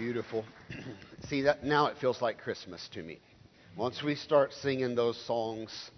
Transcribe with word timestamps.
beautiful? 0.00 0.46
See 1.28 1.42
that 1.42 1.62
now 1.62 1.84
it 1.88 1.98
feels 1.98 2.22
like 2.22 2.38
Christmas 2.38 2.88
to 2.94 3.02
me. 3.02 3.18
Once 3.76 4.02
we 4.02 4.14
start 4.14 4.54
singing 4.54 4.94
those 4.94 5.22
songs, 5.26 5.90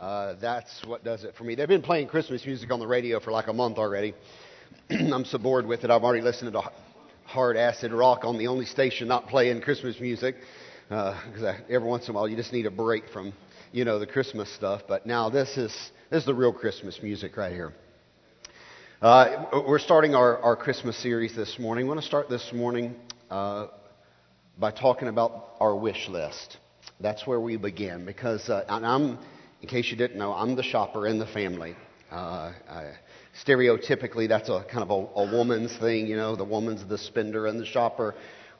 uh, 0.00 0.32
that's 0.40 0.82
what 0.86 1.04
does 1.04 1.24
it 1.24 1.34
for 1.34 1.44
me. 1.44 1.54
They've 1.54 1.68
been 1.68 1.82
playing 1.82 2.08
Christmas 2.08 2.46
music 2.46 2.70
on 2.70 2.80
the 2.80 2.86
radio 2.86 3.20
for 3.20 3.30
like 3.30 3.48
a 3.48 3.52
month 3.52 3.76
already. 3.76 4.14
I'm 4.90 5.26
so 5.26 5.36
bored 5.36 5.66
with 5.66 5.84
it. 5.84 5.90
I've 5.90 6.02
already 6.02 6.22
listened 6.22 6.50
to 6.50 6.62
hard 7.26 7.58
acid 7.58 7.92
rock 7.92 8.24
on 8.24 8.38
the 8.38 8.46
only 8.46 8.64
station 8.64 9.06
not 9.06 9.28
playing 9.28 9.60
Christmas 9.60 10.00
music. 10.00 10.36
Because 10.88 11.42
uh, 11.42 11.58
every 11.68 11.86
once 11.86 12.08
in 12.08 12.12
a 12.12 12.14
while 12.14 12.26
you 12.26 12.36
just 12.36 12.54
need 12.54 12.64
a 12.64 12.70
break 12.70 13.10
from, 13.10 13.34
you 13.70 13.84
know, 13.84 13.98
the 13.98 14.06
Christmas 14.06 14.50
stuff. 14.50 14.80
But 14.88 15.04
now 15.04 15.28
this 15.28 15.58
is 15.58 15.72
this 16.08 16.20
is 16.20 16.24
the 16.24 16.34
real 16.34 16.54
Christmas 16.54 17.02
music 17.02 17.36
right 17.36 17.52
here. 17.52 17.74
Uh, 19.02 19.62
we're 19.68 19.78
starting 19.78 20.14
our, 20.14 20.38
our 20.38 20.56
Christmas 20.56 20.96
series 20.96 21.36
this 21.36 21.58
morning. 21.58 21.84
I 21.84 21.88
want 21.88 22.00
to 22.00 22.06
start 22.06 22.30
this 22.30 22.50
morning 22.54 22.94
uh, 23.32 23.68
by 24.58 24.70
talking 24.70 25.08
about 25.08 25.54
our 25.58 25.74
wish 25.74 26.06
list. 26.08 26.58
That's 27.00 27.26
where 27.26 27.40
we 27.40 27.56
begin 27.56 28.04
because 28.04 28.48
uh, 28.50 28.64
I'm, 28.68 29.18
in 29.62 29.68
case 29.68 29.90
you 29.90 29.96
didn't 29.96 30.18
know, 30.18 30.34
I'm 30.34 30.54
the 30.54 30.62
shopper 30.62 31.06
in 31.06 31.18
the 31.18 31.26
family. 31.26 31.74
Uh, 32.10 32.52
I, 32.68 32.92
stereotypically, 33.44 34.28
that's 34.28 34.50
a 34.50 34.64
kind 34.70 34.82
of 34.82 34.90
a, 34.90 35.20
a 35.20 35.32
woman's 35.32 35.74
thing, 35.78 36.06
you 36.06 36.16
know, 36.16 36.36
the 36.36 36.44
woman's 36.44 36.86
the 36.86 36.98
spender 36.98 37.46
and 37.46 37.58
the 37.58 37.64
shopper. 37.64 38.14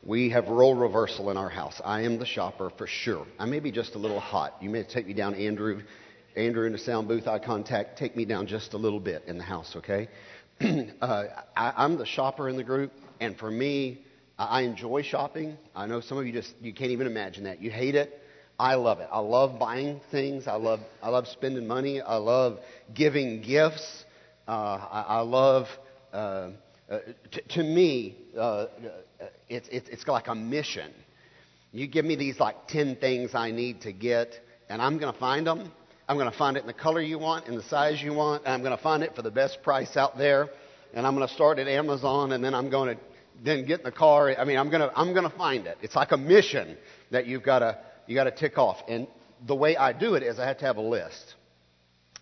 We 0.04 0.30
have 0.30 0.48
role 0.48 0.74
reversal 0.74 1.30
in 1.30 1.36
our 1.36 1.50
house. 1.50 1.78
I 1.84 2.00
am 2.00 2.18
the 2.18 2.26
shopper 2.26 2.70
for 2.78 2.86
sure. 2.86 3.26
I 3.38 3.44
may 3.44 3.60
be 3.60 3.70
just 3.70 3.94
a 3.94 3.98
little 3.98 4.20
hot. 4.20 4.56
You 4.62 4.70
may 4.70 4.84
take 4.84 5.06
me 5.06 5.12
down, 5.12 5.34
Andrew. 5.34 5.82
Andrew 6.34 6.64
in 6.66 6.72
the 6.72 6.78
sound 6.78 7.08
booth, 7.08 7.28
eye 7.28 7.38
contact. 7.38 7.98
Take 7.98 8.16
me 8.16 8.24
down 8.24 8.46
just 8.46 8.72
a 8.72 8.78
little 8.78 9.00
bit 9.00 9.24
in 9.26 9.36
the 9.36 9.44
house, 9.44 9.76
okay? 9.76 10.08
uh, 10.62 11.24
I, 11.54 11.84
am 11.84 11.98
the 11.98 12.06
shopper 12.06 12.48
in 12.48 12.56
the 12.56 12.64
group, 12.64 12.90
and 13.20 13.36
for 13.36 13.50
me, 13.50 14.06
I 14.38 14.62
enjoy 14.62 15.02
shopping. 15.02 15.56
I 15.74 15.86
know 15.86 16.00
some 16.00 16.18
of 16.18 16.26
you 16.26 16.32
just 16.32 16.54
you 16.60 16.72
can't 16.72 16.90
even 16.90 17.06
imagine 17.06 17.44
that. 17.44 17.60
You 17.60 17.70
hate 17.70 17.94
it. 17.94 18.18
I 18.58 18.74
love 18.74 19.00
it. 19.00 19.08
I 19.10 19.18
love 19.20 19.58
buying 19.58 20.00
things. 20.10 20.46
I 20.46 20.54
love 20.56 20.80
I 21.02 21.10
love 21.10 21.26
spending 21.28 21.66
money. 21.66 22.00
I 22.00 22.16
love 22.16 22.58
giving 22.94 23.42
gifts. 23.42 24.04
Uh, 24.46 24.50
I, 24.50 25.04
I, 25.08 25.20
love. 25.20 25.66
Uh, 26.12 26.50
uh, 26.90 26.98
t- 27.30 27.42
to 27.50 27.62
me, 27.62 28.16
uh, 28.38 28.66
it's, 29.48 29.68
it's 29.70 29.88
it's 29.88 30.08
like 30.08 30.28
a 30.28 30.34
mission. 30.34 30.92
You 31.72 31.86
give 31.86 32.04
me 32.04 32.16
these 32.16 32.40
like 32.40 32.68
ten 32.68 32.96
things 32.96 33.34
I 33.34 33.50
need 33.50 33.82
to 33.82 33.92
get, 33.92 34.32
and 34.68 34.82
I'm 34.82 34.98
going 34.98 35.12
to 35.12 35.18
find 35.18 35.46
them 35.46 35.70
I'm 36.08 36.18
going 36.18 36.30
to 36.30 36.36
find 36.36 36.56
it 36.56 36.60
in 36.60 36.66
the 36.66 36.74
color 36.74 37.00
you 37.00 37.18
want, 37.18 37.46
in 37.46 37.54
the 37.54 37.62
size 37.62 38.02
you 38.02 38.12
want, 38.12 38.44
and 38.44 38.52
I'm 38.52 38.62
going 38.62 38.76
to 38.76 38.82
find 38.82 39.02
it 39.02 39.14
for 39.14 39.22
the 39.22 39.30
best 39.30 39.62
price 39.62 39.96
out 39.96 40.18
there. 40.18 40.50
And 40.92 41.06
I'm 41.06 41.14
going 41.14 41.26
to 41.26 41.32
start 41.32 41.58
at 41.58 41.68
Amazon, 41.68 42.32
and 42.32 42.44
then 42.44 42.54
I'm 42.54 42.68
going 42.68 42.96
to 42.96 43.02
then 43.42 43.66
get 43.66 43.80
in 43.80 43.84
the 43.84 43.92
car. 43.92 44.34
I 44.36 44.44
mean, 44.44 44.58
I'm 44.58 44.70
to 44.70 44.92
I'm 44.94 45.14
to 45.14 45.36
find 45.36 45.66
it. 45.66 45.78
It's 45.82 45.96
like 45.96 46.12
a 46.12 46.16
mission 46.16 46.76
that 47.10 47.26
you've 47.26 47.42
got 47.42 47.60
to 47.60 47.78
you 48.06 48.14
got 48.14 48.24
to 48.24 48.30
tick 48.30 48.58
off. 48.58 48.78
And 48.88 49.06
the 49.46 49.54
way 49.54 49.76
I 49.76 49.92
do 49.92 50.14
it 50.14 50.22
is 50.22 50.38
I 50.38 50.46
have 50.46 50.58
to 50.58 50.64
have 50.66 50.76
a 50.76 50.82
list. 50.82 51.34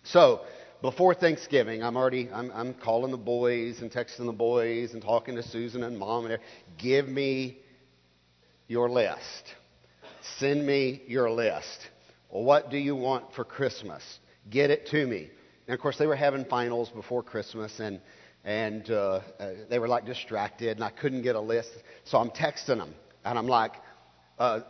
So 0.03 0.41
before 0.81 1.13
Thanksgiving, 1.13 1.83
I'm 1.83 1.95
already 1.95 2.29
I'm, 2.31 2.51
I'm 2.51 2.73
calling 2.73 3.11
the 3.11 3.17
boys 3.17 3.81
and 3.81 3.91
texting 3.91 4.25
the 4.25 4.31
boys 4.31 4.93
and 4.93 5.01
talking 5.01 5.35
to 5.35 5.43
Susan 5.43 5.83
and 5.83 5.97
Mom 5.97 6.25
and 6.25 6.39
give 6.77 7.07
me 7.07 7.59
your 8.67 8.89
list. 8.89 9.55
Send 10.37 10.65
me 10.65 11.01
your 11.07 11.29
list. 11.29 11.87
What 12.29 12.69
do 12.69 12.77
you 12.77 12.95
want 12.95 13.33
for 13.33 13.43
Christmas? 13.43 14.01
Get 14.49 14.71
it 14.71 14.87
to 14.87 15.05
me. 15.05 15.29
And 15.67 15.73
of 15.73 15.79
course, 15.79 15.97
they 15.97 16.07
were 16.07 16.15
having 16.15 16.45
finals 16.45 16.89
before 16.89 17.23
Christmas, 17.23 17.79
and 17.79 18.01
and 18.43 18.89
uh, 18.89 19.21
uh, 19.39 19.49
they 19.69 19.79
were 19.79 19.87
like 19.87 20.05
distracted, 20.05 20.77
and 20.77 20.83
I 20.83 20.89
couldn't 20.89 21.21
get 21.21 21.35
a 21.35 21.39
list. 21.39 21.71
So 22.05 22.17
I'm 22.17 22.29
texting 22.31 22.77
them, 22.77 22.93
and 23.23 23.37
I'm 23.37 23.47
like, 23.47 23.73
uh, 24.39 24.61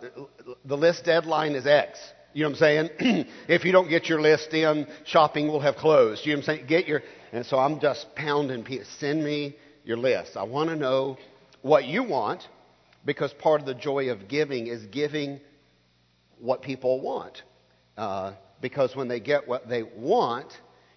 the 0.66 0.78
list 0.78 1.06
deadline 1.06 1.54
is 1.54 1.66
X. 1.66 2.00
You 2.34 2.44
know 2.44 2.50
what 2.50 2.62
I'm 2.62 2.90
saying? 3.00 3.26
if 3.48 3.66
you 3.66 3.72
don't 3.72 3.90
get 3.90 4.08
your 4.08 4.22
list 4.22 4.54
in, 4.54 4.88
shopping 5.06 5.48
will 5.48 5.60
have 5.60 5.76
closed. 5.76 6.26
You 6.26 6.34
know 6.34 6.40
what 6.40 6.50
I'm 6.50 6.56
saying? 6.58 6.68
Get 6.68 6.88
your, 6.88 7.02
and 7.32 7.46
so 7.46 7.58
I'm 7.58 7.80
just 7.80 8.14
pounding. 8.16 8.66
Send 9.00 9.24
me 9.24 9.56
your 9.84 9.98
list. 9.98 10.38
I 10.38 10.44
want 10.44 10.70
to 10.70 10.76
know 10.76 11.18
what 11.62 11.86
you 11.86 12.04
want, 12.04 12.48
because 13.06 13.34
part 13.34 13.62
of 13.62 13.68
the 13.68 13.74
joy 13.74 14.10
of 14.10 14.28
giving 14.28 14.68
is 14.68 14.86
giving 14.88 15.40
what 16.40 16.62
people 16.62 17.02
want. 17.02 17.44
Uh, 17.98 18.34
because 18.62 18.96
when 18.96 19.08
they 19.08 19.20
get 19.20 19.48
what 19.48 19.68
they 19.68 19.84
want, 19.84 20.52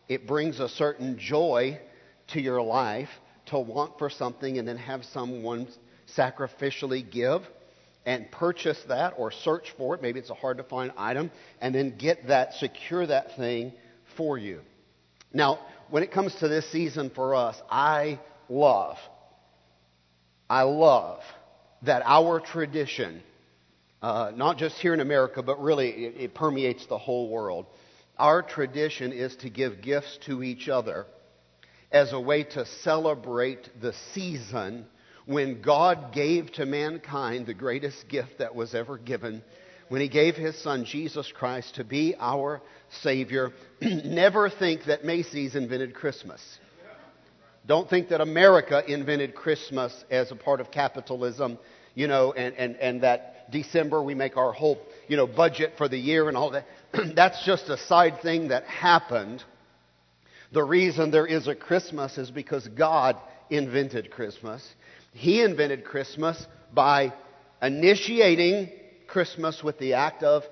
it 0.08 0.26
brings 0.26 0.60
a 0.60 0.68
certain 0.68 1.18
joy 1.18 1.80
to 2.28 2.40
your 2.40 2.62
life 2.62 3.08
to 3.46 3.58
want 3.58 3.98
for 3.98 4.10
something 4.10 4.58
and 4.58 4.66
then 4.66 4.76
have 4.76 5.04
someone 5.04 5.68
sacrificially 6.16 7.08
give 7.08 7.42
and 8.06 8.30
purchase 8.30 8.78
that 8.88 9.14
or 9.16 9.30
search 9.30 9.72
for 9.76 9.94
it. 9.94 10.02
Maybe 10.02 10.18
it's 10.20 10.30
a 10.30 10.34
hard 10.34 10.58
to 10.58 10.64
find 10.64 10.92
item 10.96 11.30
and 11.60 11.74
then 11.74 11.96
get 11.96 12.28
that, 12.28 12.54
secure 12.54 13.06
that 13.06 13.36
thing 13.36 13.72
for 14.16 14.38
you. 14.38 14.60
Now, 15.32 15.58
when 15.90 16.02
it 16.02 16.12
comes 16.12 16.34
to 16.36 16.48
this 16.48 16.70
season 16.70 17.10
for 17.10 17.34
us, 17.34 17.60
I 17.70 18.20
love, 18.48 18.96
I 20.48 20.62
love 20.62 21.20
that 21.82 22.02
our 22.04 22.40
tradition 22.40 23.22
uh, 24.04 24.30
not 24.36 24.58
just 24.58 24.76
here 24.76 24.92
in 24.92 25.00
America, 25.00 25.42
but 25.42 25.62
really 25.62 25.88
it, 25.88 26.14
it 26.20 26.34
permeates 26.34 26.84
the 26.86 26.98
whole 26.98 27.30
world. 27.30 27.64
Our 28.18 28.42
tradition 28.42 29.12
is 29.12 29.34
to 29.36 29.48
give 29.48 29.80
gifts 29.80 30.18
to 30.26 30.42
each 30.42 30.68
other 30.68 31.06
as 31.94 32.12
a 32.12 32.20
way 32.20 32.42
to 32.42 32.66
celebrate 32.82 33.70
the 33.80 33.94
season 34.12 34.84
when 35.26 35.62
God 35.62 36.12
gave 36.12 36.50
to 36.54 36.66
mankind 36.66 37.46
the 37.46 37.54
greatest 37.54 38.08
gift 38.08 38.38
that 38.38 38.56
was 38.56 38.74
ever 38.74 38.98
given, 38.98 39.42
when 39.88 40.00
He 40.00 40.08
gave 40.08 40.34
His 40.34 40.60
Son 40.60 40.84
Jesus 40.84 41.32
Christ 41.32 41.76
to 41.76 41.84
be 41.84 42.16
our 42.18 42.60
Savior. 43.02 43.52
Never 43.80 44.50
think 44.50 44.86
that 44.86 45.04
Macy's 45.04 45.54
invented 45.54 45.94
Christmas. 45.94 46.42
Don't 47.64 47.88
think 47.88 48.08
that 48.08 48.20
America 48.20 48.82
invented 48.86 49.36
Christmas 49.36 50.04
as 50.10 50.32
a 50.32 50.36
part 50.36 50.60
of 50.60 50.72
capitalism, 50.72 51.58
you 51.94 52.08
know, 52.08 52.32
and, 52.32 52.56
and, 52.56 52.76
and 52.76 53.02
that 53.04 53.52
December, 53.52 54.02
we 54.02 54.16
make 54.16 54.36
our 54.36 54.52
whole, 54.52 54.80
you 55.06 55.16
know, 55.16 55.28
budget 55.28 55.74
for 55.78 55.88
the 55.88 55.96
year 55.96 56.28
and 56.28 56.36
all 56.36 56.50
that. 56.50 56.66
That's 57.14 57.44
just 57.46 57.68
a 57.68 57.78
side 57.78 58.20
thing 58.20 58.48
that 58.48 58.64
happened. 58.64 59.44
The 60.54 60.62
reason 60.62 61.10
there 61.10 61.26
is 61.26 61.48
a 61.48 61.56
Christmas 61.56 62.16
is 62.16 62.30
because 62.30 62.68
God 62.68 63.16
invented 63.50 64.12
Christmas. 64.12 64.64
He 65.12 65.42
invented 65.42 65.84
Christmas 65.84 66.46
by 66.72 67.12
initiating 67.60 68.70
Christmas 69.08 69.64
with 69.64 69.80
the 69.80 69.94
act 69.94 70.22
of 70.22 70.44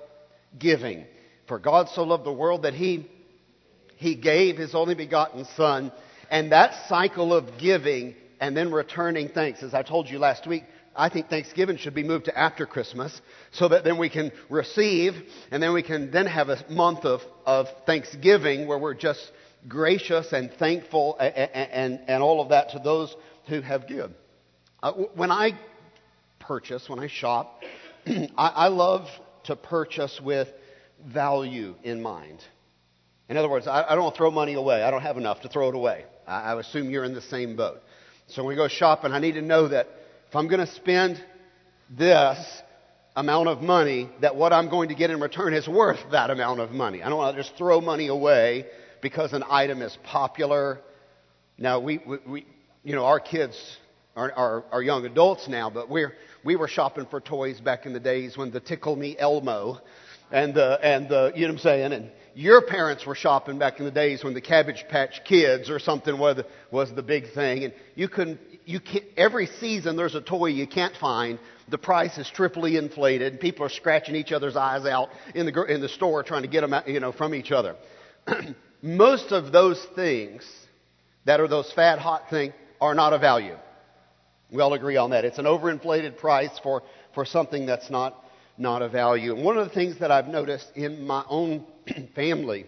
giving. 0.59 1.05
For 1.47 1.57
God 1.57 1.87
so 1.87 2.03
loved 2.03 2.25
the 2.25 2.33
world 2.33 2.63
that 2.63 2.73
He, 2.73 3.09
He 3.95 4.15
gave 4.15 4.57
His 4.57 4.75
only 4.75 4.93
begotten 4.93 5.45
Son. 5.55 5.89
And 6.29 6.51
that 6.51 6.89
cycle 6.89 7.33
of 7.33 7.57
giving 7.57 8.15
and 8.41 8.57
then 8.57 8.73
returning 8.73 9.29
thanks, 9.29 9.63
as 9.63 9.73
I 9.73 9.83
told 9.83 10.09
you 10.09 10.19
last 10.19 10.45
week, 10.45 10.65
I 10.93 11.07
think 11.07 11.29
Thanksgiving 11.29 11.77
should 11.77 11.95
be 11.95 12.03
moved 12.03 12.25
to 12.25 12.37
after 12.37 12.65
Christmas 12.65 13.21
so 13.51 13.69
that 13.69 13.85
then 13.85 13.97
we 13.97 14.09
can 14.09 14.33
receive 14.49 15.13
and 15.49 15.63
then 15.63 15.71
we 15.71 15.81
can 15.81 16.11
then 16.11 16.25
have 16.25 16.49
a 16.49 16.59
month 16.69 17.05
of, 17.05 17.21
of 17.45 17.67
Thanksgiving 17.85 18.67
where 18.67 18.77
we're 18.77 18.95
just 18.95 19.31
gracious 19.67 20.33
and 20.33 20.51
thankful 20.53 21.17
and, 21.19 21.35
and, 21.35 21.99
and 22.07 22.23
all 22.23 22.41
of 22.41 22.49
that 22.49 22.69
to 22.71 22.79
those 22.79 23.15
who 23.47 23.61
have 23.61 23.87
given. 23.87 24.13
Uh, 24.81 24.93
when 25.15 25.31
I 25.31 25.57
purchase, 26.39 26.89
when 26.89 26.99
I 26.99 27.07
shop, 27.07 27.61
I, 28.05 28.27
I 28.37 28.67
love 28.67 29.07
to 29.45 29.55
purchase 29.55 30.19
with 30.23 30.47
value 31.05 31.75
in 31.83 32.01
mind. 32.01 32.43
In 33.29 33.37
other 33.37 33.49
words, 33.49 33.67
I, 33.67 33.83
I 33.83 33.95
don't 33.95 34.15
throw 34.15 34.31
money 34.31 34.53
away. 34.53 34.83
I 34.83 34.91
don't 34.91 35.01
have 35.01 35.17
enough 35.17 35.41
to 35.41 35.49
throw 35.49 35.69
it 35.69 35.75
away. 35.75 36.05
I, 36.27 36.53
I 36.53 36.59
assume 36.59 36.89
you're 36.89 37.05
in 37.05 37.13
the 37.13 37.21
same 37.21 37.55
boat. 37.55 37.81
So 38.27 38.43
when 38.43 38.49
we 38.49 38.55
go 38.55 38.67
shopping, 38.67 39.11
I 39.11 39.19
need 39.19 39.33
to 39.33 39.41
know 39.41 39.67
that 39.67 39.87
if 40.29 40.35
I'm 40.35 40.47
going 40.47 40.65
to 40.65 40.71
spend 40.73 41.23
this 41.89 42.61
amount 43.15 43.47
of 43.47 43.61
money, 43.61 44.09
that 44.21 44.35
what 44.35 44.51
I'm 44.53 44.69
going 44.69 44.89
to 44.89 44.95
get 44.95 45.11
in 45.11 45.19
return 45.19 45.53
is 45.53 45.67
worth 45.67 45.99
that 46.11 46.29
amount 46.29 46.59
of 46.59 46.71
money. 46.71 47.03
I 47.03 47.09
don't 47.09 47.17
want 47.17 47.35
to 47.35 47.43
just 47.43 47.55
throw 47.57 47.79
money 47.79 48.07
away 48.07 48.65
because 49.03 49.33
an 49.33 49.43
item 49.47 49.83
is 49.83 49.95
popular. 50.03 50.79
Now, 51.59 51.79
we, 51.79 52.01
we, 52.07 52.17
we 52.25 52.45
you 52.83 52.95
know, 52.95 53.05
our 53.05 53.19
kids 53.19 53.55
are, 54.15 54.31
are, 54.31 54.63
are 54.71 54.81
young 54.81 55.05
adults 55.05 55.47
now, 55.47 55.69
but 55.69 55.89
we're, 55.89 56.13
we 56.43 56.55
were 56.55 56.67
shopping 56.67 57.05
for 57.11 57.21
toys 57.21 57.59
back 57.59 57.85
in 57.85 57.93
the 57.93 57.99
days 57.99 58.35
when 58.35 58.49
the 58.49 58.61
Tickle 58.61 58.95
Me 58.95 59.15
Elmo 59.19 59.79
and 60.31 60.55
the, 60.55 60.79
and 60.81 61.07
the, 61.09 61.33
you 61.35 61.41
know 61.41 61.47
what 61.49 61.59
I'm 61.59 61.59
saying? 61.59 61.93
And 61.93 62.11
your 62.33 62.61
parents 62.65 63.05
were 63.05 63.13
shopping 63.13 63.59
back 63.59 63.77
in 63.77 63.85
the 63.85 63.91
days 63.91 64.23
when 64.23 64.33
the 64.33 64.41
Cabbage 64.41 64.85
Patch 64.89 65.21
Kids 65.25 65.69
or 65.69 65.77
something 65.79 66.17
was 66.17 66.37
the, 66.37 66.45
was 66.71 66.91
the 66.95 67.03
big 67.03 67.33
thing. 67.33 67.65
And 67.65 67.73
you 67.95 68.07
couldn't, 68.07 68.39
you 68.65 68.79
can't, 68.79 69.03
every 69.17 69.47
season 69.59 69.97
there's 69.97 70.15
a 70.15 70.21
toy 70.21 70.47
you 70.47 70.65
can't 70.65 70.95
find. 70.95 71.39
The 71.67 71.77
price 71.77 72.17
is 72.17 72.29
triply 72.33 72.77
inflated. 72.77 73.41
People 73.41 73.65
are 73.65 73.69
scratching 73.69 74.15
each 74.15 74.31
other's 74.31 74.55
eyes 74.55 74.85
out 74.85 75.09
in 75.35 75.45
the, 75.45 75.63
in 75.65 75.81
the 75.81 75.89
store 75.89 76.23
trying 76.23 76.43
to 76.43 76.47
get 76.47 76.61
them 76.61 76.73
out, 76.73 76.87
you 76.87 77.01
know, 77.01 77.11
from 77.11 77.35
each 77.35 77.51
other. 77.51 77.75
Most 78.83 79.31
of 79.31 79.53
those 79.53 79.81
things 79.95 80.43
that 81.23 81.39
are 81.39 81.47
those 81.47 81.71
fat, 81.71 81.99
hot 81.99 82.29
things 82.29 82.53
are 82.81 82.93
not 82.93 83.13
of 83.13 83.21
value. 83.21 83.55
We 84.51 84.61
all 84.61 84.73
agree 84.73 84.97
on 84.97 85.11
that. 85.11 85.23
It's 85.23 85.39
an 85.39 85.45
overinflated 85.45 86.17
price 86.17 86.51
for, 86.61 86.83
for 87.15 87.23
something 87.23 87.65
that's 87.65 87.89
not, 87.89 88.25
not 88.57 88.81
a 88.81 88.89
value. 88.89 89.33
And 89.33 89.45
one 89.45 89.57
of 89.57 89.65
the 89.65 89.73
things 89.73 89.99
that 89.99 90.11
I've 90.11 90.27
noticed 90.27 90.69
in 90.75 91.07
my 91.07 91.23
own 91.29 91.65
family, 92.15 92.65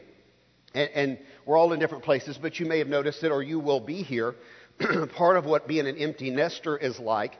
and, 0.73 0.89
and 0.95 1.19
we're 1.45 1.57
all 1.57 1.73
in 1.73 1.79
different 1.79 2.05
places, 2.05 2.39
but 2.41 2.61
you 2.61 2.65
may 2.65 2.79
have 2.79 2.87
noticed 2.87 3.21
it 3.25 3.31
or 3.31 3.43
you 3.43 3.59
will 3.59 3.81
be 3.81 4.01
here. 4.01 4.35
Part 5.17 5.35
of 5.35 5.43
what 5.43 5.67
being 5.67 5.85
an 5.85 5.97
empty 5.97 6.29
nester 6.29 6.77
is 6.77 6.97
like 6.97 7.33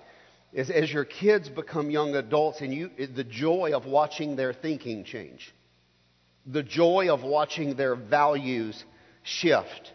is 0.52 0.70
as 0.70 0.92
your 0.92 1.06
kids 1.06 1.48
become 1.48 1.90
young 1.90 2.14
adults 2.16 2.60
and 2.60 2.74
you, 2.74 2.90
the 2.98 3.24
joy 3.24 3.72
of 3.74 3.86
watching 3.86 4.36
their 4.36 4.52
thinking 4.52 5.06
change, 5.06 5.54
the 6.46 6.64
joy 6.64 7.08
of 7.12 7.24
watching 7.24 7.76
their 7.76 7.96
values 7.96 8.84
shift 9.24 9.94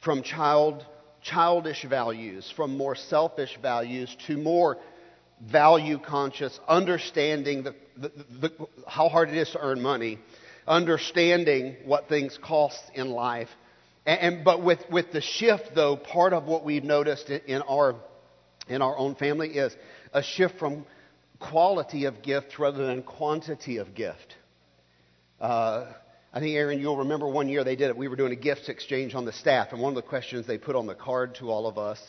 from 0.00 0.22
child, 0.22 0.84
childish 1.22 1.84
values, 1.84 2.52
from 2.56 2.76
more 2.76 2.94
selfish 2.94 3.58
values 3.60 4.16
to 4.26 4.36
more 4.36 4.78
value 5.40 5.98
conscious, 5.98 6.58
understanding 6.68 7.62
the, 7.62 7.74
the, 7.96 8.12
the, 8.40 8.52
how 8.86 9.08
hard 9.08 9.28
it 9.28 9.36
is 9.36 9.50
to 9.50 9.60
earn 9.60 9.80
money, 9.80 10.18
understanding 10.66 11.76
what 11.84 12.08
things 12.08 12.38
cost 12.42 12.80
in 12.94 13.10
life. 13.10 13.48
And, 14.06 14.20
and, 14.20 14.44
but 14.44 14.62
with, 14.62 14.78
with 14.90 15.12
the 15.12 15.20
shift, 15.20 15.74
though, 15.74 15.96
part 15.96 16.32
of 16.32 16.44
what 16.44 16.64
we've 16.64 16.84
noticed 16.84 17.30
in, 17.30 17.62
our 17.62 17.96
in 18.68 18.82
our 18.82 18.96
own 18.96 19.16
family 19.16 19.48
is 19.48 19.76
a 20.12 20.22
shift 20.22 20.58
from 20.58 20.86
quality 21.40 22.04
of 22.04 22.22
gift 22.22 22.58
rather 22.58 22.86
than 22.86 23.02
quantity 23.02 23.78
of 23.78 23.94
gift. 23.94 24.36
Uh, 25.40 25.86
I 26.32 26.38
think, 26.38 26.54
Aaron, 26.54 26.80
you'll 26.80 26.98
remember 26.98 27.28
one 27.28 27.48
year 27.48 27.64
they 27.64 27.76
did 27.76 27.88
it. 27.88 27.96
We 27.96 28.08
were 28.08 28.16
doing 28.16 28.32
a 28.32 28.36
gifts 28.36 28.68
exchange 28.68 29.14
on 29.14 29.24
the 29.24 29.32
staff, 29.32 29.72
and 29.72 29.80
one 29.80 29.90
of 29.90 29.96
the 29.96 30.08
questions 30.08 30.46
they 30.46 30.58
put 30.58 30.76
on 30.76 30.86
the 30.86 30.94
card 30.94 31.36
to 31.36 31.50
all 31.50 31.66
of 31.66 31.78
us 31.78 32.00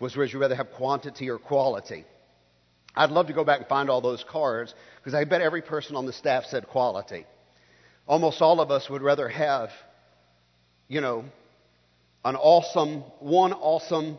was 0.00 0.16
Would 0.16 0.32
you 0.32 0.40
rather 0.40 0.56
have 0.56 0.72
quantity 0.72 1.30
or 1.30 1.38
quality? 1.38 2.04
I'd 2.96 3.10
love 3.10 3.28
to 3.28 3.32
go 3.32 3.44
back 3.44 3.60
and 3.60 3.68
find 3.68 3.90
all 3.90 4.00
those 4.00 4.24
cards 4.28 4.74
because 4.98 5.14
I 5.14 5.24
bet 5.24 5.40
every 5.40 5.62
person 5.62 5.96
on 5.96 6.06
the 6.06 6.12
staff 6.12 6.44
said 6.44 6.66
quality. 6.68 7.26
Almost 8.06 8.42
all 8.42 8.60
of 8.60 8.70
us 8.70 8.88
would 8.90 9.02
rather 9.02 9.28
have, 9.28 9.70
you 10.88 11.00
know, 11.00 11.24
an 12.24 12.36
awesome, 12.36 13.00
one 13.20 13.52
awesome 13.52 14.18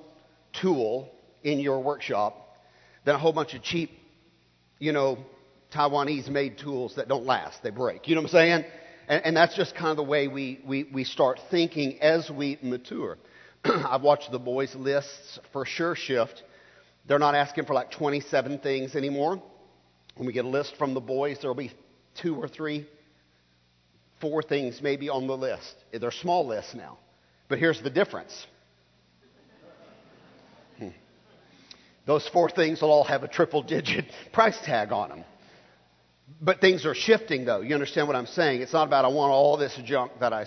tool 0.54 1.10
in 1.44 1.60
your 1.60 1.81
workshop 1.81 2.58
than 3.06 3.16
a 3.16 3.18
whole 3.18 3.34
bunch 3.34 3.54
of 3.54 3.62
cheap, 3.62 3.92
you 4.80 4.92
know, 4.92 5.19
Taiwanese 5.75 6.30
made 6.30 6.57
tools 6.57 6.95
that 6.95 7.07
don't 7.07 7.25
last. 7.25 7.62
They 7.62 7.69
break. 7.69 8.07
You 8.07 8.16
know 8.16 8.22
what 8.22 8.30
I'm 8.30 8.31
saying? 8.31 8.66
And, 9.07 9.25
and 9.25 9.38
that's 9.38 9.56
just 9.56 9.75
kind 9.75 9.92
of 9.92 9.98
the 9.98 10.04
way 10.04 10.27
we, 10.27 10.62
we, 10.66 10.83
we 10.92 11.04
start 11.04 11.39
thinking 11.51 12.01
as 12.01 12.30
we 12.30 12.57
mature. 12.62 13.18
I've 13.66 14.01
watched 14.01 14.31
the 14.31 14.39
boys' 14.39 14.75
lists 14.75 15.39
for 15.51 15.66
sure 15.66 15.95
shift. 15.95 16.44
They're 17.07 17.19
not 17.19 17.36
asking 17.36 17.66
for 17.66 17.74
like 17.74 17.92
27 17.92 18.60
things 18.60 18.95
anymore. 18.95 19.42
When 20.16 20.25
we 20.25 20.33
get 20.33 20.45
a 20.45 20.50
list 20.50 20.75
from 20.77 20.94
the 20.94 21.01
boys, 21.01 21.38
there'll 21.42 21.56
be 21.56 21.72
two 22.22 22.36
or 22.36 22.48
three, 22.48 22.88
four 24.22 24.42
things 24.42 24.81
maybe 24.81 25.10
on 25.10 25.27
the 25.27 25.38
list. 25.38 25.75
They're 25.92 26.12
small 26.12 26.48
lists 26.48 26.74
now. 26.74 26.98
But 27.48 27.60
here's 27.60 27.81
the 27.81 27.89
difference 27.92 28.48
hmm. 30.80 30.88
those 32.07 32.27
four 32.30 32.50
things 32.50 32.81
will 32.81 32.92
all 32.92 33.04
have 33.04 33.24
a 33.24 33.27
triple 33.27 33.62
digit 33.62 34.06
price 34.33 34.57
tag 34.63 34.92
on 34.92 35.10
them. 35.10 35.25
But 36.42 36.60
things 36.60 36.86
are 36.86 36.95
shifting, 36.95 37.45
though. 37.45 37.62
You 37.62 37.74
understand 37.75 38.07
what 38.07 38.16
I'm 38.16 38.25
saying? 38.25 38.62
It's 38.62 38.74
not 38.74 38.88
about 38.88 39.06
I 39.06 39.10
want 39.10 39.31
all 39.31 39.57
this 39.57 39.77
junk 39.83 40.12
that 40.19 40.33
I. 40.33 40.45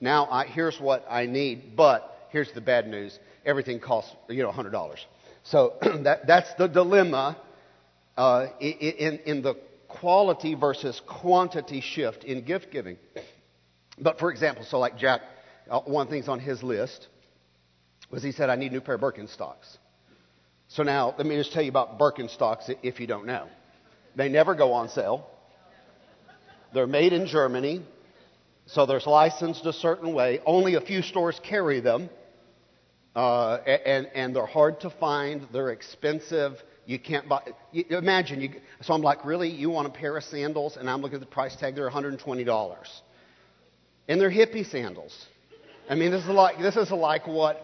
Now 0.00 0.26
I, 0.30 0.46
here's 0.46 0.80
what 0.80 1.04
I 1.08 1.26
need, 1.26 1.76
but 1.76 2.26
here's 2.30 2.50
the 2.52 2.60
bad 2.60 2.88
news: 2.88 3.18
everything 3.44 3.78
costs 3.78 4.14
you 4.28 4.42
know 4.42 4.50
hundred 4.50 4.70
dollars. 4.70 5.04
So 5.44 5.74
that, 6.02 6.26
that's 6.26 6.52
the 6.54 6.66
dilemma 6.66 7.36
uh, 8.16 8.46
in, 8.60 9.20
in 9.24 9.42
the 9.42 9.54
quality 9.88 10.54
versus 10.54 11.00
quantity 11.06 11.80
shift 11.80 12.24
in 12.24 12.44
gift 12.44 12.70
giving. 12.70 12.96
But 13.98 14.18
for 14.18 14.30
example, 14.30 14.64
so 14.64 14.78
like 14.78 14.98
Jack, 14.98 15.20
uh, 15.70 15.80
one 15.80 16.06
of 16.06 16.10
the 16.10 16.16
things 16.16 16.28
on 16.28 16.40
his 16.40 16.62
list 16.62 17.08
was 18.10 18.22
he 18.22 18.32
said, 18.32 18.50
I 18.50 18.56
need 18.56 18.72
a 18.72 18.74
new 18.74 18.80
pair 18.80 18.94
of 18.94 19.00
Birkenstocks. 19.00 19.78
So 20.68 20.82
now, 20.82 21.14
let 21.18 21.26
me 21.26 21.36
just 21.36 21.52
tell 21.52 21.62
you 21.62 21.68
about 21.68 21.98
Birkenstocks 21.98 22.74
if 22.82 22.98
you 22.98 23.06
don't 23.06 23.26
know. 23.26 23.46
They 24.16 24.28
never 24.28 24.54
go 24.54 24.72
on 24.72 24.88
sale. 24.88 25.26
They're 26.74 26.86
made 26.86 27.12
in 27.12 27.26
Germany, 27.26 27.82
so 28.66 28.86
they're 28.86 29.00
licensed 29.04 29.66
a 29.66 29.72
certain 29.72 30.14
way. 30.14 30.40
Only 30.46 30.74
a 30.74 30.80
few 30.80 31.02
stores 31.02 31.38
carry 31.42 31.80
them, 31.80 32.08
uh, 33.14 33.56
and, 33.66 34.06
and 34.14 34.36
they're 34.36 34.46
hard 34.46 34.80
to 34.80 34.90
find. 34.90 35.46
They're 35.52 35.70
expensive. 35.70 36.62
You 36.86 36.98
can't 36.98 37.28
buy. 37.28 37.42
You, 37.72 37.84
imagine 37.90 38.40
you. 38.40 38.50
So 38.80 38.94
I'm 38.94 39.02
like, 39.02 39.24
really? 39.24 39.50
You 39.50 39.70
want 39.70 39.86
a 39.86 39.90
pair 39.90 40.16
of 40.16 40.24
sandals? 40.24 40.76
And 40.76 40.88
I'm 40.88 41.02
looking 41.02 41.16
at 41.16 41.20
the 41.20 41.26
price 41.26 41.54
tag. 41.56 41.74
They're 41.74 41.84
120 41.84 42.44
dollars, 42.44 43.02
and 44.08 44.20
they're 44.20 44.30
hippie 44.30 44.68
sandals. 44.68 45.26
I 45.90 45.94
mean, 45.94 46.10
this 46.10 46.22
is 46.22 46.30
like 46.30 46.58
this 46.58 46.76
is 46.76 46.90
like 46.90 47.26
what, 47.26 47.62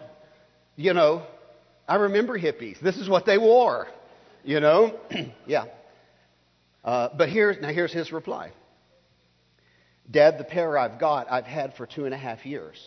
you 0.75 0.93
know. 0.93 1.23
I 1.87 1.95
remember 1.95 2.37
hippies. 2.37 2.79
This 2.79 2.97
is 2.97 3.09
what 3.09 3.25
they 3.25 3.39
wore. 3.39 3.87
You 4.43 4.59
know, 4.59 4.99
yeah. 5.47 5.65
Uh, 6.89 7.07
but 7.15 7.29
here, 7.29 7.55
now 7.61 7.69
here's 7.69 7.93
his 7.93 8.11
reply. 8.11 8.51
Dad, 10.09 10.39
the 10.39 10.43
pair 10.43 10.75
I've 10.75 10.99
got, 10.99 11.31
I've 11.31 11.45
had 11.45 11.75
for 11.75 11.85
two 11.85 12.05
and 12.05 12.15
a 12.15 12.17
half 12.17 12.47
years. 12.47 12.83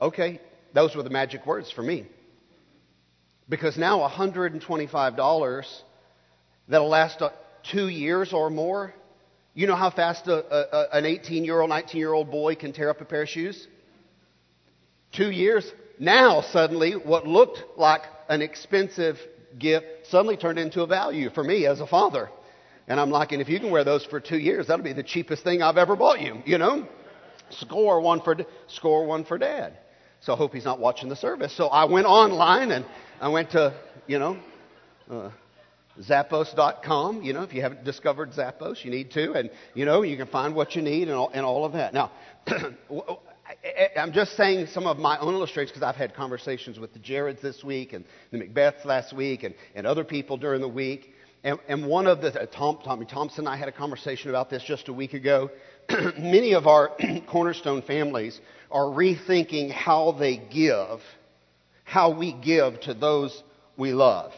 Okay, 0.00 0.40
those 0.74 0.96
were 0.96 1.04
the 1.04 1.10
magic 1.10 1.46
words 1.46 1.70
for 1.70 1.82
me. 1.82 2.08
Because 3.48 3.78
now 3.78 4.00
$125 4.00 5.80
that'll 6.66 6.88
last 6.88 7.22
uh, 7.22 7.30
two 7.62 7.86
years 7.86 8.32
or 8.32 8.50
more. 8.50 8.92
You 9.54 9.68
know 9.68 9.76
how 9.76 9.90
fast 9.90 10.26
a, 10.26 10.38
a, 10.74 10.98
an 10.98 11.06
18 11.06 11.44
year 11.44 11.60
old, 11.60 11.70
19 11.70 12.00
year 12.00 12.12
old 12.12 12.32
boy 12.32 12.56
can 12.56 12.72
tear 12.72 12.90
up 12.90 13.00
a 13.00 13.04
pair 13.04 13.22
of 13.22 13.28
shoes? 13.28 13.68
Two 15.12 15.30
years. 15.30 15.72
Now, 16.00 16.40
suddenly, 16.40 16.94
what 16.94 17.28
looked 17.28 17.62
like 17.78 18.02
an 18.28 18.42
expensive 18.42 19.20
gift 19.56 19.86
suddenly 20.10 20.36
turned 20.36 20.58
into 20.58 20.82
a 20.82 20.86
value 20.86 21.30
for 21.30 21.42
me 21.42 21.66
as 21.66 21.80
a 21.80 21.86
father. 21.86 22.30
And 22.88 23.00
I'm 23.00 23.10
like, 23.10 23.32
and 23.32 23.42
if 23.42 23.48
you 23.48 23.58
can 23.58 23.70
wear 23.70 23.84
those 23.84 24.04
for 24.04 24.20
two 24.20 24.38
years, 24.38 24.68
that'll 24.68 24.84
be 24.84 24.92
the 24.92 25.02
cheapest 25.02 25.42
thing 25.42 25.62
I've 25.62 25.76
ever 25.76 25.96
bought 25.96 26.20
you, 26.20 26.42
you 26.44 26.58
know? 26.58 26.86
Score 27.50 28.00
one 28.00 28.20
for, 28.20 28.36
score 28.68 29.06
one 29.06 29.24
for 29.24 29.38
dad. 29.38 29.76
So 30.20 30.32
I 30.32 30.36
hope 30.36 30.52
he's 30.52 30.64
not 30.64 30.78
watching 30.78 31.08
the 31.08 31.16
service. 31.16 31.56
So 31.56 31.66
I 31.66 31.84
went 31.84 32.06
online 32.06 32.70
and 32.70 32.84
I 33.20 33.28
went 33.28 33.50
to, 33.50 33.74
you 34.06 34.18
know, 34.18 34.38
uh, 35.10 35.30
Zappos.com. 36.00 37.22
You 37.22 37.32
know, 37.32 37.42
if 37.42 37.54
you 37.54 37.62
haven't 37.62 37.84
discovered 37.84 38.32
Zappos, 38.32 38.84
you 38.84 38.90
need 38.90 39.12
to. 39.12 39.32
And, 39.32 39.50
you 39.74 39.84
know, 39.84 40.02
you 40.02 40.16
can 40.16 40.26
find 40.26 40.54
what 40.54 40.76
you 40.76 40.82
need 40.82 41.08
and 41.08 41.16
all, 41.16 41.30
and 41.32 41.44
all 41.44 41.64
of 41.64 41.72
that. 41.72 41.94
Now, 41.94 42.12
I'm 43.96 44.12
just 44.12 44.36
saying 44.36 44.66
some 44.68 44.86
of 44.86 44.98
my 44.98 45.18
own 45.18 45.34
illustrations 45.34 45.72
because 45.72 45.82
I've 45.82 45.96
had 45.96 46.14
conversations 46.14 46.78
with 46.78 46.92
the 46.92 46.98
Jareds 46.98 47.40
this 47.40 47.64
week 47.64 47.92
and 47.92 48.04
the 48.30 48.38
Macbeths 48.38 48.84
last 48.84 49.12
week 49.12 49.42
and, 49.42 49.54
and 49.74 49.86
other 49.86 50.04
people 50.04 50.36
during 50.36 50.60
the 50.60 50.68
week. 50.68 51.12
And, 51.42 51.58
and 51.68 51.86
one 51.86 52.06
of 52.06 52.20
the, 52.20 52.40
uh, 52.40 52.46
Tom, 52.46 52.78
Tommy 52.84 53.06
Thompson 53.06 53.46
and 53.46 53.48
I 53.48 53.56
had 53.56 53.68
a 53.68 53.72
conversation 53.72 54.30
about 54.30 54.50
this 54.50 54.62
just 54.62 54.88
a 54.88 54.92
week 54.92 55.14
ago. 55.14 55.50
Many 56.18 56.54
of 56.54 56.66
our 56.66 56.90
cornerstone 57.28 57.82
families 57.82 58.40
are 58.70 58.84
rethinking 58.84 59.70
how 59.70 60.12
they 60.12 60.36
give, 60.36 61.00
how 61.84 62.16
we 62.16 62.32
give 62.32 62.80
to 62.82 62.94
those 62.94 63.42
we 63.76 63.92
love. 63.92 64.32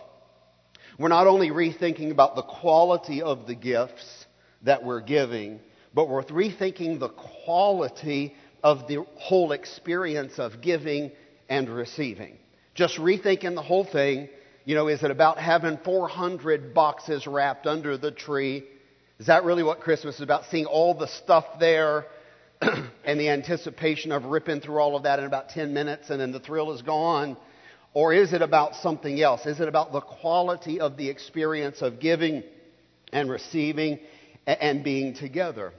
We're 0.99 1.09
not 1.09 1.27
only 1.27 1.51
rethinking 1.51 2.11
about 2.11 2.35
the 2.35 2.43
quality 2.43 3.23
of 3.23 3.47
the 3.47 3.55
gifts 3.55 4.27
that 4.63 4.85
we're 4.85 5.01
giving, 5.01 5.61
but 5.95 6.09
we're 6.09 6.25
rethinking 6.25 6.99
the 6.99 7.09
quality 7.09 8.35
of 8.63 8.89
the 8.89 9.05
whole 9.17 9.53
experience 9.53 10.39
of 10.39 10.61
giving 10.61 11.13
and 11.49 11.69
receiving. 11.69 12.37
Just 12.75 12.97
rethinking 12.99 13.55
the 13.55 13.63
whole 13.63 13.85
thing. 13.85 14.29
You 14.65 14.75
know, 14.75 14.89
is 14.89 15.03
it 15.03 15.11
about 15.11 15.39
having 15.39 15.79
400 15.79 16.75
boxes 16.75 17.27
wrapped 17.27 17.67
under 17.67 17.97
the 17.97 18.11
tree? 18.11 18.65
Is 19.19 19.27
that 19.27 19.45
really 19.45 19.63
what 19.63 19.81
Christmas 19.81 20.17
is 20.17 20.21
about? 20.21 20.45
Seeing 20.51 20.67
all 20.67 20.95
the 20.95 21.09
stuff 21.09 21.45
there 21.59 22.07
and 22.61 23.19
the 23.19 23.31
anticipation 23.31 24.13
of 24.13 24.25
ripping 24.27 24.61
through 24.61 24.79
all 24.79 24.97
of 24.97 25.05
that 25.05 25.19
in 25.19 25.25
about 25.25 25.49
10 25.51 25.73
minutes 25.73 26.11
and 26.11 26.21
then 26.21 26.33
the 26.33 26.41
thrill 26.41 26.73
is 26.73 26.83
gone? 26.83 27.37
Or 27.95 28.13
is 28.13 28.33
it 28.33 28.43
about 28.43 28.77
something 28.77 29.21
else? 29.21 29.47
Is 29.47 29.61
it 29.61 29.69
about 29.69 29.93
the 29.93 30.01
quality 30.01 30.79
of 30.79 30.97
the 30.97 31.09
experience 31.09 31.83
of 31.83 31.99
giving 31.99 32.45
and 33.13 33.31
receiving 33.31 33.99
and 34.47 34.85
being 34.85 35.15
together? 35.15 35.73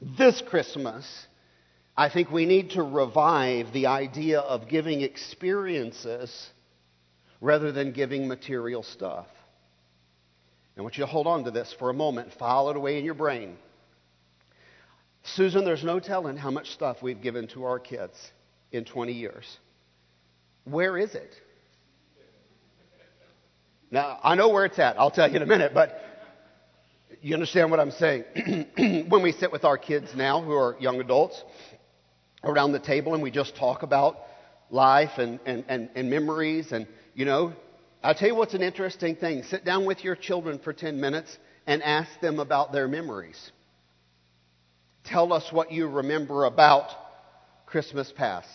This 0.00 0.42
Christmas, 0.46 1.26
I 1.96 2.10
think 2.10 2.30
we 2.30 2.44
need 2.44 2.70
to 2.70 2.82
revive 2.82 3.72
the 3.72 3.86
idea 3.86 4.40
of 4.40 4.68
giving 4.68 5.00
experiences 5.00 6.50
rather 7.40 7.72
than 7.72 7.92
giving 7.92 8.28
material 8.28 8.82
stuff. 8.82 9.26
I 10.76 10.82
want 10.82 10.98
you 10.98 11.04
to 11.04 11.10
hold 11.10 11.26
on 11.26 11.44
to 11.44 11.50
this 11.50 11.74
for 11.78 11.88
a 11.88 11.94
moment, 11.94 12.34
file 12.38 12.68
it 12.68 12.76
away 12.76 12.98
in 12.98 13.04
your 13.04 13.14
brain. 13.14 13.56
Susan, 15.22 15.64
there's 15.64 15.82
no 15.82 15.98
telling 15.98 16.36
how 16.36 16.50
much 16.50 16.70
stuff 16.70 16.98
we've 17.02 17.22
given 17.22 17.48
to 17.48 17.64
our 17.64 17.78
kids 17.78 18.14
in 18.72 18.84
20 18.84 19.12
years. 19.12 19.56
Where 20.64 20.98
is 20.98 21.14
it? 21.14 21.32
Now, 23.90 24.18
I 24.22 24.34
know 24.34 24.50
where 24.50 24.66
it's 24.66 24.78
at. 24.78 24.98
I'll 24.98 25.10
tell 25.10 25.30
you 25.30 25.36
in 25.36 25.42
a 25.42 25.46
minute, 25.46 25.72
but 25.72 25.98
you 27.22 27.34
understand 27.34 27.70
what 27.70 27.80
I'm 27.80 27.92
saying? 27.92 28.24
when 29.08 29.22
we 29.22 29.32
sit 29.32 29.50
with 29.50 29.64
our 29.64 29.78
kids 29.78 30.14
now, 30.14 30.42
who 30.42 30.52
are 30.52 30.76
young 30.78 31.00
adults, 31.00 31.42
around 32.46 32.72
the 32.72 32.78
table 32.78 33.14
and 33.14 33.22
we 33.22 33.30
just 33.30 33.56
talk 33.56 33.82
about 33.82 34.16
life 34.70 35.18
and, 35.18 35.40
and, 35.46 35.64
and, 35.68 35.90
and 35.94 36.10
memories 36.10 36.72
and, 36.72 36.86
you 37.14 37.24
know, 37.24 37.52
I'll 38.02 38.14
tell 38.14 38.28
you 38.28 38.34
what's 38.34 38.54
an 38.54 38.62
interesting 38.62 39.16
thing. 39.16 39.42
Sit 39.42 39.64
down 39.64 39.84
with 39.84 40.04
your 40.04 40.14
children 40.14 40.60
for 40.60 40.72
10 40.72 41.00
minutes 41.00 41.36
and 41.66 41.82
ask 41.82 42.20
them 42.20 42.38
about 42.38 42.72
their 42.72 42.86
memories. 42.86 43.50
Tell 45.04 45.32
us 45.32 45.52
what 45.52 45.72
you 45.72 45.88
remember 45.88 46.44
about 46.44 46.90
Christmas 47.66 48.12
past. 48.16 48.48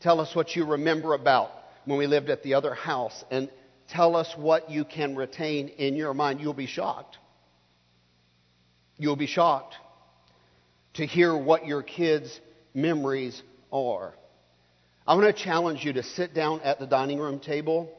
Tell 0.00 0.20
us 0.20 0.34
what 0.34 0.56
you 0.56 0.64
remember 0.64 1.14
about 1.14 1.50
when 1.84 1.98
we 1.98 2.06
lived 2.06 2.30
at 2.30 2.42
the 2.42 2.54
other 2.54 2.74
house. 2.74 3.24
And 3.30 3.50
tell 3.88 4.16
us 4.16 4.32
what 4.36 4.70
you 4.70 4.84
can 4.84 5.16
retain 5.16 5.68
in 5.68 5.94
your 5.94 6.14
mind. 6.14 6.40
You'll 6.40 6.54
be 6.54 6.66
shocked. 6.66 7.18
You'll 8.96 9.16
be 9.16 9.26
shocked 9.26 9.76
to 10.94 11.06
hear 11.06 11.36
what 11.36 11.66
your 11.66 11.82
kids' 11.82 12.40
memories 12.74 13.42
are. 13.72 14.14
I 15.06 15.14
want 15.14 15.34
to 15.34 15.42
challenge 15.42 15.84
you 15.84 15.92
to 15.94 16.02
sit 16.02 16.34
down 16.34 16.60
at 16.60 16.78
the 16.78 16.86
dining 16.86 17.18
room 17.18 17.40
table, 17.40 17.90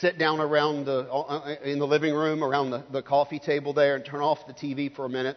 sit 0.00 0.18
down 0.18 0.40
around 0.40 0.84
the, 0.84 1.10
uh, 1.10 1.54
in 1.62 1.78
the 1.78 1.86
living 1.86 2.14
room 2.14 2.42
around 2.42 2.70
the, 2.70 2.84
the 2.90 3.02
coffee 3.02 3.38
table 3.38 3.72
there 3.72 3.94
and 3.94 4.04
turn 4.04 4.20
off 4.20 4.38
the 4.46 4.52
TV 4.52 4.94
for 4.94 5.04
a 5.04 5.08
minute 5.08 5.36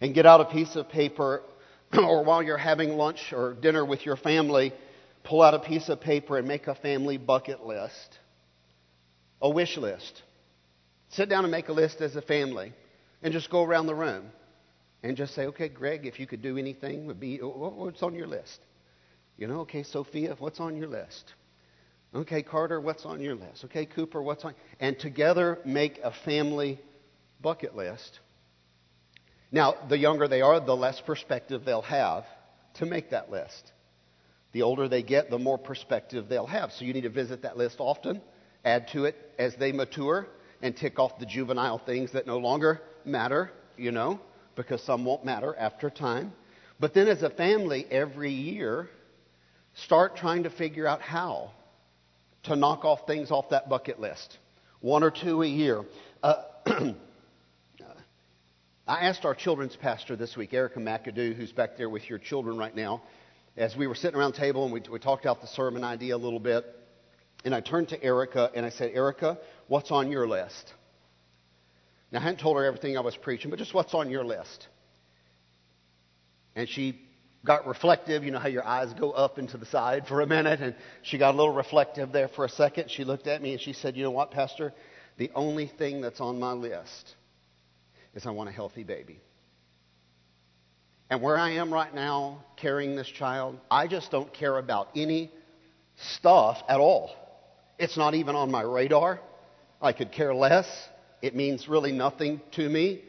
and 0.00 0.14
get 0.14 0.26
out 0.26 0.40
a 0.40 0.44
piece 0.44 0.76
of 0.76 0.88
paper 0.88 1.42
or 1.96 2.24
while 2.24 2.42
you're 2.42 2.58
having 2.58 2.90
lunch 2.90 3.32
or 3.32 3.54
dinner 3.54 3.84
with 3.84 4.04
your 4.04 4.16
family, 4.16 4.72
pull 5.24 5.42
out 5.42 5.54
a 5.54 5.58
piece 5.58 5.88
of 5.88 6.00
paper 6.00 6.38
and 6.38 6.46
make 6.46 6.66
a 6.66 6.74
family 6.74 7.16
bucket 7.16 7.64
list, 7.64 8.18
a 9.40 9.48
wish 9.48 9.76
list. 9.76 10.22
Sit 11.10 11.30
down 11.30 11.44
and 11.44 11.50
make 11.50 11.68
a 11.68 11.72
list 11.72 12.02
as 12.02 12.14
a 12.16 12.22
family 12.22 12.74
and 13.22 13.32
just 13.32 13.48
go 13.48 13.64
around 13.64 13.86
the 13.86 13.94
room 13.94 14.26
and 15.02 15.16
just 15.16 15.34
say, 15.34 15.46
okay, 15.46 15.68
Greg, 15.68 16.06
if 16.06 16.18
you 16.18 16.26
could 16.26 16.42
do 16.42 16.58
anything, 16.58 17.06
would 17.06 17.20
be 17.20 17.40
oh, 17.40 17.46
oh, 17.48 17.84
what's 17.84 18.02
on 18.02 18.14
your 18.14 18.26
list? 18.26 18.60
You 19.36 19.46
know, 19.46 19.60
okay, 19.60 19.82
Sophia, 19.82 20.34
what's 20.38 20.60
on 20.60 20.76
your 20.76 20.88
list? 20.88 21.34
Okay, 22.14 22.42
Carter, 22.42 22.80
what's 22.80 23.04
on 23.04 23.20
your 23.20 23.34
list? 23.34 23.64
Okay, 23.66 23.86
Cooper, 23.86 24.22
what's 24.22 24.44
on? 24.44 24.54
And 24.80 24.98
together 24.98 25.58
make 25.64 26.00
a 26.02 26.12
family 26.24 26.80
bucket 27.40 27.76
list 27.76 28.20
now, 29.50 29.74
the 29.88 29.98
younger 29.98 30.28
they 30.28 30.42
are, 30.42 30.60
the 30.60 30.76
less 30.76 31.00
perspective 31.00 31.64
they'll 31.64 31.82
have 31.82 32.24
to 32.74 32.86
make 32.86 33.10
that 33.10 33.30
list. 33.30 33.72
The 34.52 34.62
older 34.62 34.88
they 34.88 35.02
get, 35.02 35.30
the 35.30 35.38
more 35.38 35.58
perspective 35.58 36.28
they'll 36.28 36.46
have. 36.46 36.72
So 36.72 36.84
you 36.84 36.92
need 36.92 37.02
to 37.02 37.10
visit 37.10 37.42
that 37.42 37.56
list 37.56 37.76
often, 37.78 38.20
add 38.64 38.88
to 38.88 39.04
it 39.04 39.16
as 39.38 39.54
they 39.56 39.72
mature, 39.72 40.26
and 40.60 40.76
tick 40.76 40.98
off 40.98 41.18
the 41.18 41.26
juvenile 41.26 41.78
things 41.78 42.12
that 42.12 42.26
no 42.26 42.38
longer 42.38 42.82
matter, 43.04 43.52
you 43.76 43.92
know, 43.92 44.20
because 44.58 44.82
some 44.82 45.06
won't 45.06 45.24
matter 45.24 45.54
after 45.56 45.88
time. 45.88 46.32
But 46.80 46.92
then 46.92 47.06
as 47.06 47.22
a 47.22 47.30
family, 47.30 47.86
every 47.90 48.32
year, 48.32 48.90
start 49.84 50.16
trying 50.16 50.42
to 50.42 50.50
figure 50.50 50.86
out 50.86 51.00
how 51.00 51.52
to 52.42 52.56
knock 52.56 52.84
off 52.84 53.06
things 53.06 53.30
off 53.30 53.50
that 53.50 53.68
bucket 53.68 54.00
list. 54.00 54.36
One 54.80 55.02
or 55.02 55.12
two 55.12 55.42
a 55.42 55.46
year. 55.46 55.84
Uh, 56.22 56.42
I 58.86 59.06
asked 59.06 59.24
our 59.24 59.34
children's 59.34 59.76
pastor 59.76 60.16
this 60.16 60.36
week, 60.36 60.52
Erica 60.52 60.80
McAdoo, 60.80 61.36
who's 61.36 61.52
back 61.52 61.76
there 61.76 61.88
with 61.88 62.08
your 62.10 62.18
children 62.18 62.58
right 62.58 62.74
now, 62.74 63.02
as 63.56 63.76
we 63.76 63.86
were 63.86 63.94
sitting 63.94 64.18
around 64.18 64.32
the 64.32 64.38
table 64.38 64.64
and 64.64 64.72
we, 64.72 64.82
we 64.90 64.98
talked 64.98 65.24
out 65.24 65.40
the 65.40 65.46
sermon 65.46 65.84
idea 65.84 66.16
a 66.16 66.18
little 66.18 66.40
bit. 66.40 66.64
And 67.44 67.54
I 67.54 67.60
turned 67.60 67.90
to 67.90 68.02
Erica 68.02 68.50
and 68.54 68.66
I 68.66 68.70
said, 68.70 68.90
Erica, 68.92 69.38
what's 69.68 69.92
on 69.92 70.10
your 70.10 70.26
list? 70.26 70.72
Now, 72.10 72.20
I 72.20 72.22
hadn't 72.22 72.40
told 72.40 72.56
her 72.56 72.64
everything 72.64 72.96
I 72.96 73.00
was 73.00 73.16
preaching, 73.16 73.50
but 73.50 73.58
just 73.58 73.74
what's 73.74 73.94
on 73.94 74.10
your 74.10 74.24
list? 74.24 74.68
And 76.56 76.68
she 76.68 77.00
got 77.44 77.66
reflective. 77.66 78.24
You 78.24 78.30
know 78.30 78.38
how 78.38 78.48
your 78.48 78.66
eyes 78.66 78.92
go 78.94 79.10
up 79.10 79.38
and 79.38 79.48
to 79.50 79.58
the 79.58 79.66
side 79.66 80.06
for 80.06 80.20
a 80.20 80.26
minute? 80.26 80.60
And 80.60 80.74
she 81.02 81.18
got 81.18 81.34
a 81.34 81.36
little 81.36 81.52
reflective 81.52 82.12
there 82.12 82.28
for 82.28 82.44
a 82.44 82.48
second. 82.48 82.90
She 82.90 83.04
looked 83.04 83.26
at 83.26 83.42
me 83.42 83.52
and 83.52 83.60
she 83.60 83.72
said, 83.72 83.96
You 83.96 84.04
know 84.04 84.10
what, 84.10 84.30
Pastor? 84.30 84.72
The 85.18 85.30
only 85.34 85.66
thing 85.66 86.00
that's 86.00 86.20
on 86.20 86.38
my 86.38 86.52
list 86.52 87.14
is 88.14 88.24
I 88.26 88.30
want 88.30 88.48
a 88.48 88.52
healthy 88.52 88.84
baby. 88.84 89.20
And 91.10 91.22
where 91.22 91.36
I 91.36 91.52
am 91.52 91.72
right 91.72 91.94
now, 91.94 92.44
carrying 92.56 92.94
this 92.94 93.08
child, 93.08 93.58
I 93.70 93.86
just 93.86 94.10
don't 94.10 94.32
care 94.32 94.58
about 94.58 94.88
any 94.94 95.30
stuff 95.96 96.58
at 96.68 96.80
all. 96.80 97.10
It's 97.78 97.96
not 97.96 98.14
even 98.14 98.34
on 98.34 98.50
my 98.50 98.62
radar. 98.62 99.20
I 99.80 99.92
could 99.92 100.12
care 100.12 100.34
less. 100.34 100.66
It 101.22 101.34
means 101.34 101.68
really 101.68 101.92
nothing 101.92 102.40
to 102.52 102.68
me. 102.68 103.02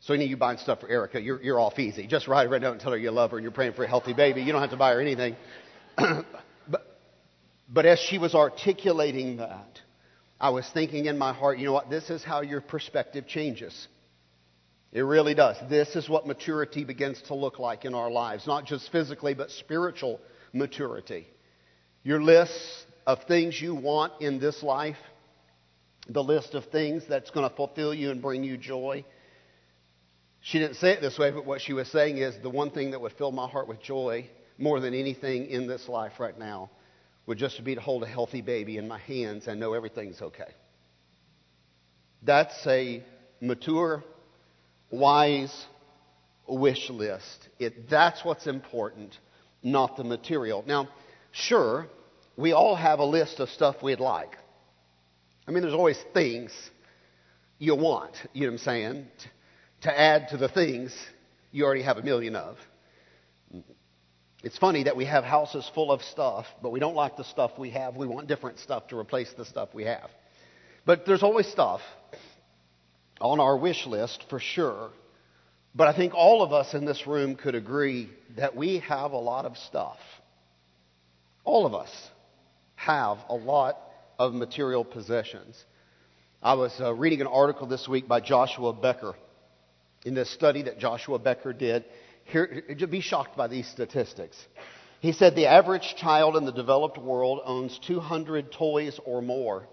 So 0.00 0.14
any 0.14 0.24
of 0.24 0.30
you 0.30 0.36
buying 0.36 0.58
stuff 0.58 0.80
for 0.80 0.88
Erica, 0.88 1.20
you're, 1.20 1.42
you're 1.42 1.58
off 1.58 1.78
easy. 1.78 2.06
Just 2.06 2.28
write 2.28 2.48
her 2.48 2.54
a 2.54 2.60
note 2.60 2.72
and 2.72 2.80
tell 2.80 2.92
her 2.92 2.98
you 2.98 3.10
love 3.10 3.30
her 3.32 3.38
and 3.38 3.42
you're 3.42 3.52
praying 3.52 3.72
for 3.72 3.84
a 3.84 3.88
healthy 3.88 4.12
baby. 4.12 4.42
You 4.42 4.52
don't 4.52 4.60
have 4.60 4.70
to 4.70 4.76
buy 4.76 4.92
her 4.92 5.00
anything. 5.00 5.36
but, 5.96 6.98
but 7.68 7.86
as 7.86 7.98
she 7.98 8.18
was 8.18 8.34
articulating 8.34 9.38
that, 9.38 9.80
I 10.38 10.50
was 10.50 10.68
thinking 10.72 11.06
in 11.06 11.18
my 11.18 11.32
heart, 11.32 11.58
you 11.58 11.66
know 11.66 11.72
what? 11.72 11.90
This 11.90 12.10
is 12.10 12.22
how 12.22 12.42
your 12.42 12.60
perspective 12.60 13.26
changes. 13.26 13.88
It 14.92 15.00
really 15.00 15.34
does. 15.34 15.56
This 15.68 15.96
is 15.96 16.08
what 16.08 16.26
maturity 16.26 16.84
begins 16.84 17.20
to 17.22 17.34
look 17.34 17.58
like 17.58 17.84
in 17.84 17.94
our 17.94 18.10
lives, 18.10 18.46
not 18.46 18.64
just 18.64 18.92
physically, 18.92 19.34
but 19.34 19.50
spiritual 19.50 20.20
maturity. 20.52 21.26
Your 22.02 22.22
list 22.22 22.86
of 23.06 23.24
things 23.24 23.60
you 23.60 23.74
want 23.74 24.12
in 24.20 24.38
this 24.38 24.62
life, 24.62 24.96
the 26.08 26.22
list 26.22 26.54
of 26.54 26.64
things 26.66 27.04
that's 27.08 27.30
going 27.30 27.48
to 27.48 27.54
fulfill 27.54 27.92
you 27.92 28.10
and 28.10 28.22
bring 28.22 28.44
you 28.44 28.56
joy. 28.56 29.04
She 30.40 30.58
didn't 30.58 30.76
say 30.76 30.92
it 30.92 31.00
this 31.00 31.18
way, 31.18 31.30
but 31.30 31.44
what 31.44 31.60
she 31.60 31.72
was 31.72 31.88
saying 31.88 32.18
is 32.18 32.36
the 32.42 32.50
one 32.50 32.70
thing 32.70 32.92
that 32.92 33.00
would 33.00 33.12
fill 33.12 33.32
my 33.32 33.48
heart 33.48 33.66
with 33.66 33.82
joy 33.82 34.28
more 34.58 34.80
than 34.80 34.94
anything 34.94 35.46
in 35.46 35.66
this 35.66 35.88
life 35.88 36.12
right 36.18 36.38
now 36.38 36.70
would 37.26 37.38
just 37.38 37.62
be 37.64 37.74
to 37.74 37.80
hold 37.80 38.04
a 38.04 38.06
healthy 38.06 38.40
baby 38.40 38.76
in 38.76 38.86
my 38.86 38.98
hands 39.00 39.48
and 39.48 39.58
know 39.58 39.72
everything's 39.72 40.22
okay. 40.22 40.54
That's 42.22 42.66
a 42.66 43.02
mature, 43.40 44.04
wise 44.90 45.66
wish 46.48 46.88
list. 46.90 47.48
It, 47.58 47.90
that's 47.90 48.24
what's 48.24 48.46
important, 48.46 49.18
not 49.62 49.96
the 49.96 50.04
material. 50.04 50.64
Now, 50.66 50.88
sure, 51.32 51.88
we 52.36 52.52
all 52.52 52.76
have 52.76 53.00
a 53.00 53.04
list 53.04 53.40
of 53.40 53.48
stuff 53.48 53.82
we'd 53.82 54.00
like. 54.00 54.36
I 55.46 55.52
mean, 55.52 55.62
there's 55.62 55.74
always 55.74 55.98
things 56.12 56.52
you 57.58 57.74
want, 57.74 58.14
you 58.32 58.42
know 58.42 58.48
what 58.48 58.52
I'm 58.54 58.58
saying, 58.58 59.06
to 59.82 59.98
add 59.98 60.28
to 60.30 60.36
the 60.36 60.48
things 60.48 60.94
you 61.52 61.64
already 61.64 61.82
have 61.82 61.98
a 61.98 62.02
million 62.02 62.34
of. 62.34 62.56
It's 64.42 64.58
funny 64.58 64.84
that 64.84 64.96
we 64.96 65.04
have 65.06 65.24
houses 65.24 65.68
full 65.74 65.90
of 65.90 66.02
stuff, 66.02 66.46
but 66.62 66.70
we 66.70 66.80
don't 66.80 66.94
like 66.94 67.16
the 67.16 67.24
stuff 67.24 67.52
we 67.58 67.70
have. 67.70 67.96
We 67.96 68.06
want 68.06 68.26
different 68.26 68.58
stuff 68.58 68.88
to 68.88 68.98
replace 68.98 69.32
the 69.36 69.44
stuff 69.44 69.70
we 69.72 69.84
have. 69.84 70.10
But 70.84 71.06
there's 71.06 71.22
always 71.22 71.46
stuff 71.46 71.80
on 73.20 73.40
our 73.40 73.56
wish 73.56 73.86
list 73.86 74.24
for 74.28 74.38
sure. 74.38 74.90
But 75.74 75.88
I 75.88 75.96
think 75.96 76.14
all 76.14 76.42
of 76.42 76.52
us 76.52 76.74
in 76.74 76.84
this 76.84 77.06
room 77.06 77.36
could 77.36 77.54
agree 77.54 78.10
that 78.36 78.56
we 78.56 78.80
have 78.80 79.12
a 79.12 79.18
lot 79.18 79.44
of 79.44 79.56
stuff. 79.56 79.98
All 81.44 81.66
of 81.66 81.74
us 81.74 81.90
have 82.74 83.18
a 83.28 83.34
lot 83.34 83.78
of 84.18 84.34
material 84.34 84.84
possessions. 84.84 85.62
I 86.42 86.54
was 86.54 86.74
uh, 86.80 86.92
reading 86.94 87.20
an 87.20 87.26
article 87.26 87.66
this 87.66 87.88
week 87.88 88.06
by 88.06 88.20
Joshua 88.20 88.72
Becker 88.72 89.14
in 90.04 90.14
this 90.14 90.30
study 90.30 90.62
that 90.62 90.78
Joshua 90.78 91.18
Becker 91.18 91.52
did 91.52 91.84
here, 92.24 92.62
be 92.90 93.00
shocked 93.00 93.36
by 93.36 93.46
these 93.48 93.68
statistics. 93.68 94.36
He 95.00 95.12
said 95.12 95.36
the 95.36 95.46
average 95.46 95.94
child 95.96 96.36
in 96.36 96.44
the 96.44 96.52
developed 96.52 96.98
world 96.98 97.40
owns 97.44 97.78
200 97.86 98.52
toys 98.52 98.98
or 99.04 99.22
more, 99.22 99.68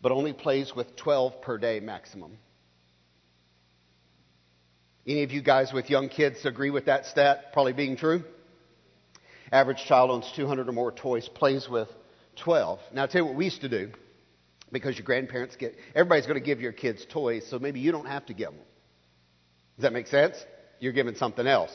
but 0.00 0.12
only 0.12 0.32
plays 0.32 0.74
with 0.74 0.94
12 0.96 1.42
per 1.42 1.58
day 1.58 1.80
maximum. 1.80 2.38
Any 5.06 5.22
of 5.22 5.30
you 5.30 5.42
guys 5.42 5.72
with 5.72 5.90
young 5.90 6.08
kids 6.08 6.44
agree 6.44 6.70
with 6.70 6.86
that 6.86 7.06
stat 7.06 7.52
probably 7.52 7.72
being 7.72 7.96
true? 7.96 8.22
Average 9.52 9.84
child 9.86 10.10
owns 10.10 10.30
200 10.34 10.68
or 10.68 10.72
more 10.72 10.92
toys, 10.92 11.28
plays 11.28 11.68
with 11.68 11.88
12. 12.36 12.78
Now, 12.92 13.02
I'll 13.02 13.08
tell 13.08 13.22
you 13.22 13.26
what 13.26 13.36
we 13.36 13.44
used 13.44 13.62
to 13.62 13.68
do 13.68 13.90
because 14.72 14.96
your 14.96 15.04
grandparents 15.04 15.56
get, 15.56 15.74
everybody's 15.94 16.26
going 16.26 16.38
to 16.38 16.44
give 16.44 16.60
your 16.60 16.72
kids 16.72 17.06
toys, 17.08 17.46
so 17.48 17.58
maybe 17.58 17.80
you 17.80 17.92
don't 17.92 18.06
have 18.06 18.26
to 18.26 18.34
give 18.34 18.50
them. 18.50 18.60
Does 19.76 19.82
that 19.82 19.92
make 19.92 20.06
sense? 20.06 20.36
you're 20.80 20.92
giving 20.92 21.14
something 21.14 21.46
else. 21.46 21.70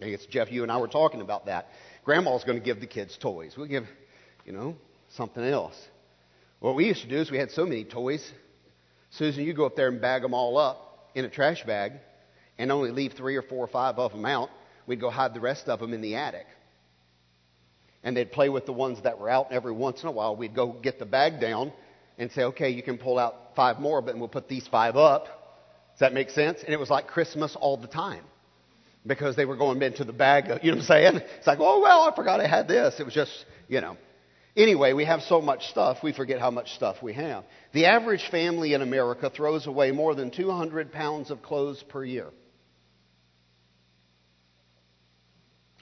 I 0.00 0.10
guess 0.10 0.26
Jeff, 0.26 0.50
you 0.50 0.62
and 0.62 0.72
I 0.72 0.78
were 0.78 0.88
talking 0.88 1.20
about 1.20 1.46
that. 1.46 1.68
Grandma's 2.04 2.44
going 2.44 2.58
to 2.58 2.64
give 2.64 2.80
the 2.80 2.86
kids 2.86 3.16
toys. 3.16 3.54
We'll 3.56 3.66
give, 3.66 3.86
you 4.44 4.52
know, 4.52 4.76
something 5.10 5.42
else. 5.42 5.76
What 6.60 6.74
we 6.74 6.86
used 6.86 7.02
to 7.02 7.08
do 7.08 7.16
is 7.16 7.30
we 7.30 7.38
had 7.38 7.50
so 7.50 7.64
many 7.64 7.84
toys. 7.84 8.32
Susan, 9.10 9.44
you 9.44 9.54
go 9.54 9.66
up 9.66 9.76
there 9.76 9.88
and 9.88 10.00
bag 10.00 10.22
them 10.22 10.34
all 10.34 10.58
up 10.58 11.10
in 11.14 11.24
a 11.24 11.30
trash 11.30 11.64
bag 11.64 11.92
and 12.58 12.70
only 12.72 12.90
leave 12.90 13.12
three 13.12 13.36
or 13.36 13.42
four 13.42 13.64
or 13.64 13.68
five 13.68 13.98
of 13.98 14.12
them 14.12 14.24
out. 14.24 14.50
We'd 14.86 15.00
go 15.00 15.10
hide 15.10 15.34
the 15.34 15.40
rest 15.40 15.68
of 15.68 15.80
them 15.80 15.94
in 15.94 16.00
the 16.00 16.16
attic. 16.16 16.46
And 18.04 18.16
they'd 18.16 18.30
play 18.30 18.48
with 18.48 18.66
the 18.66 18.72
ones 18.72 19.02
that 19.02 19.18
were 19.18 19.28
out. 19.28 19.48
And 19.48 19.56
every 19.56 19.72
once 19.72 20.02
in 20.02 20.08
a 20.08 20.12
while, 20.12 20.36
we'd 20.36 20.54
go 20.54 20.72
get 20.72 20.98
the 20.98 21.06
bag 21.06 21.40
down 21.40 21.72
and 22.18 22.30
say, 22.30 22.42
okay, 22.44 22.70
you 22.70 22.82
can 22.82 22.98
pull 22.98 23.18
out 23.18 23.34
five 23.56 23.80
more, 23.80 24.00
but 24.02 24.16
we'll 24.16 24.28
put 24.28 24.46
these 24.46 24.66
five 24.68 24.94
up. 24.94 25.24
Does 25.94 26.00
that 26.00 26.12
make 26.12 26.30
sense? 26.30 26.60
And 26.62 26.72
it 26.72 26.78
was 26.78 26.90
like 26.90 27.08
Christmas 27.08 27.56
all 27.58 27.76
the 27.76 27.88
time 27.88 28.22
because 29.06 29.36
they 29.36 29.44
were 29.44 29.56
going 29.56 29.80
into 29.82 30.04
the 30.04 30.12
bag. 30.12 30.44
You 30.62 30.70
know 30.70 30.76
what 30.76 30.82
I'm 30.82 30.86
saying? 30.86 31.20
It's 31.38 31.46
like, 31.46 31.58
oh, 31.60 31.80
well, 31.80 32.02
I 32.02 32.14
forgot 32.14 32.40
I 32.40 32.46
had 32.46 32.68
this. 32.68 32.94
It 33.00 33.04
was 33.04 33.14
just, 33.14 33.32
you 33.68 33.80
know. 33.80 33.96
Anyway, 34.56 34.92
we 34.92 35.04
have 35.04 35.20
so 35.22 35.40
much 35.40 35.66
stuff, 35.66 35.98
we 36.04 36.12
forget 36.12 36.38
how 36.38 36.50
much 36.50 36.74
stuff 36.74 37.02
we 37.02 37.12
have. 37.14 37.42
The 37.72 37.86
average 37.86 38.24
family 38.30 38.72
in 38.74 38.82
America 38.82 39.28
throws 39.28 39.66
away 39.66 39.90
more 39.90 40.14
than 40.14 40.30
200 40.30 40.92
pounds 40.92 41.32
of 41.32 41.42
clothes 41.42 41.82
per 41.88 42.04
year. 42.04 42.28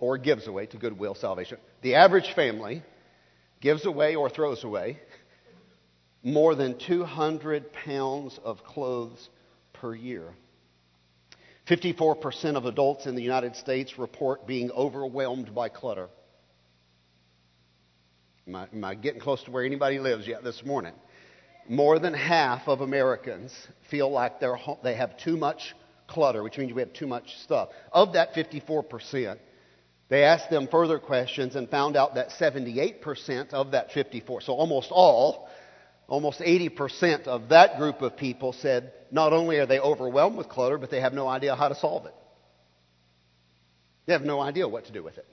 Or 0.03 0.19
gives 0.19 0.49
away 0.49 0.67
to 0.67 0.79
Goodwill 0.79 1.15
Salvation. 1.15 1.59
The 1.83 1.95
average 1.95 2.33
family 2.35 2.83
gives 3.61 3.87
away 3.87 4.17
or 4.17 4.29
throws 4.29 4.65
away 4.65 4.99
more 6.25 6.57
than 6.57 6.77
200 6.77 7.73
pounds 7.73 8.37
of 8.43 8.65
clothes 8.65 9.29
per 9.73 9.95
year. 9.95 10.25
54% 11.69 12.57
of 12.57 12.65
adults 12.65 13.07
in 13.07 13.15
the 13.15 13.23
United 13.23 13.55
States 13.55 13.97
report 13.97 14.45
being 14.45 14.73
overwhelmed 14.73 15.55
by 15.55 15.69
clutter. 15.69 16.09
Am 18.49 18.57
I, 18.57 18.67
am 18.73 18.85
I, 18.85 18.97
getting 18.97 19.21
close 19.21 19.45
to 19.45 19.53
where 19.53 19.65
anybody 19.65 20.01
lives 20.01 20.27
yet 20.27 20.43
this 20.43 20.65
morning? 20.65 20.95
More 21.69 22.01
than 22.01 22.13
half 22.13 22.67
of 22.67 22.81
Americans 22.81 23.53
feel 23.89 24.11
like 24.11 24.41
they're, 24.41 24.59
they 24.83 24.97
have 24.97 25.17
too 25.17 25.37
much 25.37 25.77
clutter, 26.09 26.43
which 26.43 26.59
means 26.59 26.73
we 26.73 26.83
have 26.83 26.93
too 26.93 27.07
much 27.07 27.39
stuff. 27.45 27.69
Of 27.93 28.15
that 28.15 28.35
54%, 28.35 29.39
they 30.13 30.25
asked 30.25 30.51
them 30.51 30.69
further 30.69 30.99
questions 30.99 31.57
and 31.57 31.71
found 31.71 31.97
out 31.97 32.17
that 32.17 32.33
78% 32.39 33.55
of 33.55 33.71
that 33.71 33.93
54, 33.93 34.43
so 34.43 34.53
almost 34.53 34.89
all, 34.91 35.49
almost 36.07 36.41
80% 36.41 37.27
of 37.27 37.49
that 37.49 37.79
group 37.79 38.03
of 38.03 38.15
people 38.19 38.53
said 38.53 38.93
not 39.11 39.33
only 39.33 39.57
are 39.57 39.65
they 39.65 39.81
overwhelmed 39.81 40.37
with 40.37 40.51
clutter, 40.51 40.77
but 40.77 40.91
they 40.91 41.01
have 41.01 41.15
no 41.15 41.29
idea 41.29 41.57
how 41.57 41.69
to 41.69 41.75
solve 41.75 42.05
it. 42.05 42.15
They 44.05 44.13
have 44.13 44.21
no 44.21 44.39
idea 44.39 44.69
what 44.69 44.85
to 44.85 44.93
do 44.93 45.03
with 45.03 45.17
it. 45.17 45.27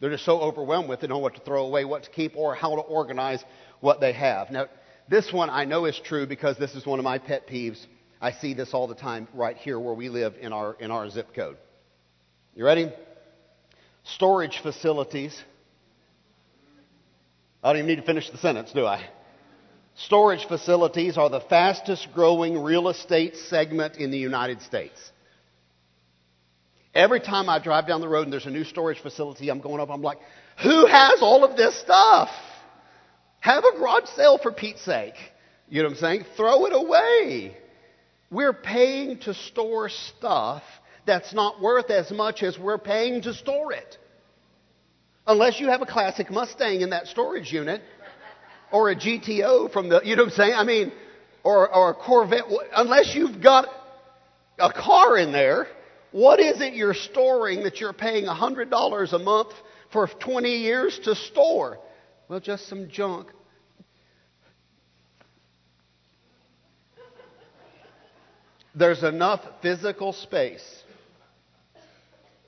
They're 0.00 0.10
just 0.10 0.24
so 0.24 0.40
overwhelmed 0.40 0.88
with 0.88 1.04
it, 1.04 1.10
know 1.10 1.18
what 1.18 1.36
to 1.36 1.40
throw 1.42 1.64
away, 1.66 1.84
what 1.84 2.02
to 2.02 2.10
keep, 2.10 2.36
or 2.36 2.56
how 2.56 2.74
to 2.74 2.82
organize 2.82 3.44
what 3.78 4.00
they 4.00 4.14
have. 4.14 4.50
Now, 4.50 4.66
this 5.08 5.32
one 5.32 5.48
I 5.48 5.64
know 5.64 5.84
is 5.84 6.00
true 6.04 6.26
because 6.26 6.58
this 6.58 6.74
is 6.74 6.84
one 6.84 6.98
of 6.98 7.04
my 7.04 7.18
pet 7.18 7.46
peeves. 7.46 7.86
I 8.20 8.32
see 8.32 8.52
this 8.52 8.74
all 8.74 8.88
the 8.88 8.96
time 8.96 9.28
right 9.32 9.56
here 9.56 9.78
where 9.78 9.94
we 9.94 10.08
live 10.08 10.34
in 10.40 10.52
our, 10.52 10.74
in 10.80 10.90
our 10.90 11.08
zip 11.08 11.36
code. 11.36 11.56
You 12.56 12.64
ready? 12.64 12.90
Storage 14.04 14.60
facilities. 14.62 15.38
I 17.62 17.72
don't 17.72 17.78
even 17.78 17.88
need 17.88 17.96
to 17.96 18.02
finish 18.02 18.28
the 18.28 18.38
sentence, 18.38 18.72
do 18.72 18.84
I? 18.84 19.02
Storage 19.96 20.46
facilities 20.46 21.16
are 21.16 21.30
the 21.30 21.40
fastest 21.40 22.08
growing 22.14 22.62
real 22.62 22.88
estate 22.88 23.36
segment 23.36 23.96
in 23.96 24.10
the 24.10 24.18
United 24.18 24.60
States. 24.62 25.12
Every 26.94 27.20
time 27.20 27.48
I 27.48 27.58
drive 27.58 27.86
down 27.88 28.00
the 28.00 28.08
road 28.08 28.24
and 28.24 28.32
there's 28.32 28.46
a 28.46 28.50
new 28.50 28.64
storage 28.64 29.00
facility, 29.00 29.50
I'm 29.50 29.60
going 29.60 29.80
up, 29.80 29.90
I'm 29.90 30.02
like, 30.02 30.18
who 30.62 30.86
has 30.86 31.22
all 31.22 31.42
of 31.42 31.56
this 31.56 31.78
stuff? 31.80 32.28
Have 33.40 33.64
a 33.64 33.76
garage 33.76 34.08
sale 34.10 34.38
for 34.38 34.52
Pete's 34.52 34.82
sake. 34.82 35.14
You 35.68 35.82
know 35.82 35.88
what 35.88 35.96
I'm 35.96 36.00
saying? 36.00 36.24
Throw 36.36 36.66
it 36.66 36.72
away. 36.72 37.56
We're 38.30 38.52
paying 38.52 39.18
to 39.20 39.34
store 39.34 39.88
stuff 39.88 40.62
that's 41.06 41.34
not 41.34 41.60
worth 41.60 41.90
as 41.90 42.10
much 42.10 42.42
as 42.42 42.58
we're 42.58 42.78
paying 42.78 43.22
to 43.22 43.34
store 43.34 43.72
it. 43.72 43.98
Unless 45.26 45.60
you 45.60 45.68
have 45.68 45.82
a 45.82 45.86
classic 45.86 46.30
Mustang 46.30 46.82
in 46.82 46.90
that 46.90 47.06
storage 47.06 47.52
unit 47.52 47.82
or 48.70 48.90
a 48.90 48.96
GTO 48.96 49.72
from 49.72 49.88
the, 49.88 50.00
you 50.04 50.16
know 50.16 50.24
what 50.24 50.32
I'm 50.32 50.36
saying? 50.36 50.54
I 50.54 50.64
mean, 50.64 50.92
or, 51.42 51.72
or 51.74 51.90
a 51.90 51.94
Corvette. 51.94 52.44
Unless 52.76 53.14
you've 53.14 53.42
got 53.42 53.68
a 54.58 54.72
car 54.72 55.16
in 55.18 55.32
there, 55.32 55.66
what 56.12 56.40
is 56.40 56.60
it 56.60 56.74
you're 56.74 56.94
storing 56.94 57.64
that 57.64 57.80
you're 57.80 57.92
paying 57.92 58.26
$100 58.26 59.12
a 59.12 59.18
month 59.18 59.52
for 59.92 60.06
20 60.06 60.48
years 60.48 60.98
to 61.04 61.14
store? 61.14 61.78
Well, 62.28 62.40
just 62.40 62.68
some 62.68 62.88
junk. 62.90 63.28
There's 68.74 69.04
enough 69.04 69.40
physical 69.62 70.12
space 70.12 70.83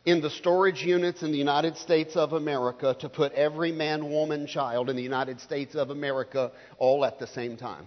in 0.07 0.23
the 0.23 0.31
storage 0.31 0.83
units 0.83 1.23
in 1.23 1.33
the 1.33 1.38
United 1.38 1.77
States 1.77 2.16
of 2.16 2.33
America 2.33 2.97
to 3.01 3.09
put 3.09 3.33
every 3.33 3.73
man, 3.73 4.09
woman, 4.09 4.47
child 4.47 4.88
in 4.88 4.97
the 4.97 5.03
United 5.03 5.40
States 5.40 5.75
of 5.75 5.90
America 5.90 6.53
all 6.79 7.05
at 7.05 7.19
the 7.19 7.27
same 7.27 7.59
time. 7.59 7.87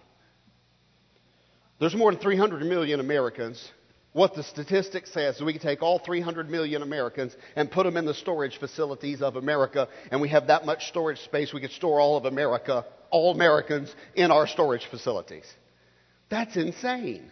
There's 1.80 1.96
more 1.96 2.12
than 2.12 2.22
300 2.22 2.62
million 2.64 3.00
Americans 3.00 3.72
what 4.12 4.34
the 4.34 4.44
statistic 4.44 5.06
says 5.08 5.36
is 5.36 5.44
we 5.44 5.54
can 5.54 5.62
take 5.62 5.84
all 5.84 6.00
300 6.00 6.50
million 6.50 6.82
Americans 6.82 7.36
and 7.56 7.70
put 7.70 7.84
them 7.84 7.96
in 7.96 8.06
the 8.06 8.14
storage 8.14 8.58
facilities 8.60 9.22
of 9.22 9.36
America, 9.36 9.88
and 10.12 10.20
we 10.20 10.30
have 10.30 10.48
that 10.48 10.66
much 10.66 10.88
storage 10.88 11.20
space, 11.20 11.54
we 11.54 11.62
could 11.62 11.72
store 11.72 12.00
all 12.00 12.18
of 12.18 12.26
America, 12.26 12.86
all 13.12 13.32
Americans, 13.32 13.94
in 14.16 14.32
our 14.32 14.48
storage 14.48 14.86
facilities. 14.90 15.46
That's 16.30 16.56
insane. 16.56 17.32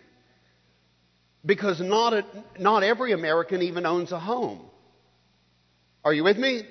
Because 1.46 1.82
not, 1.82 2.14
a, 2.14 2.26
not 2.60 2.84
every 2.84 3.12
American 3.12 3.64
even 3.64 3.86
owns 3.86 4.12
a 4.12 4.20
home. 4.20 4.62
Are 6.08 6.14
you 6.14 6.24
with 6.24 6.38
me? 6.38 6.62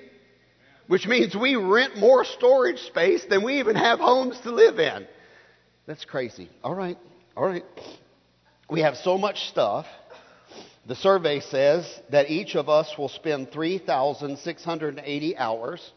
Which 0.87 1.05
means 1.05 1.35
we 1.35 1.55
rent 1.55 1.95
more 1.95 2.25
storage 2.25 2.79
space 2.79 3.23
than 3.29 3.43
we 3.43 3.59
even 3.59 3.75
have 3.75 3.99
homes 3.99 4.39
to 4.39 4.51
live 4.51 4.79
in. 4.79 5.05
That's 5.85 6.05
crazy. 6.05 6.49
All 6.63 6.73
right, 6.73 6.97
all 7.35 7.45
right. 7.45 7.63
We 8.67 8.81
have 8.81 8.95
so 8.95 9.15
much 9.15 9.41
stuff. 9.49 9.85
The 10.87 10.95
survey 10.95 11.41
says 11.41 11.87
that 12.09 12.31
each 12.31 12.55
of 12.55 12.67
us 12.67 12.91
will 12.97 13.09
spend 13.09 13.51
3,680 13.51 15.37
hours, 15.37 15.91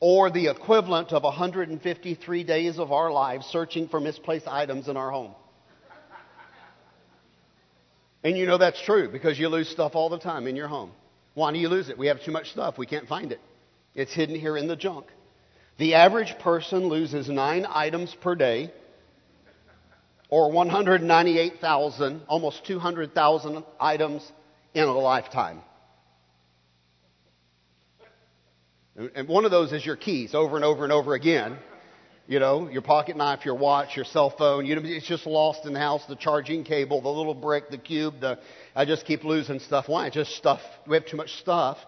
or 0.00 0.28
the 0.28 0.48
equivalent 0.48 1.12
of 1.12 1.22
153 1.22 2.42
days 2.42 2.80
of 2.80 2.90
our 2.90 3.12
lives, 3.12 3.46
searching 3.46 3.86
for 3.86 4.00
misplaced 4.00 4.48
items 4.48 4.88
in 4.88 4.96
our 4.96 5.12
home. 5.12 5.36
And 8.24 8.36
you 8.36 8.44
know 8.44 8.58
that's 8.58 8.82
true 8.82 9.08
because 9.08 9.38
you 9.38 9.48
lose 9.48 9.68
stuff 9.68 9.94
all 9.94 10.08
the 10.08 10.18
time 10.18 10.48
in 10.48 10.56
your 10.56 10.66
home. 10.66 10.90
Why 11.36 11.52
do 11.52 11.58
you 11.58 11.68
lose 11.68 11.90
it? 11.90 11.98
We 11.98 12.06
have 12.06 12.24
too 12.24 12.32
much 12.32 12.50
stuff. 12.50 12.78
We 12.78 12.86
can't 12.86 13.06
find 13.06 13.30
it. 13.30 13.40
It's 13.94 14.10
hidden 14.10 14.40
here 14.40 14.56
in 14.56 14.68
the 14.68 14.74
junk. 14.74 15.04
The 15.76 15.92
average 15.92 16.34
person 16.38 16.88
loses 16.88 17.28
nine 17.28 17.66
items 17.68 18.16
per 18.22 18.34
day 18.34 18.72
or 20.30 20.50
198,000, 20.50 22.22
almost 22.26 22.64
200,000 22.64 23.64
items 23.78 24.32
in 24.72 24.84
a 24.84 24.98
lifetime. 24.98 25.60
And 29.14 29.28
one 29.28 29.44
of 29.44 29.50
those 29.50 29.74
is 29.74 29.84
your 29.84 29.96
keys 29.96 30.34
over 30.34 30.56
and 30.56 30.64
over 30.64 30.84
and 30.84 30.92
over 30.92 31.12
again. 31.12 31.58
You 32.28 32.40
know, 32.40 32.68
your 32.68 32.82
pocket 32.82 33.18
knife, 33.18 33.44
your 33.44 33.54
watch, 33.54 33.94
your 33.94 34.06
cell 34.06 34.30
phone. 34.30 34.64
You 34.64 34.74
know, 34.74 34.82
it's 34.84 35.06
just 35.06 35.26
lost 35.26 35.66
in 35.66 35.74
the 35.74 35.78
house. 35.78 36.02
The 36.08 36.16
charging 36.16 36.64
cable, 36.64 37.02
the 37.02 37.10
little 37.10 37.34
brick, 37.34 37.70
the 37.70 37.78
cube. 37.78 38.20
The 38.20 38.40
I 38.76 38.84
just 38.84 39.04
keep 39.06 39.24
losing 39.24 39.58
stuff. 39.58 39.88
Why? 39.88 40.10
Just 40.10 40.36
stuff. 40.36 40.60
We 40.86 40.94
have 40.96 41.06
too 41.06 41.16
much 41.16 41.32
stuff, 41.40 41.78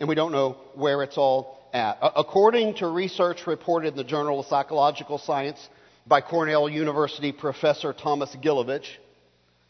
and 0.00 0.08
we 0.08 0.16
don't 0.16 0.32
know 0.32 0.56
where 0.74 1.04
it's 1.04 1.16
all 1.16 1.60
at. 1.72 1.98
According 2.00 2.76
to 2.76 2.88
research 2.88 3.46
reported 3.46 3.88
in 3.88 3.96
the 3.96 4.04
Journal 4.04 4.40
of 4.40 4.46
Psychological 4.46 5.18
Science, 5.18 5.68
by 6.08 6.22
Cornell 6.22 6.68
University 6.68 7.32
professor 7.32 7.92
Thomas 7.92 8.34
Gilovich. 8.42 8.86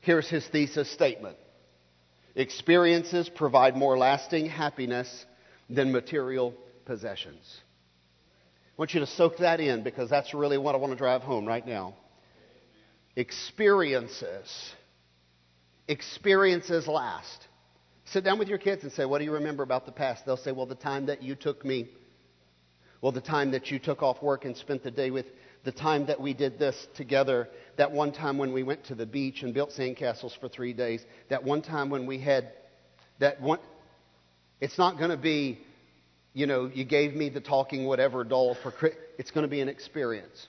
Here's 0.00 0.28
his 0.28 0.46
thesis 0.46 0.90
statement 0.90 1.36
Experiences 2.36 3.28
provide 3.28 3.76
more 3.76 3.98
lasting 3.98 4.46
happiness 4.46 5.26
than 5.68 5.90
material 5.90 6.54
possessions. 6.84 7.42
I 8.78 8.80
want 8.80 8.94
you 8.94 9.00
to 9.00 9.06
soak 9.06 9.38
that 9.38 9.58
in 9.58 9.82
because 9.82 10.08
that's 10.08 10.32
really 10.32 10.56
what 10.56 10.76
I 10.76 10.78
want 10.78 10.92
to 10.92 10.96
drive 10.96 11.22
home 11.22 11.46
right 11.46 11.66
now. 11.66 11.94
Experiences. 13.16 14.72
Experiences 15.88 16.86
last. 16.86 17.48
Sit 18.04 18.22
down 18.22 18.38
with 18.38 18.48
your 18.48 18.58
kids 18.58 18.82
and 18.82 18.92
say, 18.92 19.06
What 19.06 19.18
do 19.18 19.24
you 19.24 19.32
remember 19.32 19.62
about 19.62 19.86
the 19.86 19.92
past? 19.92 20.24
They'll 20.26 20.36
say, 20.36 20.52
Well, 20.52 20.66
the 20.66 20.74
time 20.74 21.06
that 21.06 21.22
you 21.22 21.34
took 21.34 21.64
me. 21.64 21.88
Well, 23.00 23.12
the 23.12 23.20
time 23.20 23.52
that 23.52 23.70
you 23.70 23.78
took 23.78 24.02
off 24.02 24.22
work 24.22 24.44
and 24.44 24.56
spent 24.56 24.82
the 24.82 24.90
day 24.90 25.10
with 25.10 25.26
the 25.64 25.72
time 25.72 26.06
that 26.06 26.20
we 26.20 26.34
did 26.34 26.58
this 26.58 26.86
together, 26.94 27.48
that 27.76 27.92
one 27.92 28.12
time 28.12 28.38
when 28.38 28.52
we 28.52 28.62
went 28.62 28.84
to 28.86 28.94
the 28.94 29.06
beach 29.06 29.42
and 29.42 29.54
built 29.54 29.70
sandcastles 29.70 30.38
for 30.38 30.48
three 30.48 30.72
days, 30.72 31.04
that 31.30 31.44
one 31.44 31.62
time 31.62 31.90
when 31.90 32.06
we 32.06 32.20
had 32.20 32.52
that 33.18 33.40
one. 33.40 33.58
It's 34.60 34.76
not 34.76 34.98
going 34.98 35.10
to 35.10 35.16
be, 35.16 35.60
you 36.34 36.46
know, 36.46 36.70
you 36.72 36.84
gave 36.84 37.14
me 37.14 37.28
the 37.28 37.40
talking 37.40 37.86
whatever 37.86 38.24
doll 38.24 38.56
for. 38.62 38.74
It's 39.18 39.30
going 39.30 39.44
to 39.44 39.50
be 39.50 39.60
an 39.60 39.68
experience. 39.68 40.48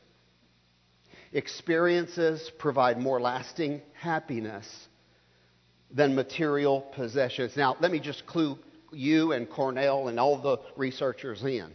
Experiences 1.31 2.51
provide 2.57 2.99
more 2.99 3.21
lasting 3.21 3.81
happiness 3.93 4.67
than 5.91 6.15
material 6.15 6.81
possessions. 6.95 7.55
Now, 7.57 7.75
let 7.79 7.91
me 7.91 7.99
just 7.99 8.25
clue 8.25 8.57
you 8.91 9.31
and 9.31 9.49
Cornell 9.49 10.07
and 10.07 10.19
all 10.19 10.41
the 10.41 10.57
researchers 10.75 11.43
in. 11.43 11.73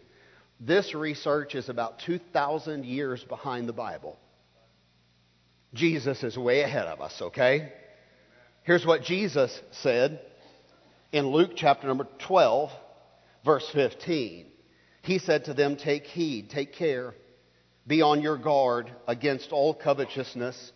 This 0.60 0.94
research 0.94 1.54
is 1.54 1.68
about 1.68 2.00
2,000 2.00 2.84
years 2.84 3.22
behind 3.24 3.68
the 3.68 3.72
Bible. 3.72 4.18
Jesus 5.74 6.22
is 6.22 6.38
way 6.38 6.60
ahead 6.60 6.86
of 6.86 7.00
us, 7.00 7.20
okay? 7.20 7.72
Here's 8.62 8.86
what 8.86 9.02
Jesus 9.02 9.60
said 9.82 10.20
in 11.12 11.26
Luke 11.26 11.50
chapter 11.56 11.86
number 11.86 12.06
12, 12.26 12.70
verse 13.44 13.68
15. 13.72 14.46
He 15.02 15.18
said 15.18 15.44
to 15.46 15.54
them, 15.54 15.76
Take 15.76 16.06
heed, 16.06 16.50
take 16.50 16.72
care, 16.72 17.14
be 17.86 18.00
on 18.00 18.22
your 18.22 18.38
guard 18.38 18.90
against 19.06 19.52
all 19.52 19.74
covetousness, 19.74 20.72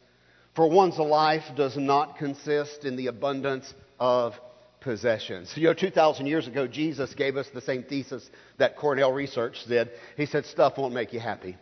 for 0.58 0.68
one's 0.68 0.98
life 0.98 1.44
does 1.54 1.76
not 1.76 2.18
consist 2.18 2.84
in 2.84 2.96
the 2.96 3.06
abundance 3.06 3.72
of 4.00 4.32
possessions. 4.80 5.52
You 5.54 5.68
know, 5.68 5.72
2,000 5.72 6.26
years 6.26 6.48
ago, 6.48 6.66
Jesus 6.66 7.14
gave 7.14 7.36
us 7.36 7.46
the 7.54 7.60
same 7.60 7.84
thesis 7.84 8.28
that 8.56 8.76
Cornell 8.76 9.12
Research 9.12 9.64
did. 9.68 9.88
He 10.16 10.26
said, 10.26 10.46
Stuff 10.46 10.76
won't 10.76 10.92
make 10.92 11.12
you 11.12 11.20
happy. 11.20 11.56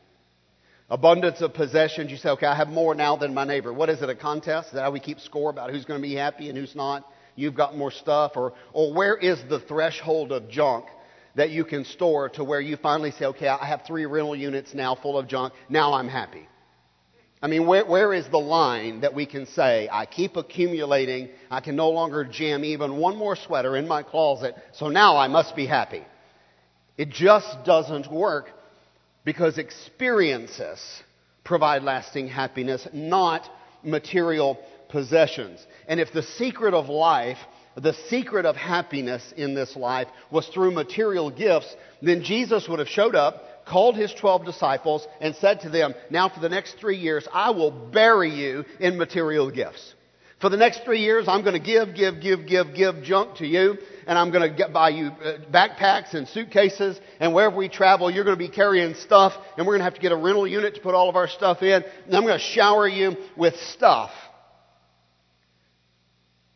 Abundance 0.88 1.42
of 1.42 1.52
possessions, 1.52 2.10
you 2.10 2.16
say, 2.16 2.30
okay, 2.30 2.46
I 2.46 2.56
have 2.56 2.68
more 2.68 2.94
now 2.94 3.16
than 3.16 3.34
my 3.34 3.44
neighbor. 3.44 3.70
What 3.70 3.90
is 3.90 4.00
it, 4.00 4.08
a 4.08 4.14
contest? 4.14 4.68
Is 4.68 4.74
that 4.74 4.82
how 4.84 4.90
we 4.90 5.00
keep 5.00 5.20
score 5.20 5.50
about 5.50 5.72
who's 5.72 5.84
going 5.84 6.00
to 6.00 6.08
be 6.08 6.14
happy 6.14 6.48
and 6.48 6.56
who's 6.56 6.74
not? 6.74 7.04
You've 7.34 7.54
got 7.54 7.76
more 7.76 7.90
stuff? 7.90 8.32
Or, 8.34 8.54
or 8.72 8.94
where 8.94 9.14
is 9.18 9.38
the 9.50 9.60
threshold 9.60 10.32
of 10.32 10.48
junk 10.48 10.86
that 11.34 11.50
you 11.50 11.66
can 11.66 11.84
store 11.84 12.30
to 12.30 12.44
where 12.44 12.62
you 12.62 12.78
finally 12.78 13.10
say, 13.10 13.26
okay, 13.26 13.48
I 13.48 13.66
have 13.66 13.82
three 13.86 14.06
rental 14.06 14.34
units 14.34 14.72
now 14.72 14.94
full 14.94 15.18
of 15.18 15.28
junk. 15.28 15.52
Now 15.68 15.92
I'm 15.92 16.08
happy. 16.08 16.48
I 17.42 17.48
mean, 17.48 17.66
where, 17.66 17.84
where 17.84 18.14
is 18.14 18.26
the 18.28 18.38
line 18.38 19.02
that 19.02 19.14
we 19.14 19.26
can 19.26 19.46
say, 19.46 19.88
I 19.92 20.06
keep 20.06 20.36
accumulating, 20.36 21.28
I 21.50 21.60
can 21.60 21.76
no 21.76 21.90
longer 21.90 22.24
jam 22.24 22.64
even 22.64 22.96
one 22.96 23.16
more 23.16 23.36
sweater 23.36 23.76
in 23.76 23.86
my 23.86 24.02
closet, 24.02 24.54
so 24.72 24.88
now 24.88 25.16
I 25.16 25.28
must 25.28 25.54
be 25.54 25.66
happy? 25.66 26.02
It 26.96 27.10
just 27.10 27.64
doesn't 27.64 28.10
work 28.10 28.50
because 29.24 29.58
experiences 29.58 30.80
provide 31.44 31.82
lasting 31.82 32.28
happiness, 32.28 32.88
not 32.92 33.48
material 33.82 34.58
possessions. 34.88 35.64
And 35.88 36.00
if 36.00 36.12
the 36.12 36.22
secret 36.22 36.72
of 36.72 36.88
life, 36.88 37.38
the 37.76 37.92
secret 38.08 38.46
of 38.46 38.56
happiness 38.56 39.34
in 39.36 39.54
this 39.54 39.76
life 39.76 40.08
was 40.30 40.46
through 40.48 40.70
material 40.70 41.30
gifts, 41.30 41.74
then 42.00 42.22
Jesus 42.22 42.66
would 42.68 42.78
have 42.78 42.88
showed 42.88 43.14
up, 43.14 43.42
called 43.66 43.96
his 43.96 44.14
12 44.14 44.44
disciples, 44.44 45.06
and 45.20 45.34
said 45.36 45.60
to 45.60 45.68
them, 45.68 45.94
Now 46.10 46.28
for 46.28 46.40
the 46.40 46.48
next 46.48 46.78
three 46.78 46.96
years, 46.96 47.26
I 47.32 47.50
will 47.50 47.70
bury 47.70 48.30
you 48.30 48.64
in 48.80 48.96
material 48.96 49.50
gifts. 49.50 49.94
For 50.40 50.50
the 50.50 50.56
next 50.58 50.84
three 50.84 51.00
years, 51.00 51.28
I'm 51.28 51.42
going 51.42 51.54
to 51.54 51.58
give, 51.58 51.94
give, 51.94 52.20
give, 52.20 52.46
give, 52.46 52.74
give 52.74 53.02
junk 53.02 53.38
to 53.38 53.46
you, 53.46 53.78
and 54.06 54.18
I'm 54.18 54.30
going 54.30 54.48
to 54.48 54.54
get, 54.54 54.70
buy 54.70 54.90
you 54.90 55.06
uh, 55.06 55.38
backpacks 55.50 56.12
and 56.12 56.28
suitcases, 56.28 57.00
and 57.20 57.34
wherever 57.34 57.56
we 57.56 57.70
travel, 57.70 58.10
you're 58.10 58.24
going 58.24 58.36
to 58.36 58.44
be 58.44 58.50
carrying 58.50 58.94
stuff, 58.94 59.32
and 59.56 59.66
we're 59.66 59.72
going 59.72 59.80
to 59.80 59.84
have 59.84 59.94
to 59.94 60.00
get 60.00 60.12
a 60.12 60.16
rental 60.16 60.46
unit 60.46 60.74
to 60.74 60.80
put 60.82 60.94
all 60.94 61.08
of 61.08 61.16
our 61.16 61.26
stuff 61.26 61.62
in, 61.62 61.82
and 61.82 62.14
I'm 62.14 62.22
going 62.22 62.38
to 62.38 62.44
shower 62.44 62.86
you 62.86 63.16
with 63.34 63.56
stuff. 63.56 64.10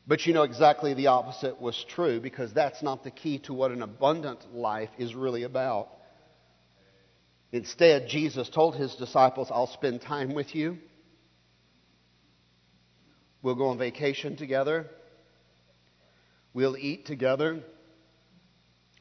But 0.07 0.27
you 0.27 0.35
know 0.35 0.42
exactly 0.42 0.92
the 0.92 1.07
opposite 1.07 1.59
was 1.59 1.83
true 1.88 2.20
because 2.20 2.53
that's 2.53 2.83
not 2.83 3.03
the 3.03 3.11
key 3.11 3.38
to 3.40 3.55
what 3.55 3.70
an 3.70 3.81
abundant 3.81 4.55
life 4.55 4.90
is 4.99 5.14
really 5.14 5.44
about. 5.44 5.88
Instead, 7.53 8.09
Jesus 8.09 8.49
told 8.49 8.77
his 8.77 8.95
disciples, 8.95 9.49
I'll 9.51 9.67
spend 9.67 10.03
time 10.03 10.35
with 10.35 10.55
you. 10.55 10.79
We'll 13.43 13.57
go 13.57 13.69
on 13.69 13.79
vacation 13.79 14.37
together. 14.37 14.87
We'll 16.53 16.77
eat 16.77 17.07
together. 17.07 17.63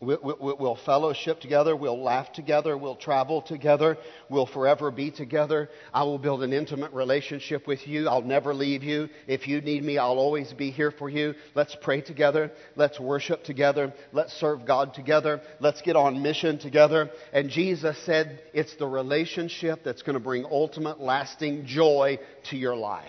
We'll, 0.02 0.80
fellowship 0.86 1.42
together. 1.42 1.76
We'll 1.76 2.02
laugh 2.02 2.32
together. 2.32 2.78
We'll 2.78 2.96
travel 2.96 3.42
together. 3.42 3.98
We'll 4.30 4.46
forever 4.46 4.92
be 4.92 5.12
together. 5.12 5.70
I 5.94 6.04
will 6.04 6.18
build 6.18 6.42
an 6.42 6.54
intimate 6.54 6.94
relationship 6.94 7.68
with 7.68 7.86
you. 7.86 8.08
I'll 8.08 8.22
never 8.22 8.54
leave 8.54 8.82
you. 8.82 9.10
If 9.28 9.46
you 9.50 9.60
need 9.60 9.84
me, 9.84 9.98
I'll 9.98 10.18
always 10.18 10.54
be 10.54 10.72
here 10.72 10.92
for 10.92 11.10
you. 11.10 11.36
Let's 11.54 11.76
pray 11.82 12.00
together. 12.00 12.50
Let's 12.78 12.98
worship 12.98 13.44
together. 13.44 13.94
Let's 14.14 14.32
serve 14.34 14.66
God 14.66 14.94
together. 14.94 15.42
Let's 15.60 15.82
get 15.82 15.98
on 15.98 16.24
mission 16.24 16.60
together. 16.60 17.10
And 17.34 17.50
Jesus 17.50 17.98
said 18.06 18.40
it's 18.54 18.78
the 18.78 18.88
relationship 18.88 19.82
that's 19.84 20.02
going 20.02 20.14
to 20.14 20.24
bring 20.24 20.46
ultimate, 20.46 21.02
lasting 21.02 21.66
joy 21.66 22.20
to 22.52 22.58
your 22.58 22.76
life. 22.78 23.06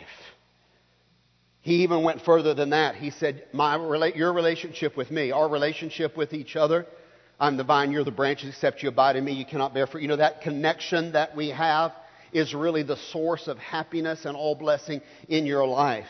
He 1.63 1.83
even 1.83 2.03
went 2.03 2.23
further 2.23 2.55
than 2.55 2.71
that. 2.71 2.97
He 2.97 3.11
said, 3.11 3.45
My, 3.53 3.77
Your 4.15 4.33
relationship 4.33 4.97
with 4.97 5.11
me, 5.11 5.31
our 5.31 5.49
relationship 5.49 6.17
with 6.17 6.33
each 6.33 6.57
other, 6.57 6.87
I'm 7.39 7.57
the 7.57 7.65
vine, 7.65 7.91
you're 7.91 8.05
the 8.05 8.11
branches, 8.11 8.51
except 8.51 8.83
you 8.83 8.89
abide 8.89 9.17
in 9.17 9.25
me, 9.25 9.33
you 9.33 9.47
cannot 9.47 9.75
bear 9.75 9.87
fruit. 9.87 10.03
You 10.03 10.09
know, 10.09 10.17
that 10.17 10.43
connection 10.43 11.13
that 11.13 11.35
we 11.35 11.49
have 11.49 11.93
is 12.33 12.55
really 12.55 12.83
the 12.83 12.97
source 12.97 13.49
of 13.49 13.59
happiness 13.59 14.25
and 14.25 14.37
all 14.37 14.55
blessing 14.55 15.01
in 15.29 15.47
your 15.47 15.67
life. 15.67 16.07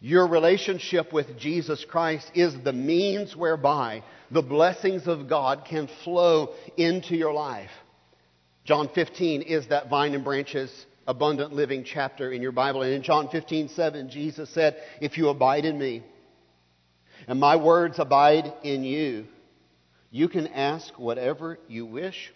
Your 0.00 0.26
relationship 0.26 1.12
with 1.12 1.38
Jesus 1.38 1.84
Christ 1.84 2.30
is 2.34 2.54
the 2.64 2.72
means 2.72 3.36
whereby 3.36 4.02
the 4.30 4.42
blessings 4.42 5.06
of 5.06 5.28
God 5.28 5.66
can 5.68 5.88
flow 6.04 6.54
into 6.78 7.14
your 7.16 7.34
life. 7.34 7.70
John 8.64 8.88
15 8.94 9.42
is 9.42 9.68
that 9.68 9.90
vine 9.90 10.14
and 10.14 10.24
branches 10.24 10.70
abundant 11.06 11.52
living 11.52 11.84
chapter 11.84 12.30
in 12.32 12.42
your 12.42 12.52
Bible. 12.52 12.82
And 12.82 12.92
in 12.92 13.02
John 13.02 13.28
15, 13.28 13.70
7, 13.70 14.10
Jesus 14.10 14.50
said, 14.50 14.76
If 15.00 15.18
you 15.18 15.28
abide 15.28 15.64
in 15.64 15.78
me, 15.78 16.02
and 17.26 17.38
my 17.38 17.56
words 17.56 17.98
abide 17.98 18.52
in 18.62 18.84
you, 18.84 19.26
you 20.10 20.28
can 20.28 20.46
ask 20.48 20.98
whatever 20.98 21.58
you 21.68 21.86
wish, 21.86 22.32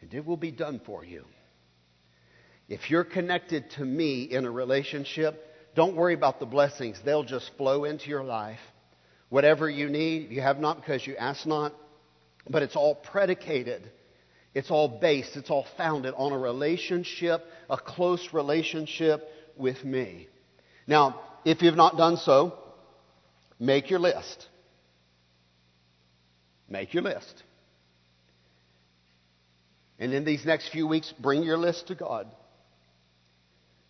and 0.00 0.12
it 0.12 0.24
will 0.24 0.36
be 0.36 0.50
done 0.50 0.80
for 0.84 1.04
you. 1.04 1.24
If 2.68 2.90
you're 2.90 3.04
connected 3.04 3.70
to 3.72 3.84
me 3.84 4.22
in 4.24 4.46
a 4.46 4.50
relationship, 4.50 5.40
don't 5.74 5.96
worry 5.96 6.14
about 6.14 6.40
the 6.40 6.46
blessings. 6.46 7.00
They'll 7.04 7.24
just 7.24 7.50
flow 7.56 7.84
into 7.84 8.08
your 8.08 8.24
life. 8.24 8.60
Whatever 9.28 9.68
you 9.68 9.88
need, 9.88 10.30
you 10.30 10.40
have 10.40 10.58
not 10.58 10.80
because 10.80 11.06
you 11.06 11.16
ask 11.16 11.46
not, 11.46 11.74
but 12.48 12.62
it's 12.62 12.76
all 12.76 12.94
predicated 12.94 13.90
it's 14.54 14.70
all 14.70 14.88
based, 15.00 15.36
it's 15.36 15.50
all 15.50 15.66
founded 15.76 16.14
on 16.16 16.32
a 16.32 16.38
relationship, 16.38 17.44
a 17.68 17.76
close 17.76 18.32
relationship 18.32 19.28
with 19.56 19.84
me. 19.84 20.28
Now, 20.86 21.20
if 21.44 21.60
you've 21.60 21.76
not 21.76 21.96
done 21.96 22.16
so, 22.16 22.56
make 23.58 23.90
your 23.90 23.98
list. 23.98 24.48
Make 26.68 26.94
your 26.94 27.02
list. 27.02 27.42
And 29.98 30.12
in 30.12 30.24
these 30.24 30.44
next 30.44 30.68
few 30.68 30.86
weeks, 30.86 31.12
bring 31.20 31.42
your 31.42 31.58
list 31.58 31.88
to 31.88 31.94
God 31.94 32.26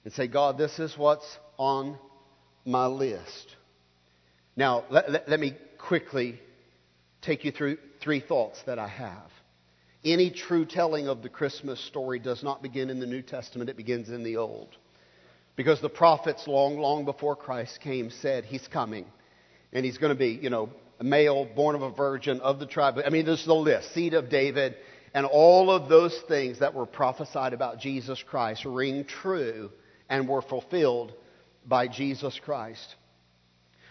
and 0.04 0.12
say, 0.12 0.26
God, 0.28 0.58
this 0.58 0.78
is 0.78 0.96
what's 0.96 1.26
on 1.56 1.98
my 2.64 2.86
list. 2.86 3.56
Now, 4.56 4.84
let, 4.90 5.10
let, 5.10 5.28
let 5.28 5.40
me 5.40 5.56
quickly 5.78 6.40
take 7.22 7.44
you 7.44 7.52
through 7.52 7.78
three 8.02 8.20
thoughts 8.20 8.60
that 8.66 8.78
I 8.78 8.88
have. 8.88 9.30
Any 10.04 10.30
true 10.30 10.66
telling 10.66 11.08
of 11.08 11.22
the 11.22 11.28
Christmas 11.28 11.80
story 11.80 12.18
does 12.18 12.42
not 12.42 12.62
begin 12.62 12.90
in 12.90 13.00
the 13.00 13.06
New 13.06 13.22
Testament, 13.22 13.70
it 13.70 13.76
begins 13.76 14.10
in 14.10 14.22
the 14.22 14.36
Old. 14.36 14.76
Because 15.56 15.80
the 15.80 15.88
prophets, 15.88 16.46
long, 16.46 16.78
long 16.78 17.04
before 17.04 17.36
Christ 17.36 17.80
came, 17.80 18.10
said, 18.10 18.44
He's 18.44 18.66
coming. 18.68 19.06
And 19.72 19.84
He's 19.84 19.98
going 19.98 20.12
to 20.12 20.18
be, 20.18 20.38
you 20.42 20.50
know, 20.50 20.68
a 21.00 21.04
male, 21.04 21.46
born 21.46 21.74
of 21.74 21.82
a 21.82 21.90
virgin, 21.90 22.40
of 22.40 22.58
the 22.58 22.66
tribe. 22.66 22.96
I 23.04 23.10
mean, 23.10 23.24
there's 23.24 23.44
the 23.44 23.54
list 23.54 23.94
seed 23.94 24.14
of 24.14 24.28
David. 24.28 24.76
And 25.14 25.26
all 25.26 25.70
of 25.70 25.88
those 25.88 26.20
things 26.28 26.58
that 26.58 26.74
were 26.74 26.86
prophesied 26.86 27.52
about 27.52 27.78
Jesus 27.78 28.22
Christ 28.22 28.64
ring 28.64 29.04
true 29.04 29.70
and 30.08 30.28
were 30.28 30.42
fulfilled 30.42 31.12
by 31.66 31.88
Jesus 31.88 32.38
Christ. 32.44 32.96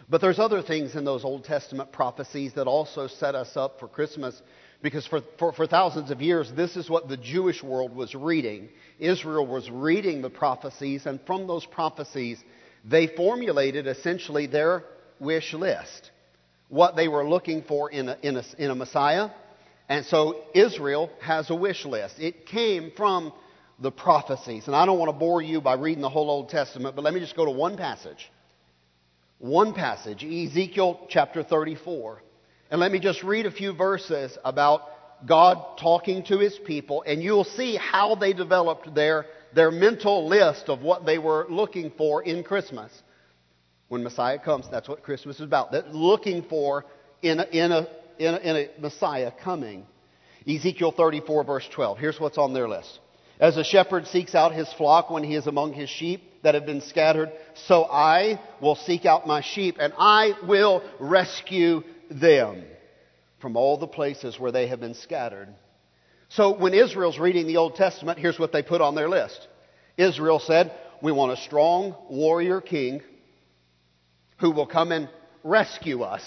But 0.09 0.19
there's 0.19 0.37
other 0.37 0.61
things 0.61 0.95
in 0.95 1.05
those 1.05 1.23
Old 1.23 1.45
Testament 1.45 1.93
prophecies 1.93 2.53
that 2.55 2.67
also 2.67 3.07
set 3.07 3.35
us 3.35 3.55
up 3.55 3.79
for 3.79 3.87
Christmas 3.87 4.39
because 4.83 5.07
for, 5.07 5.21
for, 5.39 5.53
for, 5.53 5.65
thousands 5.65 6.11
of 6.11 6.21
years, 6.21 6.51
this 6.55 6.75
is 6.75 6.89
what 6.89 7.07
the 7.07 7.15
Jewish 7.15 7.63
world 7.63 7.95
was 7.95 8.13
reading. 8.13 8.67
Israel 8.99 9.47
was 9.47 9.69
reading 9.71 10.21
the 10.21 10.29
prophecies, 10.29 11.05
and 11.05 11.21
from 11.25 11.47
those 11.47 11.65
prophecies, 11.65 12.37
they 12.83 13.07
formulated 13.07 13.87
essentially 13.87 14.45
their 14.45 14.83
wish 15.21 15.53
list. 15.53 16.11
What 16.67 16.97
they 16.97 17.07
were 17.07 17.27
looking 17.27 17.63
for 17.63 17.89
in 17.89 18.09
a, 18.09 18.17
in 18.21 18.35
a, 18.35 18.43
in 18.57 18.71
a 18.71 18.75
Messiah. 18.75 19.29
And 19.87 20.05
so 20.05 20.43
Israel 20.53 21.09
has 21.21 21.49
a 21.49 21.55
wish 21.55 21.85
list. 21.85 22.15
It 22.19 22.45
came 22.45 22.91
from 22.97 23.31
the 23.79 23.91
prophecies. 23.91 24.67
And 24.67 24.75
I 24.75 24.85
don't 24.85 24.99
want 24.99 25.09
to 25.09 25.17
bore 25.17 25.41
you 25.41 25.61
by 25.61 25.75
reading 25.75 26.01
the 26.01 26.09
whole 26.09 26.29
Old 26.29 26.49
Testament, 26.49 26.95
but 26.95 27.05
let 27.05 27.13
me 27.13 27.21
just 27.21 27.37
go 27.37 27.45
to 27.45 27.51
one 27.51 27.77
passage. 27.77 28.29
One 29.39 29.73
passage, 29.73 30.25
Ezekiel 30.25 31.07
chapter 31.09 31.41
34. 31.41 32.21
And 32.71 32.79
let 32.79 32.91
me 32.91 32.99
just 32.99 33.23
read 33.23 33.45
a 33.45 33.51
few 33.51 33.73
verses 33.73 34.37
about 34.43 34.81
God 35.25 35.77
talking 35.79 36.23
to 36.25 36.39
his 36.39 36.57
people, 36.65 37.03
and 37.05 37.21
you'll 37.21 37.43
see 37.43 37.77
how 37.77 38.15
they 38.15 38.33
developed 38.33 38.93
their, 38.93 39.25
their 39.53 39.71
mental 39.71 40.27
list 40.27 40.69
of 40.69 40.81
what 40.81 41.05
they 41.05 41.17
were 41.17 41.45
looking 41.49 41.91
for 41.97 42.23
in 42.23 42.43
Christmas. 42.43 42.91
When 43.87 44.03
Messiah 44.03 44.39
comes, 44.39 44.65
that's 44.69 44.89
what 44.89 45.03
Christmas 45.03 45.37
is 45.37 45.43
about. 45.43 45.71
That 45.71 45.93
looking 45.93 46.43
for 46.43 46.85
in 47.21 47.39
a, 47.39 47.43
in 47.43 47.71
a, 47.71 47.87
in 48.17 48.33
a, 48.33 48.37
in 48.37 48.55
a 48.55 48.81
Messiah 48.81 49.31
coming. 49.43 49.85
Ezekiel 50.47 50.91
34, 50.91 51.43
verse 51.43 51.69
12. 51.73 51.97
Here's 51.99 52.19
what's 52.19 52.37
on 52.37 52.53
their 52.53 52.67
list. 52.67 52.99
As 53.39 53.57
a 53.57 53.63
shepherd 53.63 54.07
seeks 54.07 54.35
out 54.35 54.53
his 54.53 54.71
flock 54.73 55.09
when 55.09 55.23
he 55.23 55.35
is 55.35 55.47
among 55.47 55.73
his 55.73 55.89
sheep 55.89 56.21
that 56.43 56.55
have 56.55 56.65
been 56.65 56.81
scattered, 56.81 57.31
so 57.67 57.85
I 57.85 58.39
will 58.61 58.75
seek 58.75 59.05
out 59.05 59.25
my 59.25 59.41
sheep 59.41 59.77
and 59.79 59.93
I 59.97 60.33
will 60.45 60.83
rescue 60.99 61.83
them 62.19 62.63
from 63.39 63.55
all 63.57 63.77
the 63.77 63.87
places 63.87 64.39
where 64.39 64.51
they 64.51 64.67
have 64.67 64.79
been 64.79 64.93
scattered. 64.93 65.49
So 66.29 66.57
when 66.57 66.73
Israel's 66.73 67.19
reading 67.19 67.45
the 67.45 67.57
Old 67.57 67.75
Testament, 67.75 68.19
here's 68.19 68.39
what 68.39 68.51
they 68.51 68.63
put 68.63 68.81
on 68.81 68.95
their 68.95 69.09
list. 69.09 69.47
Israel 69.97 70.39
said, 70.39 70.71
We 71.01 71.11
want 71.11 71.31
a 71.31 71.37
strong 71.37 71.95
warrior 72.09 72.61
king 72.61 73.01
who 74.39 74.51
will 74.51 74.65
come 74.65 74.91
and 74.91 75.09
rescue 75.43 76.01
us. 76.01 76.23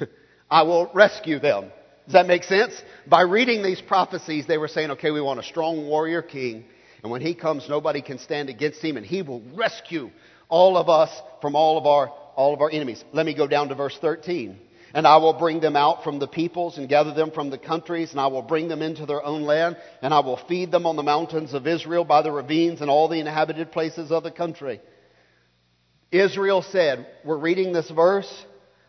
I 0.50 0.62
will 0.62 0.90
rescue 0.94 1.38
them. 1.38 1.70
Does 2.06 2.12
that 2.12 2.26
make 2.26 2.44
sense? 2.44 2.80
By 3.06 3.22
reading 3.22 3.62
these 3.62 3.80
prophecies, 3.80 4.46
they 4.46 4.58
were 4.58 4.68
saying, 4.68 4.92
okay, 4.92 5.10
we 5.10 5.20
want 5.20 5.40
a 5.40 5.42
strong 5.42 5.86
warrior 5.86 6.22
king, 6.22 6.64
and 7.02 7.10
when 7.10 7.20
he 7.20 7.34
comes, 7.34 7.68
nobody 7.68 8.00
can 8.00 8.18
stand 8.18 8.48
against 8.48 8.80
him, 8.80 8.96
and 8.96 9.04
he 9.04 9.22
will 9.22 9.42
rescue 9.54 10.10
all 10.48 10.76
of 10.76 10.88
us 10.88 11.10
from 11.40 11.56
all 11.56 11.76
of 11.78 11.86
our, 11.86 12.08
all 12.36 12.54
of 12.54 12.60
our 12.60 12.70
enemies. 12.70 13.04
Let 13.12 13.26
me 13.26 13.34
go 13.34 13.48
down 13.48 13.68
to 13.68 13.74
verse 13.74 13.98
13. 14.00 14.58
And 14.94 15.06
I 15.06 15.16
will 15.18 15.34
bring 15.34 15.60
them 15.60 15.76
out 15.76 16.04
from 16.04 16.18
the 16.18 16.28
peoples 16.28 16.78
and 16.78 16.88
gather 16.88 17.12
them 17.12 17.30
from 17.30 17.50
the 17.50 17.58
countries, 17.58 18.12
and 18.12 18.20
I 18.20 18.28
will 18.28 18.42
bring 18.42 18.68
them 18.68 18.82
into 18.82 19.04
their 19.06 19.24
own 19.24 19.42
land, 19.42 19.76
and 20.00 20.14
I 20.14 20.20
will 20.20 20.38
feed 20.48 20.70
them 20.70 20.86
on 20.86 20.96
the 20.96 21.02
mountains 21.02 21.54
of 21.54 21.66
Israel 21.66 22.04
by 22.04 22.22
the 22.22 22.32
ravines 22.32 22.80
and 22.80 22.88
all 22.88 23.08
the 23.08 23.20
inhabited 23.20 23.72
places 23.72 24.10
of 24.10 24.22
the 24.22 24.30
country. 24.30 24.80
Israel 26.10 26.62
said, 26.62 27.06
We're 27.24 27.38
reading 27.38 27.72
this 27.72 27.90
verse. 27.90 28.46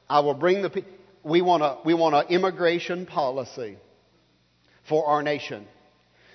I 0.10 0.22
will 0.22 0.36
bring 0.36 0.62
the 0.62 0.70
people 0.70 0.92
we 1.24 1.42
want 1.42 1.86
we 1.86 1.94
want 1.94 2.16
an 2.16 2.28
immigration 2.34 3.06
policy 3.06 3.78
for 4.88 5.06
our 5.06 5.22
nation 5.22 5.68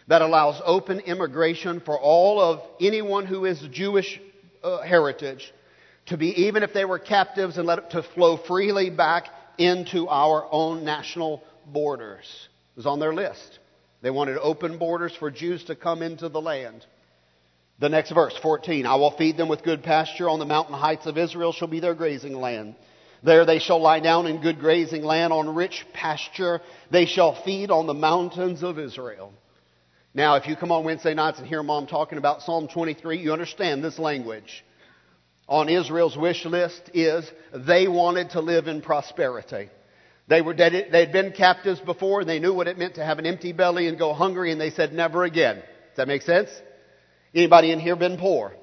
that 0.09 0.21
allows 0.21 0.61
open 0.65 1.01
immigration 1.01 1.81
for 1.81 1.99
all 1.99 2.41
of 2.41 2.61
anyone 2.81 3.25
who 3.25 3.45
is 3.45 3.61
Jewish 3.71 4.21
uh, 4.63 4.83
heritage 4.83 5.53
to 6.07 6.17
be, 6.17 6.29
even 6.47 6.63
if 6.63 6.75
they 6.75 6.85
were 6.85 6.99
captives, 6.99 7.57
and 7.57 7.67
let 7.67 7.79
it 7.79 7.91
to 7.91 8.03
flow 8.03 8.37
freely 8.37 8.91
back 8.91 9.29
into 9.59 10.09
our 10.09 10.47
own 10.51 10.85
national 10.85 11.43
borders. 11.67 12.27
It 12.75 12.77
was 12.77 12.87
on 12.87 13.01
their 13.01 13.15
list. 13.15 13.59
They 14.03 14.11
wanted 14.11 14.39
open 14.39 14.79
borders 14.79 15.15
for 15.15 15.31
Jews 15.31 15.65
to 15.65 15.77
come 15.77 16.03
into 16.03 16.29
the 16.29 16.41
land. 16.41 16.85
The 17.79 17.89
next 17.89 18.13
verse, 18.13 18.37
14. 18.43 18.87
I 18.87 18.97
will 18.97 19.17
feed 19.17 19.37
them 19.37 19.49
with 19.49 19.63
good 19.63 19.83
pasture 19.83 20.29
on 20.29 20.39
the 20.39 20.45
mountain 20.45 20.75
heights 20.75 21.07
of 21.07 21.19
Israel 21.19 21.53
shall 21.53 21.69
be 21.69 21.81
their 21.81 21.95
grazing 21.95 22.35
land. 22.35 22.75
There 23.25 23.45
they 23.45 23.61
shall 23.61 23.81
lie 23.81 24.01
down 24.01 24.27
in 24.27 24.41
good 24.41 24.59
grazing 24.59 25.05
land 25.05 25.33
on 25.33 25.55
rich 25.55 25.87
pasture. 25.93 26.61
They 26.91 27.07
shall 27.07 27.41
feed 27.45 27.71
on 27.71 27.87
the 27.87 27.95
mountains 27.95 28.63
of 28.63 28.79
Israel. 28.79 29.33
Now, 30.15 30.35
if 30.35 30.47
you 30.47 30.57
come 30.57 30.73
on 30.73 30.85
Wednesday 30.85 31.15
nights 31.15 31.39
and 31.39 31.47
hear 31.47 31.63
mom 31.63 31.87
talking 31.87 32.19
about 32.19 32.43
Psalm 32.43 32.69
23, 32.69 33.19
you 33.19 33.33
understand 33.33 33.83
this 33.83 33.99
language. 33.99 34.65
On 35.53 35.69
Israel's 35.69 36.17
wish 36.17 36.47
list 36.47 36.81
is 36.95 37.31
they 37.53 37.87
wanted 37.87 38.31
to 38.31 38.41
live 38.41 38.69
in 38.69 38.81
prosperity. 38.81 39.69
They 40.27 40.41
were 40.41 40.55
they 40.55 40.89
had 40.91 41.13
been 41.13 41.33
captives 41.33 41.79
before 41.79 42.21
and 42.21 42.29
they 42.29 42.39
knew 42.39 42.55
what 42.55 42.69
it 42.69 42.79
meant 42.79 42.95
to 42.95 43.05
have 43.05 43.19
an 43.19 43.27
empty 43.27 43.53
belly 43.53 43.87
and 43.87 43.99
go 43.99 44.15
hungry 44.15 44.51
and 44.51 44.59
they 44.59 44.71
said 44.71 44.95
never 44.95 45.25
again. 45.25 45.57
Does 45.57 45.97
that 45.99 46.09
make 46.09 46.23
sense? 46.23 46.49
Anybody 47.35 47.71
in 47.71 47.81
here 47.81 47.97
been 47.97 48.17
poor? 48.17 48.55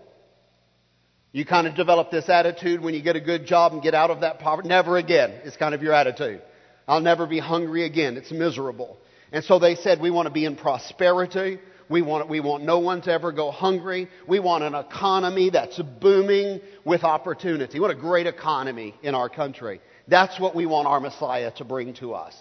You 1.31 1.45
kind 1.45 1.67
of 1.67 1.75
develop 1.75 2.09
this 2.09 2.27
attitude 2.27 2.81
when 2.81 2.95
you 2.95 3.03
get 3.03 3.15
a 3.15 3.21
good 3.21 3.45
job 3.45 3.73
and 3.73 3.83
get 3.83 3.93
out 3.93 4.09
of 4.09 4.21
that 4.21 4.39
poverty. 4.39 4.67
Never 4.67 4.97
again 4.97 5.29
is 5.43 5.55
kind 5.55 5.75
of 5.75 5.83
your 5.83 5.93
attitude. 5.93 6.41
I'll 6.87 7.01
never 7.01 7.27
be 7.27 7.37
hungry 7.37 7.85
again. 7.85 8.17
It's 8.17 8.31
miserable. 8.31 8.97
And 9.31 9.43
so 9.43 9.59
they 9.59 9.75
said, 9.75 10.01
we 10.01 10.09
want 10.09 10.25
to 10.25 10.33
be 10.33 10.43
in 10.43 10.55
prosperity. 10.55 11.59
We 11.89 12.03
want, 12.03 12.29
we 12.29 12.39
want 12.39 12.63
no 12.63 12.79
one 12.79 13.01
to 13.01 13.11
ever 13.11 13.31
go 13.31 13.49
hungry. 13.49 14.07
We 14.27 14.39
want 14.39 14.63
an 14.63 14.75
economy 14.75 15.49
that's 15.49 15.79
booming 15.79 16.61
with 16.85 17.03
opportunity. 17.03 17.79
What 17.79 17.89
a 17.89 17.95
great 17.95 18.27
economy 18.27 18.93
in 19.01 19.15
our 19.15 19.27
country. 19.27 19.81
That's 20.07 20.39
what 20.39 20.55
we 20.55 20.67
want 20.67 20.87
our 20.87 20.99
Messiah 20.99 21.51
to 21.57 21.65
bring 21.65 21.95
to 21.95 22.13
us. 22.13 22.35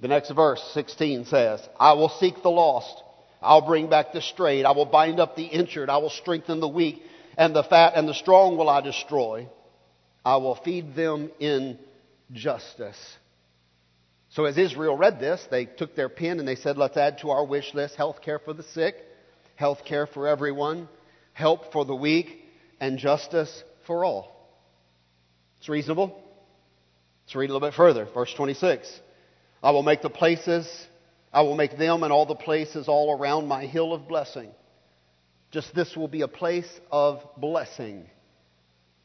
The 0.00 0.08
next 0.08 0.30
verse, 0.30 0.62
16 0.74 1.24
says, 1.24 1.66
I 1.80 1.94
will 1.94 2.08
seek 2.08 2.42
the 2.42 2.50
lost. 2.50 3.02
I'll 3.42 3.66
bring 3.66 3.88
back 3.88 4.12
the 4.12 4.22
strayed. 4.22 4.64
I 4.64 4.72
will 4.72 4.86
bind 4.86 5.18
up 5.18 5.34
the 5.34 5.44
injured. 5.44 5.90
I 5.90 5.98
will 5.98 6.10
strengthen 6.10 6.60
the 6.60 6.68
weak 6.68 7.02
and 7.36 7.54
the 7.54 7.64
fat 7.64 7.94
and 7.96 8.08
the 8.08 8.14
strong 8.14 8.56
will 8.56 8.68
I 8.68 8.80
destroy. 8.80 9.48
I 10.24 10.36
will 10.36 10.54
feed 10.56 10.94
them 10.94 11.30
in 11.38 11.78
justice. 12.32 12.98
So 14.36 14.44
as 14.44 14.56
Israel 14.56 14.96
read 14.96 15.18
this, 15.18 15.44
they 15.50 15.64
took 15.64 15.96
their 15.96 16.08
pen 16.08 16.38
and 16.38 16.46
they 16.46 16.54
said, 16.54 16.76
let's 16.76 16.96
add 16.96 17.18
to 17.18 17.30
our 17.30 17.44
wish 17.44 17.74
list 17.74 17.96
health 17.96 18.20
care 18.22 18.38
for 18.38 18.52
the 18.52 18.62
sick, 18.62 18.94
health 19.56 19.84
care 19.84 20.06
for 20.06 20.28
everyone, 20.28 20.88
help 21.32 21.72
for 21.72 21.84
the 21.84 21.94
weak, 21.94 22.44
and 22.78 22.98
justice 22.98 23.64
for 23.86 24.04
all. 24.04 24.48
It's 25.58 25.68
reasonable. 25.68 26.22
Let's 27.24 27.34
read 27.34 27.50
a 27.50 27.52
little 27.52 27.66
bit 27.66 27.74
further. 27.74 28.06
Verse 28.12 28.32
26. 28.34 29.00
I 29.62 29.70
will 29.70 29.82
make 29.82 30.02
the 30.02 30.10
places, 30.10 30.70
I 31.32 31.40
will 31.40 31.56
make 31.56 31.76
them 31.76 32.02
and 32.04 32.12
all 32.12 32.26
the 32.26 32.34
places 32.36 32.86
all 32.88 33.18
around 33.18 33.48
my 33.48 33.64
hill 33.64 33.92
of 33.92 34.06
blessing 34.06 34.52
just 35.56 35.74
this 35.74 35.96
will 35.96 36.08
be 36.08 36.20
a 36.20 36.28
place 36.28 36.68
of 36.90 37.22
blessing. 37.38 38.10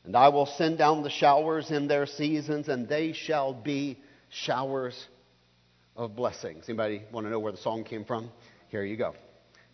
And 0.03 0.17
I 0.17 0.27
will 0.29 0.47
send 0.47 0.77
down 0.77 1.01
the 1.01 1.09
showers 1.09 1.71
in 1.71 1.87
their 1.87 2.05
seasons, 2.05 2.67
and 2.67 2.89
they 2.89 3.13
shall 3.13 3.53
be 3.53 3.99
showers 4.29 5.07
of 6.01 6.15
blessings. 6.15 6.65
Anybody 6.67 7.03
want 7.11 7.27
to 7.27 7.31
know 7.31 7.39
where 7.39 7.51
the 7.51 7.59
song 7.59 7.83
came 7.83 8.05
from? 8.05 8.31
Here 8.69 8.83
you 8.83 8.97
go. 8.97 9.13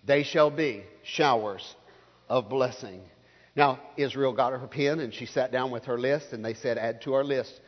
They 0.06 0.24
shall 0.24 0.52
be 0.52 0.84
showers 1.04 1.76
of 2.28 2.50
blessing. 2.50 3.02
Now, 3.56 3.80
Israel 3.96 4.34
got 4.34 4.52
her 4.52 4.68
pen 4.68 5.00
and 5.00 5.14
she 5.14 5.26
sat 5.26 5.54
down 5.54 5.72
with 5.72 5.86
her 5.86 5.98
list, 5.98 6.34
and 6.34 6.44
they 6.44 6.54
said, 6.54 6.78
Add 6.78 7.02
to 7.04 7.14
our 7.14 7.24
list. 7.24 7.60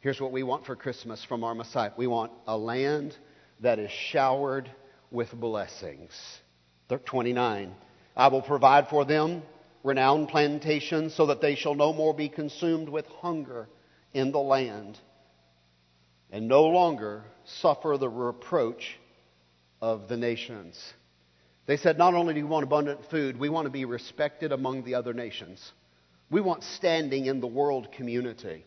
Here's 0.00 0.20
what 0.20 0.30
we 0.30 0.44
want 0.44 0.64
for 0.64 0.76
Christmas 0.76 1.24
from 1.24 1.42
our 1.42 1.54
Messiah. 1.54 1.90
We 1.96 2.06
want 2.06 2.30
a 2.46 2.56
land 2.56 3.16
that 3.60 3.78
is 3.78 3.90
showered 3.90 4.70
with 5.10 5.32
blessings. 5.32 6.12
29. 6.88 7.74
I 8.16 8.28
will 8.28 8.42
provide 8.42 8.88
for 8.88 9.04
them 9.04 9.42
renowned 9.82 10.28
plantations 10.28 11.14
so 11.14 11.26
that 11.26 11.40
they 11.40 11.56
shall 11.56 11.74
no 11.74 11.92
more 11.92 12.14
be 12.14 12.28
consumed 12.28 12.88
with 12.88 13.06
hunger 13.06 13.68
in 14.12 14.30
the 14.30 14.38
land 14.38 15.00
and 16.30 16.48
no 16.48 16.64
longer 16.64 17.24
suffer 17.44 17.96
the 17.98 18.08
reproach 18.08 18.98
of 19.80 20.08
the 20.08 20.16
nations. 20.16 20.80
They 21.66 21.76
said, 21.76 21.96
not 21.96 22.14
only 22.14 22.34
do 22.34 22.40
we 22.40 22.48
want 22.48 22.64
abundant 22.64 23.00
food, 23.10 23.38
we 23.38 23.48
want 23.48 23.66
to 23.66 23.70
be 23.70 23.84
respected 23.84 24.52
among 24.52 24.84
the 24.84 24.94
other 24.94 25.14
nations. 25.14 25.72
We 26.30 26.40
want 26.40 26.62
standing 26.62 27.26
in 27.26 27.40
the 27.40 27.46
world 27.46 27.92
community. 27.92 28.64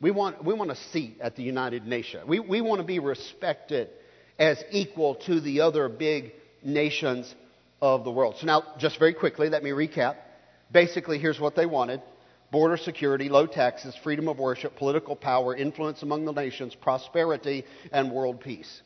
We 0.00 0.10
want, 0.10 0.44
we 0.44 0.54
want 0.54 0.70
a 0.70 0.76
seat 0.76 1.18
at 1.20 1.36
the 1.36 1.42
United 1.42 1.86
Nations. 1.86 2.24
We, 2.26 2.40
we 2.40 2.60
want 2.60 2.80
to 2.80 2.86
be 2.86 2.98
respected 2.98 3.90
as 4.38 4.62
equal 4.70 5.16
to 5.26 5.40
the 5.40 5.60
other 5.60 5.88
big 5.88 6.32
nations 6.62 7.34
of 7.82 8.04
the 8.04 8.10
world. 8.10 8.36
So, 8.38 8.46
now, 8.46 8.62
just 8.78 8.98
very 8.98 9.12
quickly, 9.12 9.50
let 9.50 9.62
me 9.62 9.70
recap. 9.70 10.16
Basically, 10.72 11.18
here's 11.18 11.38
what 11.38 11.54
they 11.56 11.66
wanted 11.66 12.00
border 12.50 12.76
security, 12.76 13.28
low 13.28 13.46
taxes, 13.46 13.96
freedom 14.02 14.28
of 14.28 14.38
worship, 14.38 14.76
political 14.76 15.16
power, 15.16 15.54
influence 15.54 16.02
among 16.02 16.24
the 16.24 16.32
nations, 16.32 16.74
prosperity, 16.74 17.64
and 17.92 18.10
world 18.10 18.40
peace. 18.40 18.82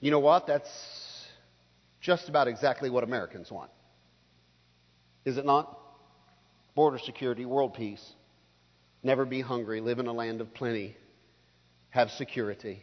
You 0.00 0.10
know 0.10 0.18
what? 0.18 0.46
That's 0.46 0.68
just 2.00 2.28
about 2.28 2.48
exactly 2.48 2.90
what 2.90 3.04
Americans 3.04 3.50
want. 3.50 3.70
Is 5.24 5.36
it 5.36 5.44
not? 5.44 5.78
Border 6.74 6.98
security, 6.98 7.44
world 7.44 7.74
peace, 7.74 8.04
never 9.02 9.24
be 9.24 9.40
hungry, 9.40 9.80
live 9.80 9.98
in 9.98 10.06
a 10.06 10.12
land 10.12 10.40
of 10.40 10.54
plenty, 10.54 10.96
have 11.90 12.10
security 12.12 12.82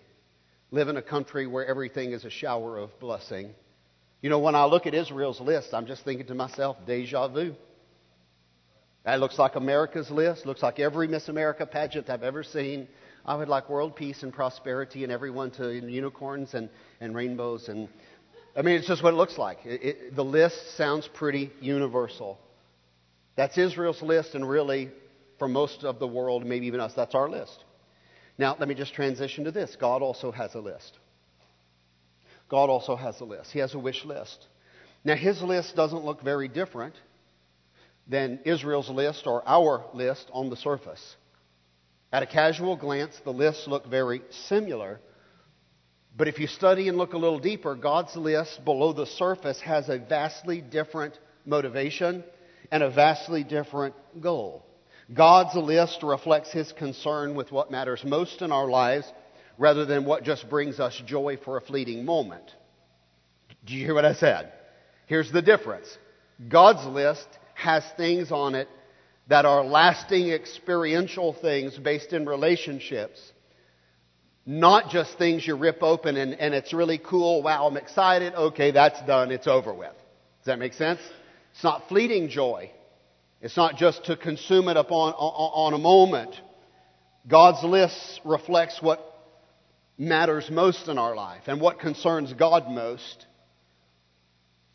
live 0.72 0.90
in 0.90 0.98
a 0.98 1.02
country 1.02 1.48
where 1.48 1.66
everything 1.66 2.12
is 2.12 2.26
a 2.26 2.30
shower 2.30 2.78
of 2.78 2.98
blessing. 3.00 3.54
You 4.22 4.30
know, 4.30 4.40
when 4.40 4.56
I 4.56 4.66
look 4.66 4.88
at 4.88 4.94
Israel's 4.94 5.40
list, 5.40 5.74
I'm 5.74 5.86
just 5.86 6.04
thinking 6.04 6.28
to 6.28 6.36
myself, 6.36 6.78
deja 6.86 7.28
vu. 7.28 7.56
That 9.06 9.20
looks 9.20 9.40
like 9.40 9.56
America's 9.56 10.12
list, 10.12 10.46
looks 10.46 10.64
like 10.64 10.80
every 10.80 11.08
Miss 11.08 11.30
America 11.30 11.66
pageant 11.66 12.10
I've 12.10 12.24
ever 12.24 12.44
seen. 12.44 12.88
I 13.26 13.36
would 13.36 13.48
like 13.48 13.70
world 13.70 13.96
peace 13.96 14.24
and 14.24 14.34
prosperity 14.34 15.04
and 15.04 15.12
everyone 15.12 15.52
to 15.52 15.74
unicorns 15.74 16.54
and, 16.54 16.70
and 17.00 17.16
rainbows. 17.16 17.70
And 17.70 17.90
I 18.56 18.64
mean, 18.64 18.76
it's 18.76 18.88
just 18.88 19.04
what 19.04 19.14
it 19.14 19.18
looks 19.18 19.38
like. 19.38 19.60
It, 19.66 19.84
it, 19.84 20.16
the 20.16 20.24
list 20.24 20.76
sounds 20.76 21.08
pretty 21.14 21.52
universal. 21.62 22.40
That's 23.36 23.58
Israel's 23.58 24.02
list, 24.02 24.34
and 24.34 24.50
really, 24.50 24.90
for 25.38 25.48
most 25.48 25.84
of 25.84 26.00
the 26.00 26.08
world, 26.08 26.44
maybe 26.44 26.66
even 26.66 26.80
us, 26.80 26.94
that's 26.96 27.14
our 27.14 27.30
list. 27.30 27.64
Now, 28.38 28.56
let 28.60 28.68
me 28.68 28.76
just 28.76 28.94
transition 28.94 29.44
to 29.44 29.52
this. 29.52 29.78
God 29.80 30.02
also 30.02 30.32
has 30.32 30.56
a 30.56 30.60
list. 30.60 30.98
God 32.50 32.70
also 32.70 32.96
has 32.96 33.20
a 33.20 33.26
list. 33.26 33.52
He 33.52 33.60
has 33.60 33.74
a 33.74 33.80
wish 33.80 34.06
list. 34.06 34.46
Now, 35.04 35.16
his 35.16 35.42
list 35.42 35.76
doesn't 35.76 36.04
look 36.04 36.22
very 36.22 36.48
different 36.48 36.96
than 38.08 38.40
Israel's 38.46 38.90
list 38.90 39.28
or 39.28 39.48
our 39.48 39.86
list 39.94 40.28
on 40.32 40.50
the 40.50 40.56
surface. 40.56 41.16
At 42.12 42.24
a 42.24 42.26
casual 42.26 42.78
glance, 42.78 43.20
the 43.24 43.34
lists 43.34 43.68
look 43.68 43.86
very 43.86 44.22
similar. 44.48 45.00
But 46.16 46.28
if 46.28 46.40
you 46.40 46.48
study 46.48 46.88
and 46.88 46.98
look 46.98 47.14
a 47.14 47.18
little 47.18 47.40
deeper, 47.40 47.76
God's 47.76 48.16
list 48.16 48.64
below 48.64 48.94
the 48.94 49.06
surface 49.06 49.60
has 49.62 49.90
a 49.90 50.00
vastly 50.00 50.62
different 50.62 51.18
motivation 51.46 52.24
and 52.72 52.82
a 52.82 52.90
vastly 52.90 53.44
different 53.44 53.94
goal. 54.22 54.66
God's 55.14 55.56
list 55.56 56.02
reflects 56.04 56.52
his 56.52 56.72
concern 56.74 57.36
with 57.36 57.52
what 57.52 57.72
matters 57.72 58.04
most 58.04 58.42
in 58.42 58.52
our 58.52 58.68
lives 58.70 59.12
rather 59.58 59.86
than 59.86 60.06
what 60.06 60.24
just 60.24 60.50
brings 60.50 60.80
us 60.80 61.02
joy 61.06 61.38
for 61.44 61.58
a 61.58 61.62
fleeting 61.62 62.06
moment. 62.06 62.52
Do 63.66 63.74
you 63.74 63.86
hear 63.86 63.94
what 63.94 64.06
I 64.06 64.14
said? 64.14 64.52
Here's 65.08 65.32
the 65.32 65.42
difference 65.42 65.88
God's 66.48 66.86
list 66.86 67.28
has 67.56 67.84
things 67.98 68.32
on 68.32 68.56
it 68.56 68.68
that 69.28 69.46
are 69.46 69.64
lasting 69.64 70.30
experiential 70.30 71.34
things 71.34 71.78
based 71.78 72.14
in 72.14 72.26
relationships, 72.26 73.20
not 74.46 74.90
just 74.90 75.18
things 75.18 75.46
you 75.46 75.56
rip 75.56 75.84
open 75.84 76.16
and, 76.16 76.34
and 76.34 76.54
it's 76.54 76.74
really 76.74 76.98
cool. 76.98 77.44
Wow, 77.44 77.68
I'm 77.68 77.78
excited. 77.78 78.34
Okay, 78.34 78.72
that's 78.72 79.02
done. 79.06 79.32
It's 79.32 79.48
over 79.48 79.74
with. 79.74 79.92
Does 79.92 80.46
that 80.46 80.60
make 80.60 80.74
sense? 80.74 81.02
It's 81.54 81.64
not 81.64 81.90
fleeting 81.90 82.30
joy. 82.30 82.72
It's 83.42 83.58
not 83.58 83.76
just 83.76 84.06
to 84.06 84.16
consume 84.16 84.70
it 84.70 84.78
upon 84.78 85.14
on, 85.14 85.74
on 85.74 85.74
a 85.74 85.78
moment. 85.78 86.40
God's 87.28 87.64
list 87.64 88.22
reflects 88.24 88.82
what 88.82 89.17
matters 89.98 90.50
most 90.52 90.88
in 90.88 90.98
our 90.98 91.16
life 91.16 91.44
and 91.48 91.60
what 91.60 91.80
concerns 91.80 92.34
God 92.34 92.70
most. 92.70 93.26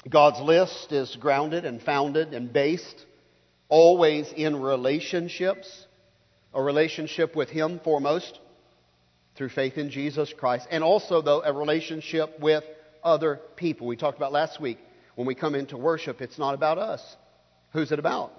God's 0.08 0.40
list 0.40 0.90
is 0.90 1.16
grounded 1.16 1.64
and 1.64 1.80
founded 1.80 2.35
and 2.35 2.52
based 2.52 3.06
always 3.68 4.30
in 4.32 4.61
relationships, 4.61 5.87
a 6.52 6.62
relationship 6.62 7.37
with 7.37 7.48
Him 7.48 7.80
foremost 7.85 8.38
through 9.37 9.48
faith 9.48 9.78
in 9.78 9.90
Jesus 9.90 10.32
Christ, 10.37 10.66
and 10.70 10.85
also, 10.85 11.22
though, 11.22 11.42
a 11.42 11.52
relationship 11.52 12.38
with 12.40 12.64
other 13.02 13.40
people. 13.56 13.87
We 13.87 13.96
talked 13.96 14.18
about 14.18 14.32
last 14.32 14.61
week 14.61 14.78
when 15.14 15.26
we 15.26 15.35
come 15.35 15.54
into 15.54 15.76
worship, 15.76 16.20
it's 16.20 16.38
not 16.38 16.54
about 16.54 16.78
us. 16.78 17.16
Who's 17.72 17.92
it 17.92 17.98
about? 17.98 18.32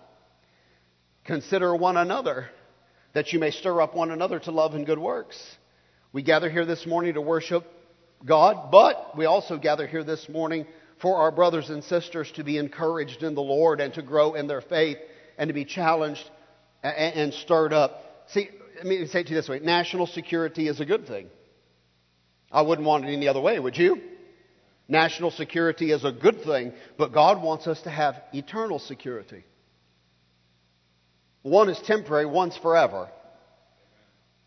Consider 1.24 1.76
one 1.76 1.98
another, 1.98 2.48
that 3.14 3.34
you 3.34 3.40
may 3.40 3.52
stir 3.52 3.82
up 3.82 3.96
one 3.96 4.12
another 4.12 4.40
to 4.40 4.52
love 4.52 4.76
and 4.76 4.86
good 4.86 5.00
works. 5.00 5.38
We 6.14 6.22
gather 6.22 6.48
here 6.48 6.64
this 6.64 6.86
morning 6.86 7.16
to 7.16 7.22
worship 7.22 7.66
God, 8.24 8.70
but 8.72 9.18
we 9.18 9.26
also 9.26 9.58
gather 9.58 9.88
here 9.88 10.04
this 10.04 10.30
morning 10.30 10.68
for 11.02 11.18
our 11.18 11.32
brothers 11.32 11.72
and 11.72 11.84
sisters 11.84 12.32
to 12.34 12.44
be 12.44 12.60
encouraged 12.60 13.24
in 13.24 13.34
the 13.34 13.42
Lord 13.42 13.82
and 13.82 13.92
to 13.96 14.04
grow 14.04 14.36
in 14.36 14.46
their 14.46 14.62
faith 14.62 14.98
and 15.40 15.48
to 15.48 15.56
be 15.56 15.66
challenged 15.66 16.30
and 16.84 17.34
stirred 17.34 17.74
up. 17.74 18.28
See, 18.28 18.48
let 18.78 18.86
me 18.86 19.08
say 19.08 19.22
it 19.22 19.24
to 19.24 19.30
you 19.32 19.38
this 19.38 19.50
way 19.50 19.58
national 19.58 20.06
security 20.06 20.68
is 20.68 20.80
a 20.80 20.86
good 20.86 21.08
thing. 21.08 21.30
I 22.52 22.62
wouldn't 22.62 22.88
want 22.88 23.06
it 23.06 23.12
any 23.12 23.28
other 23.28 23.42
way, 23.42 23.60
would 23.60 23.76
you? 23.76 24.00
National 24.88 25.32
security 25.32 25.92
is 25.92 26.06
a 26.06 26.12
good 26.12 26.44
thing, 26.44 26.74
but 26.96 27.12
God 27.12 27.42
wants 27.42 27.66
us 27.66 27.82
to 27.82 27.90
have 27.90 28.22
eternal 28.34 28.78
security. 28.78 29.46
One 31.42 31.70
is 31.70 31.80
temporary, 31.80 32.28
one's 32.28 32.56
forever. 32.56 33.10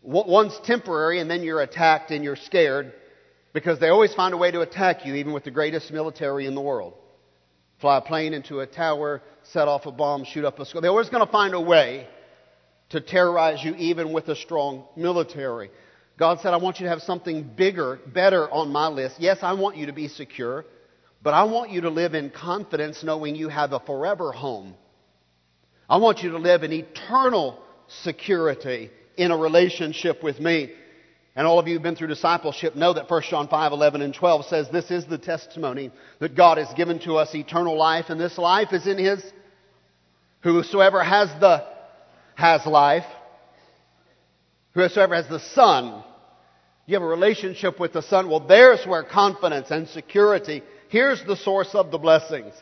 One's 0.01 0.57
temporary, 0.63 1.19
and 1.19 1.29
then 1.29 1.43
you're 1.43 1.61
attacked 1.61 2.11
and 2.11 2.23
you're 2.23 2.35
scared 2.35 2.93
because 3.53 3.79
they 3.79 3.89
always 3.89 4.13
find 4.13 4.33
a 4.33 4.37
way 4.37 4.51
to 4.51 4.61
attack 4.61 5.05
you, 5.05 5.15
even 5.15 5.33
with 5.33 5.43
the 5.43 5.51
greatest 5.51 5.91
military 5.91 6.45
in 6.45 6.55
the 6.55 6.61
world. 6.61 6.93
Fly 7.79 7.97
a 7.97 8.01
plane 8.01 8.33
into 8.33 8.59
a 8.59 8.65
tower, 8.65 9.21
set 9.43 9.67
off 9.67 9.85
a 9.85 9.91
bomb, 9.91 10.23
shoot 10.23 10.45
up 10.45 10.59
a 10.59 10.65
school. 10.65 10.81
They're 10.81 10.91
always 10.91 11.09
going 11.09 11.25
to 11.25 11.31
find 11.31 11.53
a 11.53 11.61
way 11.61 12.07
to 12.89 13.01
terrorize 13.01 13.63
you, 13.63 13.75
even 13.75 14.13
with 14.13 14.27
a 14.29 14.35
strong 14.35 14.85
military. 14.95 15.69
God 16.17 16.39
said, 16.39 16.53
I 16.53 16.57
want 16.57 16.79
you 16.79 16.85
to 16.85 16.89
have 16.89 17.01
something 17.01 17.43
bigger, 17.43 17.99
better 18.07 18.49
on 18.49 18.69
my 18.69 18.87
list. 18.87 19.17
Yes, 19.19 19.39
I 19.41 19.53
want 19.53 19.77
you 19.77 19.87
to 19.87 19.93
be 19.93 20.07
secure, 20.07 20.65
but 21.21 21.33
I 21.33 21.43
want 21.43 21.71
you 21.71 21.81
to 21.81 21.89
live 21.89 22.15
in 22.15 22.29
confidence 22.29 23.03
knowing 23.03 23.35
you 23.35 23.49
have 23.49 23.73
a 23.73 23.79
forever 23.79 24.31
home. 24.31 24.73
I 25.89 25.97
want 25.97 26.23
you 26.23 26.31
to 26.31 26.37
live 26.37 26.63
in 26.63 26.73
eternal 26.73 27.59
security 27.87 28.89
in 29.17 29.31
a 29.31 29.37
relationship 29.37 30.23
with 30.23 30.39
me. 30.39 30.71
And 31.35 31.45
all 31.45 31.59
of 31.59 31.67
you 31.67 31.75
who've 31.75 31.83
been 31.83 31.95
through 31.95 32.07
discipleship 32.07 32.75
know 32.75 32.93
that 32.93 33.09
1 33.09 33.21
John 33.29 33.47
5, 33.47 33.71
11 33.71 34.01
and 34.01 34.13
12 34.13 34.45
says 34.45 34.69
this 34.71 34.89
is 34.89 35.05
the 35.05 35.19
testimony 35.19 35.91
that 36.19 36.35
God 36.35 36.57
has 36.57 36.73
given 36.73 36.99
to 37.01 37.17
us 37.17 37.35
eternal 37.35 37.77
life, 37.77 38.05
and 38.09 38.19
this 38.19 38.37
life 38.39 38.73
is 38.73 38.87
in 38.87 38.97
His. 38.97 39.23
Whosoever 40.41 41.03
has 41.03 41.29
the, 41.39 41.63
has 42.35 42.65
life. 42.65 43.05
Whosoever 44.73 45.15
has 45.15 45.27
the 45.27 45.39
Son. 45.39 46.03
You 46.87 46.95
have 46.95 47.03
a 47.03 47.07
relationship 47.07 47.79
with 47.79 47.93
the 47.93 48.01
Son. 48.01 48.29
Well, 48.29 48.39
there's 48.39 48.85
where 48.87 49.03
confidence 49.03 49.67
and 49.69 49.87
security, 49.89 50.63
here's 50.89 51.23
the 51.23 51.35
source 51.35 51.75
of 51.75 51.91
the 51.91 51.97
blessings. 51.97 52.53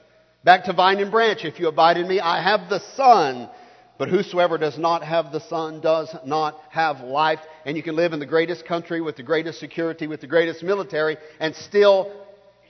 Back 0.44 0.66
to 0.66 0.74
vine 0.74 1.00
and 1.00 1.12
branch. 1.12 1.46
If 1.46 1.60
you 1.60 1.68
abide 1.70 1.98
in 1.98 2.08
me, 2.08 2.20
I 2.20 2.42
have 2.42 2.70
the 2.70 2.82
Son 2.96 3.50
but 3.98 4.10
whosoever 4.10 4.58
does 4.58 4.78
not 4.78 5.04
have 5.04 5.32
the 5.32 5.40
Son 5.40 5.80
does 5.80 6.14
not 6.26 6.60
have 6.70 7.02
life. 7.02 7.40
And 7.66 7.78
you 7.78 7.84
can 7.84 7.96
live 7.96 8.14
in 8.14 8.20
the 8.20 8.26
greatest 8.26 8.66
country 8.66 9.02
with 9.02 9.16
the 9.16 9.24
greatest 9.24 9.60
security, 9.60 10.08
with 10.08 10.22
the 10.22 10.28
greatest 10.28 10.64
military, 10.64 11.18
and 11.40 11.56
still 11.56 12.12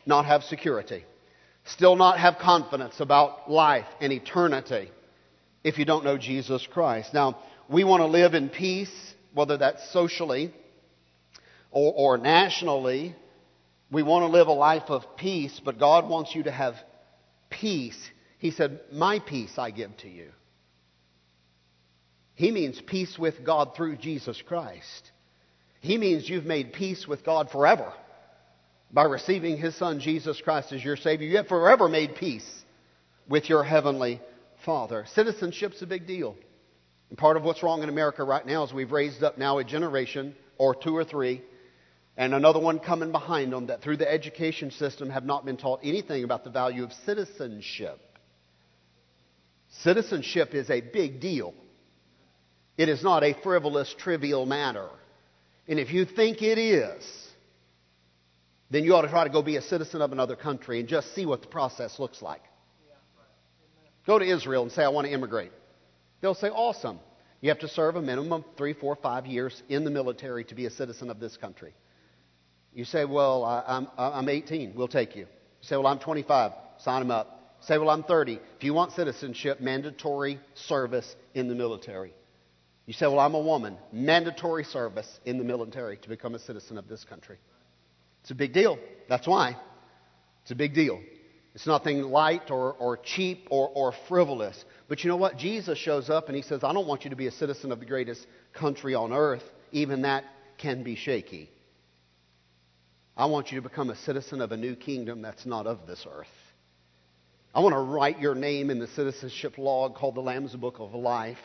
not 0.05 0.25
have 0.25 0.43
security. 0.43 1.03
Still 1.65 1.95
not 1.95 2.19
have 2.19 2.37
confidence 2.37 2.99
about 2.99 3.49
life 3.49 3.87
and 3.99 4.13
eternity 4.13 4.91
if 5.63 5.79
you 5.79 5.85
don't 5.85 6.05
know 6.05 6.17
Jesus 6.17 6.67
Christ. 6.71 7.11
Now, 7.11 7.39
we 7.67 7.83
want 7.83 8.01
to 8.01 8.07
live 8.07 8.35
in 8.35 8.49
peace, 8.49 8.93
whether 9.33 9.57
that's 9.57 9.91
socially 9.91 10.53
or, 11.71 11.93
or 11.95 12.17
nationally. 12.19 13.15
We 13.91 14.03
want 14.03 14.23
to 14.23 14.27
live 14.27 14.47
a 14.47 14.53
life 14.53 14.89
of 14.89 15.17
peace, 15.17 15.59
but 15.63 15.79
God 15.79 16.07
wants 16.07 16.35
you 16.35 16.43
to 16.43 16.51
have 16.51 16.75
peace. 17.49 17.97
He 18.37 18.51
said, 18.51 18.79
My 18.91 19.17
peace 19.17 19.57
I 19.57 19.71
give 19.71 19.97
to 19.97 20.07
you. 20.07 20.29
He 22.35 22.51
means 22.51 22.81
peace 22.81 23.17
with 23.17 23.43
God 23.43 23.75
through 23.75 23.97
Jesus 23.97 24.41
Christ. 24.41 25.11
He 25.79 25.97
means 25.97 26.29
you've 26.29 26.45
made 26.45 26.73
peace 26.73 27.07
with 27.07 27.23
God 27.23 27.49
forever 27.49 27.91
by 28.91 29.03
receiving 29.03 29.57
His 29.57 29.75
Son 29.75 29.99
Jesus 29.99 30.39
Christ 30.41 30.71
as 30.71 30.83
your 30.83 30.97
Savior. 30.97 31.27
You 31.27 31.37
have 31.37 31.47
forever 31.47 31.87
made 31.87 32.15
peace 32.15 32.47
with 33.27 33.49
your 33.49 33.63
Heavenly 33.63 34.21
Father. 34.65 35.05
Citizenship's 35.13 35.81
a 35.81 35.87
big 35.87 36.07
deal. 36.07 36.35
And 37.09 37.17
part 37.17 37.37
of 37.37 37.43
what's 37.43 37.63
wrong 37.63 37.83
in 37.83 37.89
America 37.89 38.23
right 38.23 38.45
now 38.45 38.63
is 38.63 38.73
we've 38.73 38.91
raised 38.91 39.23
up 39.23 39.37
now 39.37 39.57
a 39.59 39.63
generation 39.63 40.35
or 40.57 40.75
two 40.75 40.95
or 40.95 41.03
three 41.03 41.41
and 42.17 42.33
another 42.33 42.59
one 42.59 42.79
coming 42.79 43.11
behind 43.11 43.51
them 43.51 43.67
that 43.67 43.81
through 43.81 43.97
the 43.97 44.09
education 44.09 44.71
system 44.71 45.09
have 45.09 45.25
not 45.25 45.45
been 45.45 45.57
taught 45.57 45.81
anything 45.83 46.23
about 46.23 46.43
the 46.43 46.49
value 46.49 46.83
of 46.83 46.93
citizenship. 47.05 47.99
Citizenship 49.81 50.53
is 50.53 50.69
a 50.69 50.79
big 50.79 51.19
deal. 51.19 51.53
It 52.77 52.89
is 52.89 53.03
not 53.03 53.23
a 53.23 53.33
frivolous, 53.41 53.93
trivial 53.97 54.45
matter. 54.45 54.89
And 55.67 55.79
if 55.79 55.91
you 55.93 56.05
think 56.05 56.41
it 56.41 56.57
is, 56.57 57.25
then 58.69 58.83
you 58.83 58.95
ought 58.95 59.03
to 59.03 59.07
try 59.07 59.23
to 59.23 59.29
go 59.29 59.41
be 59.41 59.55
a 59.55 59.61
citizen 59.61 60.01
of 60.01 60.11
another 60.11 60.35
country 60.35 60.79
and 60.79 60.89
just 60.89 61.13
see 61.15 61.25
what 61.25 61.41
the 61.41 61.47
process 61.47 61.99
looks 61.99 62.21
like. 62.21 62.41
Go 64.05 64.19
to 64.19 64.25
Israel 64.25 64.63
and 64.63 64.71
say, 64.71 64.83
I 64.83 64.89
want 64.89 65.07
to 65.07 65.13
immigrate. 65.13 65.51
They'll 66.21 66.35
say, 66.35 66.49
awesome. 66.49 66.99
You 67.41 67.49
have 67.49 67.59
to 67.59 67.67
serve 67.67 67.95
a 67.95 68.01
minimum 68.01 68.33
of 68.33 68.43
three, 68.57 68.73
four, 68.73 68.95
five 68.95 69.25
years 69.25 69.61
in 69.69 69.83
the 69.83 69.91
military 69.91 70.43
to 70.45 70.55
be 70.55 70.65
a 70.65 70.69
citizen 70.69 71.09
of 71.09 71.19
this 71.19 71.37
country. 71.37 71.73
You 72.73 72.85
say, 72.85 73.05
well, 73.05 73.43
I'm, 73.45 73.87
I'm 73.97 74.29
18. 74.29 74.73
We'll 74.75 74.87
take 74.87 75.15
you. 75.15 75.21
You 75.21 75.27
say, 75.61 75.77
well, 75.77 75.87
I'm 75.87 75.99
25. 75.99 76.51
Sign 76.79 77.01
them 77.01 77.11
up. 77.11 77.57
Say, 77.61 77.77
well, 77.77 77.89
I'm 77.89 78.03
30. 78.03 78.39
If 78.57 78.63
you 78.63 78.73
want 78.73 78.91
citizenship, 78.91 79.61
mandatory 79.61 80.39
service 80.53 81.15
in 81.33 81.47
the 81.47 81.55
military. 81.55 82.13
You 82.85 82.93
say, 82.93 83.07
Well, 83.07 83.19
I'm 83.19 83.35
a 83.35 83.39
woman. 83.39 83.77
Mandatory 83.91 84.63
service 84.63 85.19
in 85.25 85.37
the 85.37 85.43
military 85.43 85.97
to 85.97 86.09
become 86.09 86.35
a 86.35 86.39
citizen 86.39 86.77
of 86.77 86.87
this 86.87 87.03
country. 87.03 87.37
It's 88.21 88.31
a 88.31 88.35
big 88.35 88.53
deal. 88.53 88.79
That's 89.07 89.27
why. 89.27 89.55
It's 90.43 90.51
a 90.51 90.55
big 90.55 90.73
deal. 90.73 91.01
It's 91.55 91.65
nothing 91.65 92.01
light 92.01 92.51
or, 92.51 92.73
or 92.73 92.97
cheap 92.97 93.47
or, 93.49 93.69
or 93.73 93.93
frivolous. 94.07 94.63
But 94.87 95.03
you 95.03 95.09
know 95.09 95.15
what? 95.15 95.37
Jesus 95.37 95.77
shows 95.77 96.09
up 96.09 96.27
and 96.27 96.35
he 96.35 96.41
says, 96.41 96.63
I 96.63 96.73
don't 96.73 96.87
want 96.87 97.05
you 97.05 97.11
to 97.11 97.15
be 97.15 97.27
a 97.27 97.31
citizen 97.31 97.71
of 97.71 97.79
the 97.79 97.85
greatest 97.85 98.27
country 98.53 98.93
on 98.93 99.13
earth. 99.13 99.43
Even 99.71 100.01
that 100.01 100.25
can 100.57 100.83
be 100.83 100.95
shaky. 100.95 101.49
I 103.15 103.27
want 103.27 103.51
you 103.51 103.61
to 103.61 103.67
become 103.67 103.89
a 103.89 103.95
citizen 103.95 104.41
of 104.41 104.51
a 104.51 104.57
new 104.57 104.75
kingdom 104.75 105.21
that's 105.21 105.45
not 105.45 105.65
of 105.65 105.87
this 105.87 106.05
earth. 106.11 106.27
I 107.53 107.61
want 107.61 107.73
to 107.73 107.79
write 107.79 108.19
your 108.19 108.35
name 108.35 108.69
in 108.69 108.79
the 108.79 108.87
citizenship 108.87 109.57
log 109.57 109.95
called 109.95 110.15
the 110.15 110.21
Lamb's 110.21 110.53
Book 110.55 110.75
of 110.79 110.93
Life. 110.93 111.37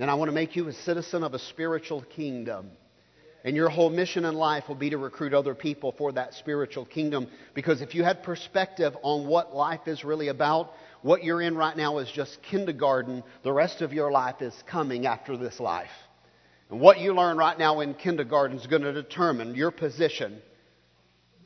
And 0.00 0.10
I 0.10 0.14
want 0.14 0.30
to 0.30 0.34
make 0.34 0.56
you 0.56 0.66
a 0.66 0.72
citizen 0.72 1.22
of 1.22 1.34
a 1.34 1.38
spiritual 1.38 2.00
kingdom. 2.00 2.70
And 3.44 3.54
your 3.54 3.68
whole 3.68 3.90
mission 3.90 4.24
in 4.24 4.34
life 4.34 4.64
will 4.66 4.74
be 4.74 4.90
to 4.90 4.98
recruit 4.98 5.34
other 5.34 5.54
people 5.54 5.94
for 5.96 6.12
that 6.12 6.32
spiritual 6.34 6.86
kingdom. 6.86 7.28
Because 7.54 7.82
if 7.82 7.94
you 7.94 8.02
had 8.02 8.22
perspective 8.22 8.94
on 9.02 9.26
what 9.26 9.54
life 9.54 9.86
is 9.86 10.02
really 10.02 10.28
about, 10.28 10.72
what 11.02 11.22
you're 11.22 11.42
in 11.42 11.54
right 11.54 11.76
now 11.76 11.98
is 11.98 12.10
just 12.10 12.42
kindergarten. 12.42 13.22
The 13.42 13.52
rest 13.52 13.82
of 13.82 13.92
your 13.92 14.10
life 14.10 14.40
is 14.40 14.54
coming 14.66 15.06
after 15.06 15.36
this 15.36 15.60
life. 15.60 15.90
And 16.70 16.80
what 16.80 16.98
you 16.98 17.14
learn 17.14 17.36
right 17.36 17.58
now 17.58 17.80
in 17.80 17.92
kindergarten 17.92 18.56
is 18.58 18.66
going 18.66 18.82
to 18.82 18.92
determine 18.92 19.54
your 19.54 19.70
position. 19.70 20.40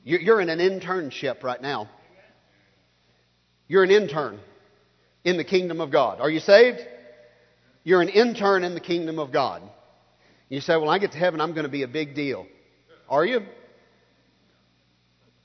You're 0.04 0.40
in 0.40 0.48
an 0.48 0.60
internship 0.60 1.42
right 1.42 1.60
now. 1.60 1.88
You're 3.66 3.82
an 3.82 3.90
intern 3.90 4.38
in 5.24 5.38
the 5.38 5.44
kingdom 5.44 5.80
of 5.80 5.90
God. 5.90 6.20
Are 6.20 6.30
you 6.30 6.40
saved? 6.40 6.80
You're 7.84 8.00
an 8.00 8.08
intern 8.08 8.64
in 8.64 8.74
the 8.74 8.80
kingdom 8.80 9.18
of 9.18 9.30
God. 9.30 9.62
You 10.48 10.60
say, 10.60 10.76
Well, 10.76 10.88
I 10.88 10.98
get 10.98 11.12
to 11.12 11.18
heaven, 11.18 11.40
I'm 11.40 11.52
going 11.52 11.64
to 11.64 11.70
be 11.70 11.82
a 11.82 11.88
big 11.88 12.14
deal. 12.14 12.46
Are 13.08 13.24
you? 13.24 13.42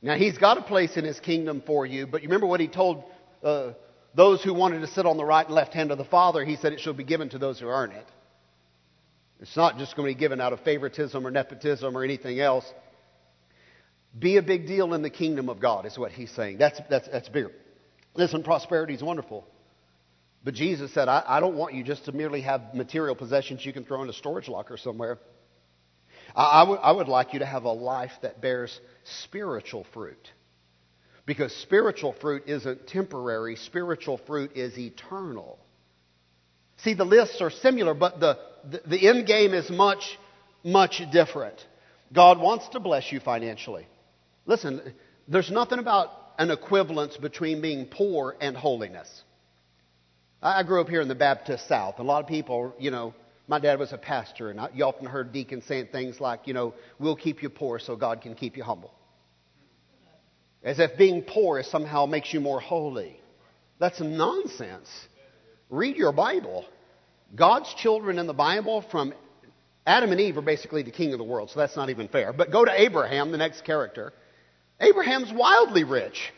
Now, 0.01 0.15
He's 0.15 0.37
got 0.37 0.57
a 0.57 0.61
place 0.61 0.95
in 0.95 1.03
His 1.03 1.19
kingdom 1.19 1.61
for 1.65 1.85
you, 1.85 2.07
but 2.07 2.23
you 2.23 2.29
remember 2.29 2.47
what 2.47 2.61
He 2.61 2.69
told 2.69 3.03
uh, 3.43 3.73
those 4.15 4.41
who 4.41 4.53
wanted 4.53 4.79
to 4.79 4.87
sit 4.87 5.05
on 5.05 5.17
the 5.17 5.25
right 5.25 5.45
and 5.45 5.53
left 5.53 5.73
hand 5.73 5.91
of 5.91 5.97
the 5.97 6.05
Father? 6.05 6.45
He 6.45 6.55
said 6.55 6.71
it 6.71 6.79
shall 6.79 6.93
be 6.93 7.03
given 7.03 7.29
to 7.29 7.37
those 7.37 7.59
who 7.59 7.67
earn 7.67 7.91
it. 7.91 8.07
It's 9.41 9.55
not 9.55 9.77
just 9.77 9.95
going 9.95 10.09
to 10.09 10.15
be 10.15 10.19
given 10.19 10.41
out 10.41 10.53
of 10.53 10.61
favoritism 10.61 11.25
or 11.25 11.31
nepotism 11.31 11.97
or 11.97 12.03
anything 12.03 12.39
else. 12.39 12.65
Be 14.17 14.37
a 14.37 14.41
big 14.41 14.67
deal 14.67 14.93
in 14.93 15.01
the 15.01 15.09
kingdom 15.09 15.49
of 15.49 15.59
God, 15.59 15.85
is 15.85 15.97
what 15.97 16.11
He's 16.11 16.31
saying. 16.31 16.57
That's, 16.57 16.79
that's, 16.89 17.07
that's 17.09 17.29
bigger. 17.29 17.51
Listen, 18.15 18.43
prosperity 18.43 18.93
is 18.93 19.03
wonderful. 19.03 19.45
But 20.43 20.53
Jesus 20.53 20.93
said, 20.93 21.09
I, 21.09 21.23
I, 21.27 21.39
don't 21.39 21.55
want 21.55 21.73
you 21.73 21.83
just 21.83 22.05
to 22.05 22.11
merely 22.11 22.41
have 22.41 22.73
material 22.73 23.15
possessions 23.15 23.65
you 23.65 23.73
can 23.73 23.83
throw 23.83 24.01
in 24.03 24.09
a 24.09 24.13
storage 24.13 24.47
locker 24.47 24.77
somewhere. 24.77 25.19
I, 26.35 26.43
I, 26.43 26.59
w- 26.61 26.79
I 26.79 26.91
would 26.91 27.07
like 27.09 27.33
you 27.33 27.39
to 27.39 27.45
have 27.45 27.65
a 27.65 27.71
life 27.71 28.13
that 28.21 28.41
bears 28.41 28.79
spiritual 29.23 29.85
fruit. 29.93 30.31
Because 31.25 31.53
spiritual 31.57 32.15
fruit 32.21 32.43
isn't 32.47 32.87
temporary, 32.87 33.55
spiritual 33.57 34.17
fruit 34.25 34.55
is 34.55 34.77
eternal. 34.79 35.59
See, 36.77 36.93
the 36.93 37.05
lists 37.05 37.41
are 37.41 37.49
similar, 37.49 37.93
but 37.93 38.19
the, 38.19 38.37
the, 38.69 38.81
the 38.87 39.07
end 39.09 39.27
game 39.27 39.53
is 39.53 39.69
much, 39.69 40.17
much 40.63 41.01
different. 41.11 41.55
God 42.13 42.39
wants 42.39 42.69
to 42.69 42.79
bless 42.79 43.11
you 43.11 43.19
financially. 43.19 43.85
Listen, 44.45 44.81
there's 45.27 45.51
nothing 45.51 45.79
about 45.79 46.09
an 46.39 46.49
equivalence 46.49 47.17
between 47.17 47.61
being 47.61 47.85
poor 47.85 48.35
and 48.39 48.55
holiness. 48.55 49.23
I 50.41 50.63
grew 50.63 50.79
up 50.79 50.87
here 50.87 51.01
in 51.01 51.09
the 51.09 51.15
Baptist 51.15 51.67
South. 51.67 51.99
A 51.99 52.03
lot 52.03 52.21
of 52.23 52.27
people, 52.27 52.73
you 52.79 52.91
know, 52.91 53.13
my 53.47 53.59
dad 53.59 53.77
was 53.77 53.91
a 53.91 53.97
pastor, 53.97 54.51
and 54.51 54.59
I, 54.59 54.69
you 54.73 54.85
often 54.85 55.05
heard 55.05 55.33
deacons 55.33 55.65
saying 55.65 55.87
things 55.91 56.21
like, 56.21 56.47
you 56.47 56.53
know, 56.53 56.73
we'll 56.97 57.15
keep 57.15 57.43
you 57.43 57.49
poor 57.49 57.79
so 57.79 57.95
God 57.95 58.21
can 58.21 58.35
keep 58.35 58.55
you 58.55 58.63
humble. 58.63 58.93
As 60.63 60.79
if 60.79 60.97
being 60.97 61.23
poor 61.23 61.61
somehow 61.63 62.05
makes 62.05 62.33
you 62.33 62.39
more 62.39 62.59
holy. 62.59 63.19
That's 63.79 63.99
nonsense. 63.99 64.89
Read 65.69 65.97
your 65.97 66.11
Bible. 66.13 66.65
God's 67.35 67.73
children 67.73 68.17
in 68.17 68.27
the 68.27 68.33
Bible, 68.33 68.85
from 68.91 69.13
Adam 69.85 70.11
and 70.11 70.21
Eve, 70.21 70.37
are 70.37 70.41
basically 70.41 70.83
the 70.83 70.91
king 70.91 71.11
of 71.11 71.17
the 71.17 71.25
world, 71.25 71.49
so 71.49 71.59
that's 71.59 71.75
not 71.75 71.89
even 71.89 72.07
fair. 72.07 72.31
But 72.31 72.51
go 72.51 72.63
to 72.63 72.81
Abraham, 72.81 73.31
the 73.31 73.37
next 73.37 73.65
character. 73.65 74.13
Abraham's 74.79 75.33
wildly 75.33 75.83
rich. 75.83 76.31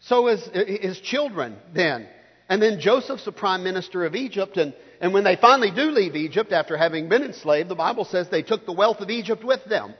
So 0.00 0.28
is 0.28 0.42
his 0.54 1.00
children 1.00 1.56
then. 1.74 2.08
And 2.48 2.60
then 2.60 2.80
Joseph's 2.80 3.24
the 3.24 3.32
prime 3.32 3.64
minister 3.64 4.04
of 4.04 4.14
Egypt. 4.14 4.56
And, 4.56 4.74
and 5.00 5.14
when 5.14 5.24
they 5.24 5.36
finally 5.36 5.70
do 5.70 5.90
leave 5.90 6.14
Egypt 6.14 6.52
after 6.52 6.76
having 6.76 7.08
been 7.08 7.22
enslaved, 7.22 7.68
the 7.68 7.74
Bible 7.74 8.04
says 8.04 8.28
they 8.28 8.42
took 8.42 8.66
the 8.66 8.72
wealth 8.72 9.00
of 9.00 9.10
Egypt 9.10 9.44
with 9.44 9.64
them. 9.64 9.94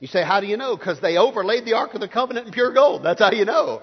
You 0.00 0.08
say, 0.08 0.22
how 0.22 0.40
do 0.40 0.46
you 0.46 0.56
know? 0.56 0.76
Because 0.76 1.00
they 1.00 1.16
overlaid 1.16 1.64
the 1.64 1.74
Ark 1.74 1.94
of 1.94 2.00
the 2.00 2.08
Covenant 2.08 2.46
in 2.46 2.52
pure 2.52 2.72
gold. 2.72 3.02
That's 3.02 3.20
how 3.20 3.32
you 3.32 3.44
know. 3.44 3.82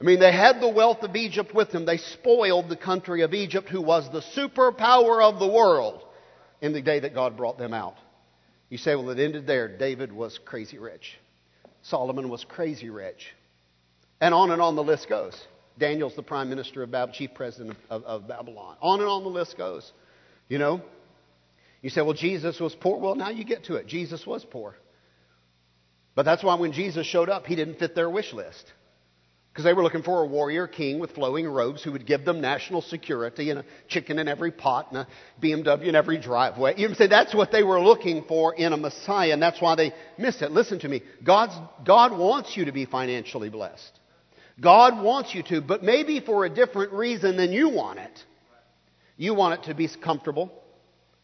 I 0.00 0.04
mean, 0.04 0.18
they 0.18 0.32
had 0.32 0.60
the 0.60 0.68
wealth 0.68 1.02
of 1.02 1.14
Egypt 1.14 1.54
with 1.54 1.70
them. 1.70 1.84
They 1.84 1.98
spoiled 1.98 2.68
the 2.68 2.76
country 2.76 3.22
of 3.22 3.34
Egypt, 3.34 3.68
who 3.68 3.82
was 3.82 4.10
the 4.10 4.22
superpower 4.34 5.22
of 5.22 5.38
the 5.38 5.48
world 5.48 6.02
in 6.60 6.72
the 6.72 6.80
day 6.80 7.00
that 7.00 7.14
God 7.14 7.36
brought 7.36 7.58
them 7.58 7.74
out. 7.74 7.96
You 8.70 8.78
say, 8.78 8.94
well, 8.94 9.10
it 9.10 9.18
ended 9.18 9.46
there. 9.46 9.68
David 9.68 10.12
was 10.12 10.38
crazy 10.44 10.78
rich. 10.78 11.18
Solomon 11.82 12.28
was 12.28 12.44
crazy 12.44 12.88
rich. 12.88 13.34
And 14.20 14.32
on 14.32 14.50
and 14.50 14.62
on 14.62 14.76
the 14.76 14.82
list 14.82 15.08
goes. 15.08 15.38
Daniel's 15.80 16.14
the 16.14 16.22
prime 16.22 16.48
minister 16.48 16.84
of 16.84 16.92
Babylon, 16.92 17.14
chief 17.14 17.30
president 17.34 17.76
of, 17.88 18.04
of, 18.04 18.22
of 18.22 18.28
Babylon. 18.28 18.76
On 18.80 19.00
and 19.00 19.08
on 19.08 19.24
the 19.24 19.30
list 19.30 19.56
goes. 19.56 19.90
You 20.48 20.58
know? 20.58 20.82
You 21.82 21.90
say, 21.90 22.02
well, 22.02 22.12
Jesus 22.12 22.60
was 22.60 22.74
poor. 22.74 23.00
Well, 23.00 23.14
now 23.14 23.30
you 23.30 23.44
get 23.44 23.64
to 23.64 23.74
it. 23.76 23.86
Jesus 23.86 24.26
was 24.26 24.44
poor. 24.44 24.76
But 26.14 26.24
that's 26.24 26.44
why 26.44 26.54
when 26.56 26.72
Jesus 26.72 27.06
showed 27.06 27.28
up, 27.28 27.46
he 27.46 27.56
didn't 27.56 27.78
fit 27.78 27.94
their 27.94 28.10
wish 28.10 28.32
list. 28.32 28.72
Because 29.50 29.64
they 29.64 29.72
were 29.72 29.82
looking 29.82 30.02
for 30.02 30.22
a 30.22 30.26
warrior 30.26 30.68
king 30.68 31.00
with 31.00 31.12
flowing 31.12 31.48
robes 31.48 31.82
who 31.82 31.90
would 31.92 32.06
give 32.06 32.24
them 32.24 32.40
national 32.40 32.82
security 32.82 33.50
and 33.50 33.60
a 33.60 33.64
chicken 33.88 34.18
in 34.20 34.28
every 34.28 34.52
pot 34.52 34.92
and 34.92 34.98
a 34.98 35.08
BMW 35.42 35.88
in 35.88 35.94
every 35.96 36.20
driveway. 36.20 36.74
You 36.76 36.94
say 36.94 37.08
that's 37.08 37.34
what 37.34 37.50
they 37.50 37.64
were 37.64 37.80
looking 37.80 38.24
for 38.28 38.54
in 38.54 38.72
a 38.72 38.76
Messiah, 38.76 39.32
and 39.32 39.42
that's 39.42 39.60
why 39.60 39.74
they 39.74 39.92
missed 40.18 40.42
it. 40.42 40.52
Listen 40.52 40.78
to 40.80 40.88
me. 40.88 41.02
God's, 41.24 41.54
God 41.84 42.16
wants 42.16 42.56
you 42.56 42.66
to 42.66 42.72
be 42.72 42.84
financially 42.84 43.48
blessed. 43.48 43.99
God 44.60 45.02
wants 45.02 45.34
you 45.34 45.42
to, 45.44 45.60
but 45.60 45.82
maybe 45.82 46.20
for 46.20 46.44
a 46.44 46.50
different 46.50 46.92
reason 46.92 47.36
than 47.36 47.52
you 47.52 47.70
want 47.70 47.98
it. 47.98 48.24
You 49.16 49.34
want 49.34 49.60
it 49.60 49.66
to 49.68 49.74
be 49.74 49.88
comfortable 49.88 50.52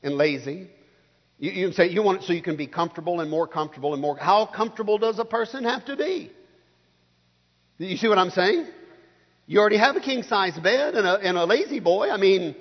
and 0.03 0.17
lazy. 0.17 0.69
You, 1.39 1.51
you 1.51 1.73
say 1.73 1.89
you 1.89 2.03
want 2.03 2.23
it 2.23 2.27
so 2.27 2.33
you 2.33 2.43
can 2.43 2.57
be 2.57 2.67
comfortable 2.67 3.21
and 3.21 3.31
more 3.31 3.47
comfortable 3.47 3.93
and 3.93 4.01
more. 4.01 4.17
How 4.17 4.47
comfortable 4.47 4.99
does 4.99 5.19
a 5.19 5.25
person 5.25 5.65
have 5.65 5.85
to 5.87 5.97
be? 5.97 6.31
You 7.79 7.97
see 7.97 8.09
what 8.09 8.19
I'm 8.19 8.31
saying? 8.31 8.67
You 9.47 9.61
already 9.61 9.77
have 9.77 9.97
a 9.97 10.01
king 10.01 10.23
size 10.23 10.59
bed 10.59 10.95
and 10.95 11.07
a, 11.07 11.15
and 11.17 11.37
a 11.37 11.45
La-Z-Boy. 11.45 12.11
I 12.11 12.17
mean, 12.17 12.57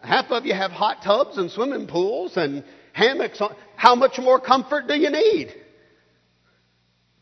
half 0.00 0.30
of 0.30 0.44
you 0.44 0.54
have 0.54 0.70
hot 0.70 1.02
tubs 1.02 1.38
and 1.38 1.50
swimming 1.50 1.86
pools 1.86 2.36
and 2.36 2.62
hammocks. 2.92 3.40
How 3.76 3.94
much 3.94 4.18
more 4.18 4.38
comfort 4.38 4.86
do 4.86 4.94
you 4.94 5.10
need? 5.10 5.54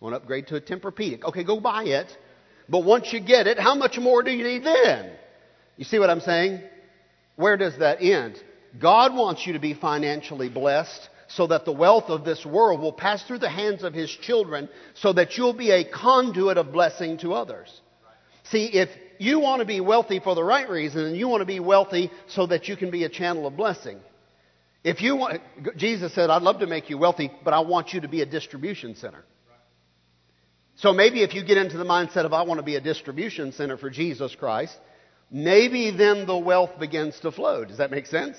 Want 0.00 0.14
to 0.14 0.16
upgrade 0.16 0.48
to 0.48 0.56
a 0.56 0.60
Tempur-Pedic? 0.60 1.24
Okay, 1.24 1.44
go 1.44 1.60
buy 1.60 1.84
it. 1.84 2.16
But 2.72 2.84
once 2.84 3.12
you 3.12 3.20
get 3.20 3.46
it, 3.46 3.58
how 3.58 3.74
much 3.74 3.98
more 3.98 4.22
do 4.22 4.30
you 4.30 4.42
need 4.42 4.64
then? 4.64 5.12
You 5.76 5.84
see 5.84 5.98
what 5.98 6.08
I'm 6.08 6.20
saying? 6.20 6.62
Where 7.36 7.58
does 7.58 7.78
that 7.80 8.00
end? 8.00 8.42
God 8.80 9.14
wants 9.14 9.46
you 9.46 9.52
to 9.52 9.58
be 9.58 9.74
financially 9.74 10.48
blessed 10.48 11.10
so 11.28 11.48
that 11.48 11.66
the 11.66 11.72
wealth 11.72 12.08
of 12.08 12.24
this 12.24 12.46
world 12.46 12.80
will 12.80 12.94
pass 12.94 13.22
through 13.24 13.40
the 13.40 13.50
hands 13.50 13.82
of 13.82 13.92
His 13.92 14.10
children 14.10 14.70
so 14.94 15.12
that 15.12 15.36
you'll 15.36 15.52
be 15.52 15.70
a 15.70 15.84
conduit 15.84 16.56
of 16.56 16.72
blessing 16.72 17.18
to 17.18 17.34
others. 17.34 17.68
See, 18.44 18.64
if 18.64 18.88
you 19.18 19.38
want 19.38 19.60
to 19.60 19.66
be 19.66 19.80
wealthy 19.80 20.18
for 20.18 20.34
the 20.34 20.42
right 20.42 20.68
reason 20.68 21.04
and 21.04 21.14
you 21.14 21.28
want 21.28 21.42
to 21.42 21.46
be 21.46 21.60
wealthy 21.60 22.10
so 22.28 22.46
that 22.46 22.68
you 22.68 22.76
can 22.78 22.90
be 22.90 23.04
a 23.04 23.10
channel 23.10 23.46
of 23.46 23.54
blessing, 23.54 23.98
if 24.82 25.02
you 25.02 25.16
want, 25.16 25.42
Jesus 25.76 26.14
said, 26.14 26.30
I'd 26.30 26.40
love 26.40 26.60
to 26.60 26.66
make 26.66 26.88
you 26.88 26.96
wealthy, 26.96 27.30
but 27.44 27.52
I 27.52 27.60
want 27.60 27.92
you 27.92 28.00
to 28.00 28.08
be 28.08 28.22
a 28.22 28.26
distribution 28.26 28.94
center. 28.94 29.24
So 30.82 30.92
maybe 30.92 31.22
if 31.22 31.32
you 31.32 31.44
get 31.44 31.58
into 31.58 31.78
the 31.78 31.84
mindset 31.84 32.24
of, 32.24 32.32
I 32.32 32.42
want 32.42 32.58
to 32.58 32.64
be 32.64 32.74
a 32.74 32.80
distribution 32.80 33.52
center 33.52 33.76
for 33.76 33.88
Jesus 33.88 34.34
Christ, 34.34 34.76
maybe 35.30 35.92
then 35.92 36.26
the 36.26 36.36
wealth 36.36 36.76
begins 36.80 37.20
to 37.20 37.30
flow. 37.30 37.64
Does 37.64 37.78
that 37.78 37.92
make 37.92 38.06
sense? 38.06 38.36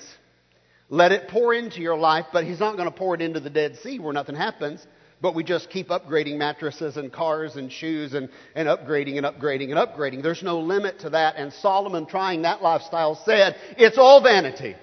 Let 0.90 1.10
it 1.10 1.28
pour 1.28 1.54
into 1.54 1.80
your 1.80 1.96
life, 1.96 2.26
but 2.34 2.44
He's 2.44 2.60
not 2.60 2.76
going 2.76 2.84
to 2.84 2.94
pour 2.94 3.14
it 3.14 3.22
into 3.22 3.40
the 3.40 3.48
Dead 3.48 3.78
Sea 3.78 3.98
where 3.98 4.12
nothing 4.12 4.36
happens. 4.36 4.86
But 5.22 5.34
we 5.34 5.42
just 5.42 5.70
keep 5.70 5.88
upgrading 5.88 6.36
mattresses 6.36 6.98
and 6.98 7.10
cars 7.10 7.56
and 7.56 7.72
shoes 7.72 8.12
and, 8.12 8.28
and 8.54 8.68
upgrading 8.68 9.16
and 9.16 9.24
upgrading 9.24 9.70
and 9.70 9.78
upgrading. 9.78 10.22
There's 10.22 10.42
no 10.42 10.60
limit 10.60 10.98
to 10.98 11.10
that. 11.10 11.36
And 11.36 11.50
Solomon, 11.50 12.04
trying 12.04 12.42
that 12.42 12.60
lifestyle, 12.60 13.14
said, 13.24 13.56
It's 13.78 13.96
all 13.96 14.22
vanity. 14.22 14.72
It 14.72 14.78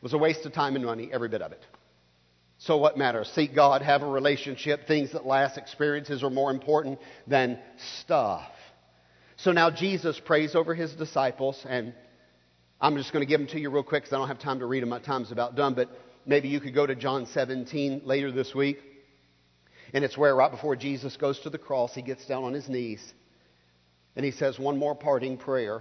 was 0.00 0.14
a 0.14 0.18
waste 0.18 0.46
of 0.46 0.54
time 0.54 0.74
and 0.74 0.86
money, 0.86 1.10
every 1.12 1.28
bit 1.28 1.42
of 1.42 1.52
it. 1.52 1.60
So 2.58 2.76
what 2.76 2.98
matters? 2.98 3.30
Seek 3.34 3.54
God, 3.54 3.82
have 3.82 4.02
a 4.02 4.06
relationship. 4.06 4.86
Things 4.88 5.12
that 5.12 5.24
last, 5.24 5.56
experiences 5.56 6.24
are 6.24 6.30
more 6.30 6.50
important 6.50 6.98
than 7.26 7.58
stuff. 8.02 8.50
So 9.36 9.52
now 9.52 9.70
Jesus 9.70 10.20
prays 10.24 10.56
over 10.56 10.74
his 10.74 10.92
disciples, 10.92 11.64
and 11.68 11.94
I'm 12.80 12.96
just 12.96 13.12
going 13.12 13.24
to 13.24 13.28
give 13.28 13.38
them 13.38 13.48
to 13.50 13.60
you 13.60 13.70
real 13.70 13.84
quick 13.84 14.02
because 14.02 14.12
I 14.12 14.18
don't 14.18 14.26
have 14.26 14.40
time 14.40 14.58
to 14.58 14.66
read 14.66 14.82
them. 14.82 14.88
My 14.88 14.98
time's 14.98 15.30
about 15.30 15.54
done, 15.54 15.74
but 15.74 15.88
maybe 16.26 16.48
you 16.48 16.58
could 16.60 16.74
go 16.74 16.84
to 16.84 16.96
John 16.96 17.26
17 17.26 18.02
later 18.04 18.32
this 18.32 18.52
week. 18.52 18.78
And 19.94 20.04
it's 20.04 20.18
where, 20.18 20.34
right 20.34 20.50
before 20.50 20.74
Jesus 20.74 21.16
goes 21.16 21.38
to 21.40 21.50
the 21.50 21.58
cross, 21.58 21.94
he 21.94 22.02
gets 22.02 22.26
down 22.26 22.42
on 22.42 22.52
his 22.52 22.68
knees 22.68 23.00
and 24.16 24.24
he 24.24 24.32
says, 24.32 24.58
One 24.58 24.78
more 24.78 24.96
parting 24.96 25.36
prayer 25.36 25.80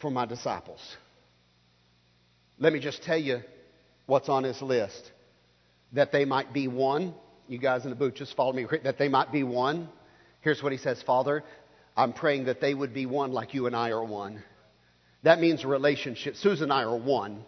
for 0.00 0.10
my 0.10 0.26
disciples. 0.26 0.80
Let 2.58 2.72
me 2.72 2.80
just 2.80 3.02
tell 3.04 3.16
you 3.16 3.40
what's 4.06 4.28
on 4.28 4.42
his 4.42 4.60
list 4.60 5.12
that 5.92 6.12
they 6.12 6.24
might 6.24 6.52
be 6.52 6.68
one. 6.68 7.14
You 7.48 7.58
guys 7.58 7.84
in 7.84 7.90
the 7.90 7.96
booth, 7.96 8.14
just 8.14 8.36
follow 8.36 8.52
me. 8.52 8.66
That 8.84 8.98
they 8.98 9.08
might 9.08 9.32
be 9.32 9.42
one. 9.42 9.88
Here's 10.40 10.62
what 10.62 10.72
he 10.72 10.78
says 10.78 11.02
Father, 11.02 11.42
I'm 11.96 12.12
praying 12.12 12.44
that 12.44 12.60
they 12.60 12.74
would 12.74 12.94
be 12.94 13.06
one 13.06 13.32
like 13.32 13.54
you 13.54 13.66
and 13.66 13.76
I 13.76 13.90
are 13.90 14.04
one. 14.04 14.42
That 15.22 15.40
means 15.40 15.64
relationship. 15.64 16.36
Susan 16.36 16.64
and 16.64 16.72
I 16.72 16.82
are 16.82 16.96
one. 16.96 17.44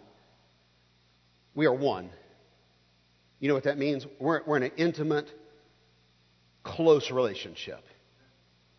We 1.55 1.65
are 1.65 1.73
one. 1.73 2.09
You 3.39 3.47
know 3.47 3.55
what 3.55 3.63
that 3.63 3.77
means? 3.77 4.05
We're, 4.19 4.41
we're 4.45 4.57
in 4.57 4.63
an 4.63 4.71
intimate, 4.77 5.29
close 6.63 7.11
relationship. 7.11 7.83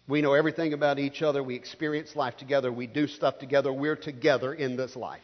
We 0.07 0.23
know 0.23 0.35
everything 0.35 0.75
about 0.75 0.99
each 0.99 1.23
other. 1.23 1.43
We 1.43 1.55
experience 1.55 2.15
life 2.15 2.37
together. 2.37 2.73
We 2.73 2.87
do 2.87 3.07
stuff 3.07 3.39
together. 3.39 3.73
We're 3.73 3.97
together 3.97 4.53
in 4.53 4.77
this 4.77 4.97
life. 4.97 5.23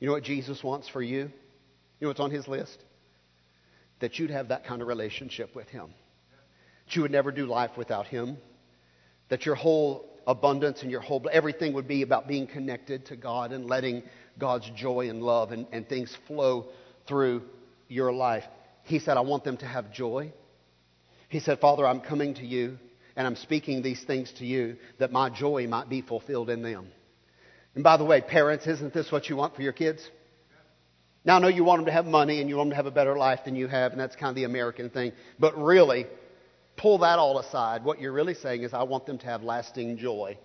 You 0.00 0.06
know 0.06 0.12
what 0.12 0.22
Jesus 0.22 0.62
wants 0.62 0.88
for 0.88 1.02
you? 1.02 1.18
You 1.18 1.30
know 2.00 2.08
what's 2.08 2.20
on 2.20 2.30
his 2.30 2.48
list? 2.48 2.78
That 4.00 4.18
you'd 4.18 4.30
have 4.30 4.48
that 4.48 4.64
kind 4.64 4.82
of 4.82 4.88
relationship 4.88 5.54
with 5.54 5.68
him. 5.68 5.94
That 6.86 6.96
you 6.96 7.02
would 7.02 7.10
never 7.10 7.32
do 7.32 7.46
life 7.46 7.72
without 7.76 8.06
him. 8.06 8.36
That 9.28 9.46
your 9.46 9.54
whole 9.54 10.08
abundance 10.26 10.82
and 10.82 10.90
your 10.90 11.00
whole 11.00 11.24
everything 11.32 11.72
would 11.74 11.88
be 11.88 12.02
about 12.02 12.26
being 12.28 12.46
connected 12.46 13.06
to 13.06 13.16
God 13.16 13.52
and 13.52 13.66
letting 13.66 14.02
God's 14.38 14.68
joy 14.74 15.08
and 15.08 15.22
love 15.22 15.52
and, 15.52 15.66
and 15.72 15.88
things 15.88 16.16
flow 16.26 16.66
through 17.06 17.42
your 17.88 18.12
life. 18.12 18.44
He 18.82 18.98
said, 18.98 19.16
I 19.16 19.20
want 19.20 19.44
them 19.44 19.56
to 19.58 19.66
have 19.66 19.92
joy. 19.92 20.32
He 21.28 21.40
said, 21.40 21.60
Father, 21.60 21.86
I'm 21.86 22.00
coming 22.00 22.34
to 22.34 22.46
you 22.46 22.78
and 23.16 23.26
I'm 23.26 23.36
speaking 23.36 23.82
these 23.82 24.02
things 24.04 24.32
to 24.38 24.46
you 24.46 24.76
that 24.98 25.10
my 25.10 25.30
joy 25.30 25.66
might 25.66 25.88
be 25.88 26.02
fulfilled 26.02 26.50
in 26.50 26.62
them. 26.62 26.88
And 27.74 27.82
by 27.82 27.96
the 27.96 28.04
way, 28.04 28.20
parents, 28.20 28.66
isn't 28.66 28.94
this 28.94 29.10
what 29.10 29.28
you 29.28 29.36
want 29.36 29.54
for 29.54 29.62
your 29.62 29.72
kids? 29.72 30.08
Now, 31.26 31.36
I 31.36 31.38
know 31.40 31.48
you 31.48 31.64
want 31.64 31.80
them 31.80 31.86
to 31.86 31.92
have 31.92 32.06
money 32.06 32.40
and 32.40 32.48
you 32.48 32.56
want 32.56 32.68
them 32.68 32.70
to 32.70 32.76
have 32.76 32.86
a 32.86 32.92
better 32.92 33.16
life 33.16 33.40
than 33.44 33.56
you 33.56 33.66
have, 33.66 33.90
and 33.90 34.00
that's 34.00 34.14
kind 34.14 34.30
of 34.30 34.36
the 34.36 34.44
American 34.44 34.90
thing. 34.90 35.10
But 35.40 35.60
really, 35.60 36.06
pull 36.76 36.98
that 36.98 37.18
all 37.18 37.40
aside. 37.40 37.84
What 37.84 38.00
you're 38.00 38.12
really 38.12 38.34
saying 38.34 38.62
is, 38.62 38.72
I 38.72 38.84
want 38.84 39.06
them 39.06 39.18
to 39.18 39.26
have 39.26 39.42
lasting 39.42 39.98
joy. 39.98 40.38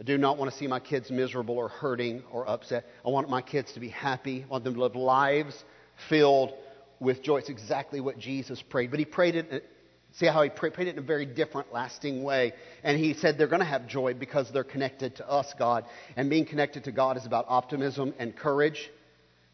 I 0.00 0.04
do 0.04 0.16
not 0.16 0.38
want 0.38 0.52
to 0.52 0.56
see 0.56 0.68
my 0.68 0.78
kids 0.78 1.10
miserable 1.10 1.56
or 1.58 1.66
hurting 1.68 2.22
or 2.30 2.48
upset. 2.48 2.86
I 3.04 3.08
want 3.08 3.28
my 3.28 3.42
kids 3.42 3.72
to 3.72 3.80
be 3.80 3.88
happy. 3.88 4.44
I 4.44 4.46
want 4.46 4.62
them 4.62 4.74
to 4.74 4.80
live 4.80 4.94
lives 4.94 5.64
filled 6.08 6.52
with 7.00 7.20
joy. 7.24 7.38
It's 7.38 7.48
exactly 7.48 8.00
what 8.00 8.18
Jesus 8.18 8.62
prayed. 8.62 8.90
But 8.90 9.00
he 9.00 9.04
prayed 9.04 9.34
it, 9.34 9.64
see 10.12 10.26
how 10.26 10.42
he 10.42 10.50
prayed, 10.50 10.74
prayed 10.74 10.88
it 10.88 10.92
in 10.92 10.98
a 11.00 11.06
very 11.06 11.26
different, 11.26 11.72
lasting 11.72 12.22
way. 12.22 12.52
And 12.84 12.96
he 12.96 13.14
said 13.14 13.36
they're 13.36 13.48
going 13.48 13.58
to 13.58 13.66
have 13.66 13.88
joy 13.88 14.14
because 14.14 14.48
they're 14.52 14.62
connected 14.62 15.16
to 15.16 15.28
us, 15.28 15.52
God. 15.58 15.86
And 16.16 16.30
being 16.30 16.46
connected 16.46 16.84
to 16.84 16.92
God 16.92 17.16
is 17.16 17.26
about 17.26 17.46
optimism 17.48 18.14
and 18.20 18.36
courage. 18.36 18.88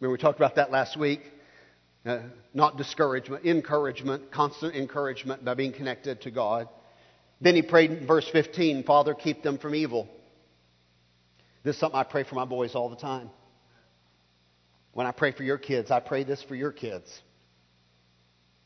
Remember, 0.01 0.13
we 0.13 0.19
talked 0.19 0.39
about 0.39 0.57
that 0.57 0.71
last 0.71 0.97
week. 0.97 1.21
Uh, 2.07 2.21
not 2.55 2.77
discouragement, 2.77 3.45
encouragement, 3.45 4.31
constant 4.31 4.75
encouragement 4.75 5.45
by 5.45 5.55
being 5.55 5.73
connected 5.73 6.21
to 6.23 6.31
God. 6.31 6.69
Then 7.41 7.55
he 7.55 7.63
prayed 7.63 7.91
in 7.91 8.07
verse 8.07 8.29
15, 8.33 8.85
Father, 8.85 9.15
keep 9.15 9.43
them 9.43 9.59
from 9.59 9.75
evil. 9.75 10.09
This 11.65 11.75
is 11.75 11.81
something 11.81 11.99
I 11.99 12.05
pray 12.05 12.25
for 12.25 12.35
my 12.35 12.45
boys 12.45 12.75
all 12.75 12.89
the 12.89 12.97
time. 12.97 13.31
When 14.93 15.07
I 15.07 15.13
pray 15.13 15.33
for 15.33 15.43
your 15.43 15.59
kids, 15.59 15.91
I 15.91 16.01
pray 16.01 16.25
this 16.25 16.43
for 16.43 16.55
your 16.55 16.73
kids. 16.73 17.21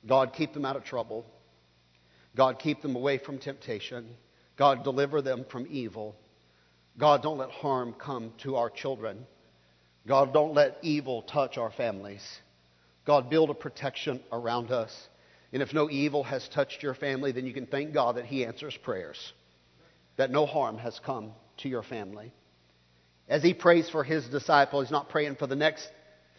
God, 0.06 0.32
keep 0.34 0.52
them 0.52 0.64
out 0.64 0.76
of 0.76 0.84
trouble. 0.84 1.26
God, 2.36 2.58
keep 2.58 2.82
them 2.82 2.96
away 2.96 3.18
from 3.18 3.38
temptation. 3.38 4.08
God, 4.56 4.84
deliver 4.84 5.20
them 5.22 5.44
from 5.50 5.66
evil. 5.68 6.16
God, 6.98 7.22
don't 7.22 7.38
let 7.38 7.50
harm 7.50 7.94
come 7.94 8.32
to 8.42 8.56
our 8.56 8.70
children. 8.70 9.26
God, 10.06 10.32
don't 10.32 10.54
let 10.54 10.78
evil 10.82 11.22
touch 11.22 11.58
our 11.58 11.70
families. 11.70 12.22
God, 13.04 13.30
build 13.30 13.50
a 13.50 13.54
protection 13.54 14.20
around 14.32 14.70
us. 14.70 15.08
And 15.52 15.62
if 15.62 15.74
no 15.74 15.90
evil 15.90 16.24
has 16.24 16.48
touched 16.48 16.82
your 16.82 16.94
family, 16.94 17.32
then 17.32 17.46
you 17.46 17.52
can 17.52 17.66
thank 17.66 17.92
God 17.92 18.16
that 18.16 18.26
He 18.26 18.44
answers 18.44 18.76
prayers, 18.76 19.32
that 20.16 20.30
no 20.30 20.46
harm 20.46 20.78
has 20.78 20.98
come 21.04 21.32
to 21.58 21.68
your 21.68 21.82
family. 21.82 22.32
As 23.28 23.42
He 23.42 23.54
prays 23.54 23.88
for 23.90 24.02
His 24.02 24.26
disciple, 24.28 24.80
He's 24.80 24.90
not 24.90 25.08
praying 25.08 25.36
for 25.36 25.46
the 25.46 25.56
next 25.56 25.88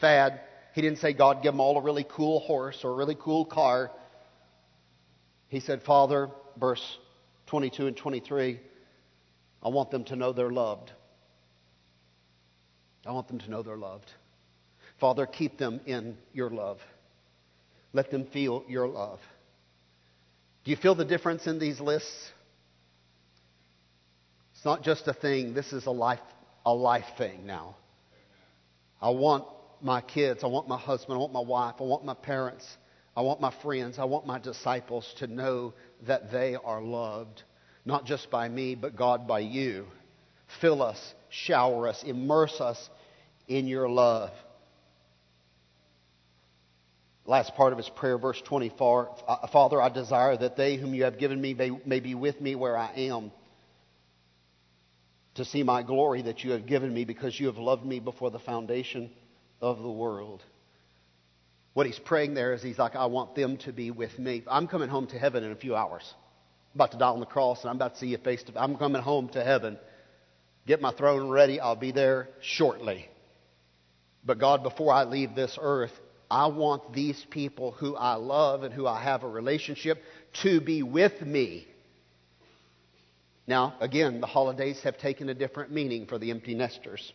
fad. 0.01 0.41
He 0.73 0.81
didn't 0.81 0.99
say, 0.99 1.13
God, 1.13 1.43
give 1.43 1.53
them 1.53 1.59
all 1.59 1.77
a 1.77 1.81
really 1.81 2.05
cool 2.09 2.39
horse 2.39 2.81
or 2.83 2.91
a 2.91 2.95
really 2.95 3.17
cool 3.19 3.45
car. 3.45 3.91
He 5.47 5.59
said, 5.59 5.83
Father, 5.83 6.29
verse 6.59 6.97
22 7.47 7.87
and 7.87 7.95
23, 7.95 8.59
I 9.61 9.69
want 9.69 9.91
them 9.91 10.03
to 10.05 10.15
know 10.15 10.33
they're 10.33 10.51
loved. 10.51 10.91
I 13.05 13.11
want 13.11 13.27
them 13.27 13.39
to 13.39 13.49
know 13.49 13.61
they're 13.61 13.75
loved. 13.75 14.11
Father, 14.99 15.25
keep 15.25 15.57
them 15.57 15.81
in 15.85 16.17
your 16.33 16.49
love. 16.49 16.79
Let 17.91 18.09
them 18.09 18.25
feel 18.25 18.63
your 18.67 18.87
love. 18.87 19.19
Do 20.63 20.71
you 20.71 20.77
feel 20.77 20.95
the 20.95 21.05
difference 21.05 21.45
in 21.45 21.59
these 21.59 21.79
lists? 21.79 22.31
It's 24.55 24.65
not 24.65 24.81
just 24.81 25.07
a 25.07 25.13
thing, 25.13 25.53
this 25.53 25.73
is 25.73 25.85
a 25.85 25.91
life, 25.91 26.21
a 26.65 26.73
life 26.73 27.17
thing 27.17 27.45
now. 27.45 27.75
I 29.01 29.09
want 29.09 29.43
my 29.81 29.99
kids, 29.99 30.41
I 30.43 30.47
want 30.47 30.69
my 30.69 30.77
husband, 30.77 31.15
I 31.15 31.19
want 31.19 31.33
my 31.33 31.41
wife, 31.41 31.75
I 31.79 31.83
want 31.83 32.05
my 32.05 32.13
parents, 32.13 32.65
I 33.17 33.21
want 33.21 33.41
my 33.41 33.53
friends, 33.61 33.99
I 33.99 34.05
want 34.05 34.25
my 34.25 34.39
disciples 34.39 35.13
to 35.17 35.27
know 35.27 35.73
that 36.07 36.31
they 36.31 36.55
are 36.55 36.81
loved, 36.81 37.43
not 37.83 38.05
just 38.05 38.31
by 38.31 38.47
me, 38.47 38.75
but 38.75 38.95
God 38.95 39.27
by 39.27 39.39
you. 39.39 39.85
Fill 40.61 40.81
us, 40.81 41.13
shower 41.29 41.89
us, 41.89 42.01
immerse 42.03 42.61
us 42.61 42.89
in 43.47 43.67
your 43.67 43.89
love. 43.89 44.31
Last 47.25 47.55
part 47.55 47.71
of 47.71 47.77
his 47.77 47.87
prayer, 47.89 48.17
verse 48.17 48.41
24 48.41 49.15
uh, 49.27 49.47
Father, 49.47 49.81
I 49.81 49.89
desire 49.89 50.35
that 50.35 50.57
they 50.57 50.75
whom 50.75 50.93
you 50.93 51.05
have 51.05 51.17
given 51.17 51.39
me 51.39 51.53
may, 51.53 51.71
may 51.85 51.99
be 52.01 52.15
with 52.15 52.39
me 52.41 52.55
where 52.55 52.77
I 52.77 52.91
am, 52.95 53.31
to 55.35 55.45
see 55.45 55.63
my 55.63 55.83
glory 55.83 56.23
that 56.23 56.43
you 56.43 56.51
have 56.51 56.65
given 56.65 56.93
me 56.93 57.05
because 57.05 57.39
you 57.39 57.47
have 57.47 57.57
loved 57.57 57.85
me 57.85 57.99
before 57.99 58.29
the 58.29 58.39
foundation 58.39 59.09
of 59.61 59.81
the 59.81 59.89
world. 59.89 60.43
What 61.73 61.87
he's 61.87 61.97
praying 61.97 62.33
there 62.33 62.53
is 62.53 62.61
he's 62.61 62.77
like, 62.77 62.95
I 62.95 63.05
want 63.07 63.35
them 63.35 63.57
to 63.57 63.71
be 63.71 63.89
with 63.89 64.19
me. 64.19 64.43
I'm 64.47 64.67
coming 64.67 64.89
home 64.89 65.07
to 65.07 65.17
heaven 65.17 65.43
in 65.43 65.51
a 65.51 65.55
few 65.55 65.75
hours. 65.75 66.03
I'm 66.73 66.77
about 66.77 66.91
to 66.91 66.97
die 66.97 67.07
on 67.07 67.19
the 67.19 67.25
cross, 67.25 67.61
and 67.61 67.69
I'm 67.69 67.77
about 67.77 67.93
to 67.93 67.99
see 67.99 68.07
you 68.07 68.17
face 68.17 68.43
to 68.43 68.51
face. 68.51 68.61
I'm 68.61 68.77
coming 68.77 69.01
home 69.01 69.29
to 69.29 69.43
heaven. 69.43 69.79
Get 70.67 70.81
my 70.81 70.91
throne 70.91 71.29
ready. 71.29 71.59
I'll 71.59 71.75
be 71.75 71.91
there 71.91 72.29
shortly. 72.41 73.09
But 74.25 74.39
God, 74.39 74.63
before 74.63 74.93
I 74.93 75.03
leave 75.03 75.35
this 75.35 75.57
earth, 75.61 75.91
I 76.31 76.47
want 76.47 76.93
these 76.93 77.23
people 77.29 77.71
who 77.71 77.95
I 77.95 78.15
love 78.15 78.63
and 78.63 78.73
who 78.73 78.87
I 78.87 79.01
have 79.01 79.23
a 79.23 79.27
relationship 79.27 80.01
to 80.41 80.61
be 80.61 80.81
with 80.81 81.21
me. 81.21 81.67
Now, 83.45 83.75
again, 83.81 84.21
the 84.21 84.27
holidays 84.27 84.81
have 84.83 84.97
taken 84.97 85.29
a 85.29 85.33
different 85.33 85.71
meaning 85.71 86.07
for 86.07 86.17
the 86.17 86.31
empty 86.31 86.55
nesters. 86.55 87.11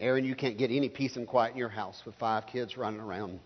Aaron, 0.00 0.24
you 0.24 0.36
can't 0.36 0.56
get 0.56 0.70
any 0.70 0.88
peace 0.88 1.16
and 1.16 1.26
quiet 1.26 1.52
in 1.52 1.58
your 1.58 1.68
house 1.68 2.00
with 2.06 2.14
five 2.14 2.46
kids 2.46 2.76
running 2.76 3.00
around. 3.00 3.40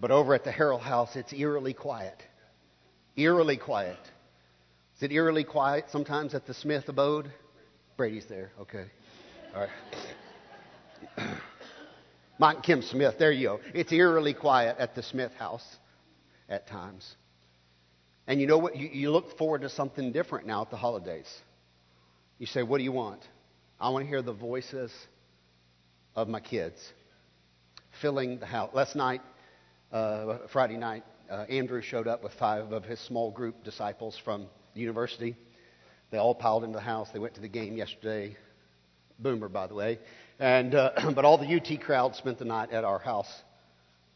but 0.00 0.12
over 0.12 0.34
at 0.34 0.44
the 0.44 0.52
Harrell 0.52 0.80
house, 0.80 1.16
it's 1.16 1.32
eerily 1.32 1.74
quiet. 1.74 2.22
Eerily 3.16 3.56
quiet. 3.56 3.98
Is 4.96 5.02
it 5.02 5.10
eerily 5.10 5.42
quiet 5.42 5.90
sometimes 5.90 6.32
at 6.34 6.46
the 6.46 6.54
Smith 6.54 6.88
abode? 6.88 7.32
Brady's 7.96 8.26
there. 8.26 8.50
Okay. 8.60 8.86
All 9.54 9.66
right. 11.16 11.28
Mike 12.38 12.56
and 12.56 12.64
Kim 12.64 12.82
Smith. 12.82 13.16
There 13.18 13.32
you 13.32 13.48
go. 13.48 13.60
It's 13.74 13.92
eerily 13.92 14.34
quiet 14.34 14.76
at 14.78 14.94
the 14.94 15.02
Smith 15.02 15.32
house 15.38 15.64
at 16.48 16.66
times. 16.66 17.14
And 18.26 18.40
you 18.40 18.46
know 18.46 18.58
what? 18.58 18.76
You, 18.76 18.88
you 18.88 19.10
look 19.10 19.36
forward 19.36 19.62
to 19.62 19.68
something 19.68 20.12
different 20.12 20.46
now 20.46 20.62
at 20.62 20.70
the 20.70 20.76
holidays. 20.76 21.28
You 22.38 22.46
say, 22.46 22.62
What 22.62 22.78
do 22.78 22.84
you 22.84 22.92
want? 22.92 23.20
I 23.78 23.90
want 23.90 24.04
to 24.04 24.08
hear 24.08 24.22
the 24.22 24.32
voices 24.32 24.92
of 26.14 26.28
my 26.28 26.40
kids 26.40 26.78
filling 28.00 28.38
the 28.38 28.46
house. 28.46 28.70
Last 28.72 28.96
night, 28.96 29.20
uh, 29.92 30.38
Friday 30.52 30.76
night, 30.76 31.04
uh, 31.30 31.44
Andrew 31.48 31.82
showed 31.82 32.08
up 32.08 32.22
with 32.22 32.32
five 32.34 32.72
of 32.72 32.84
his 32.84 33.00
small 33.00 33.30
group 33.30 33.64
disciples 33.64 34.18
from 34.24 34.46
university. 34.74 35.36
They 36.12 36.18
all 36.18 36.34
piled 36.34 36.62
into 36.62 36.76
the 36.76 36.84
house. 36.84 37.08
They 37.10 37.18
went 37.18 37.34
to 37.34 37.40
the 37.40 37.48
game 37.48 37.78
yesterday. 37.78 38.36
Boomer, 39.18 39.48
by 39.48 39.66
the 39.66 39.74
way. 39.74 39.98
And, 40.38 40.74
uh, 40.74 41.10
but 41.14 41.24
all 41.24 41.38
the 41.38 41.56
UT 41.56 41.80
crowd 41.80 42.14
spent 42.16 42.38
the 42.38 42.44
night 42.44 42.70
at 42.70 42.84
our 42.84 42.98
house 42.98 43.32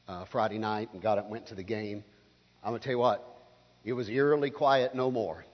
uh, 0.06 0.26
Friday 0.26 0.58
night 0.58 0.90
and 0.92 1.00
got 1.00 1.16
up 1.16 1.24
and 1.24 1.32
went 1.32 1.46
to 1.46 1.54
the 1.54 1.62
game. 1.62 2.04
I'm 2.62 2.70
going 2.70 2.80
to 2.80 2.84
tell 2.84 2.92
you 2.92 2.98
what, 2.98 3.24
it 3.82 3.94
was 3.94 4.10
eerily 4.10 4.50
quiet 4.50 4.94
no 4.94 5.10
more. 5.10 5.46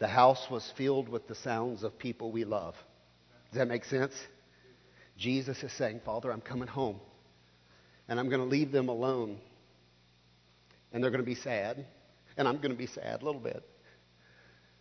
The 0.00 0.08
house 0.08 0.44
was 0.50 0.68
filled 0.76 1.08
with 1.08 1.28
the 1.28 1.34
sounds 1.36 1.84
of 1.84 1.96
people 1.96 2.32
we 2.32 2.44
love. 2.44 2.74
Does 3.52 3.58
that 3.58 3.68
make 3.68 3.84
sense? 3.84 4.14
Jesus 5.16 5.62
is 5.62 5.72
saying, 5.74 6.00
Father, 6.04 6.32
I'm 6.32 6.40
coming 6.40 6.68
home. 6.68 6.98
And 8.08 8.18
I'm 8.18 8.28
going 8.28 8.40
to 8.40 8.46
leave 8.46 8.72
them 8.72 8.88
alone. 8.88 9.38
And 10.92 11.04
they're 11.04 11.10
going 11.10 11.22
to 11.22 11.26
be 11.26 11.36
sad. 11.36 11.86
And 12.36 12.48
I'm 12.48 12.56
going 12.56 12.70
to 12.72 12.76
be 12.76 12.86
sad 12.86 13.22
a 13.22 13.24
little 13.24 13.40
bit. 13.40 13.62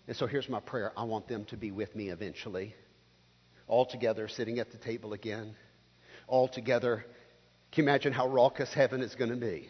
And 0.08 0.16
so 0.16 0.26
here's 0.26 0.48
my 0.50 0.60
prayer 0.60 0.92
I 0.98 1.04
want 1.04 1.28
them 1.28 1.46
to 1.46 1.58
be 1.58 1.72
with 1.72 1.96
me 1.96 2.10
eventually. 2.10 2.74
All 3.68 3.86
together, 3.86 4.28
sitting 4.28 4.60
at 4.60 4.72
the 4.72 4.78
table 4.78 5.14
again. 5.14 5.56
All 6.28 6.48
together. 6.48 7.06
Can 7.72 7.84
you 7.84 7.90
imagine 7.90 8.14
how 8.14 8.28
raucous 8.28 8.74
heaven 8.74 9.02
is 9.02 9.16
going 9.16 9.32
to 9.32 9.36
be? 9.38 9.70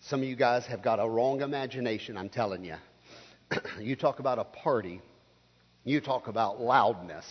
Some 0.00 0.20
of 0.20 0.28
you 0.28 0.36
guys 0.36 0.66
have 0.66 0.82
got 0.82 0.98
a 0.98 1.08
wrong 1.08 1.42
imagination, 1.42 2.16
I'm 2.16 2.30
telling 2.30 2.64
you. 2.64 2.76
you 3.80 3.96
talk 3.96 4.18
about 4.18 4.38
a 4.38 4.44
party. 4.44 5.02
You 5.84 6.00
talk 6.00 6.28
about 6.28 6.60
loudness. 6.60 7.26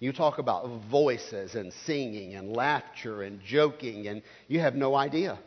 You 0.00 0.12
talk 0.12 0.38
about 0.38 0.82
voices 0.90 1.54
and 1.54 1.72
singing 1.86 2.34
and 2.34 2.54
laughter 2.54 3.22
and 3.22 3.40
joking, 3.42 4.06
and 4.06 4.22
you 4.46 4.60
have 4.60 4.74
no 4.74 4.94
idea. 4.94 5.38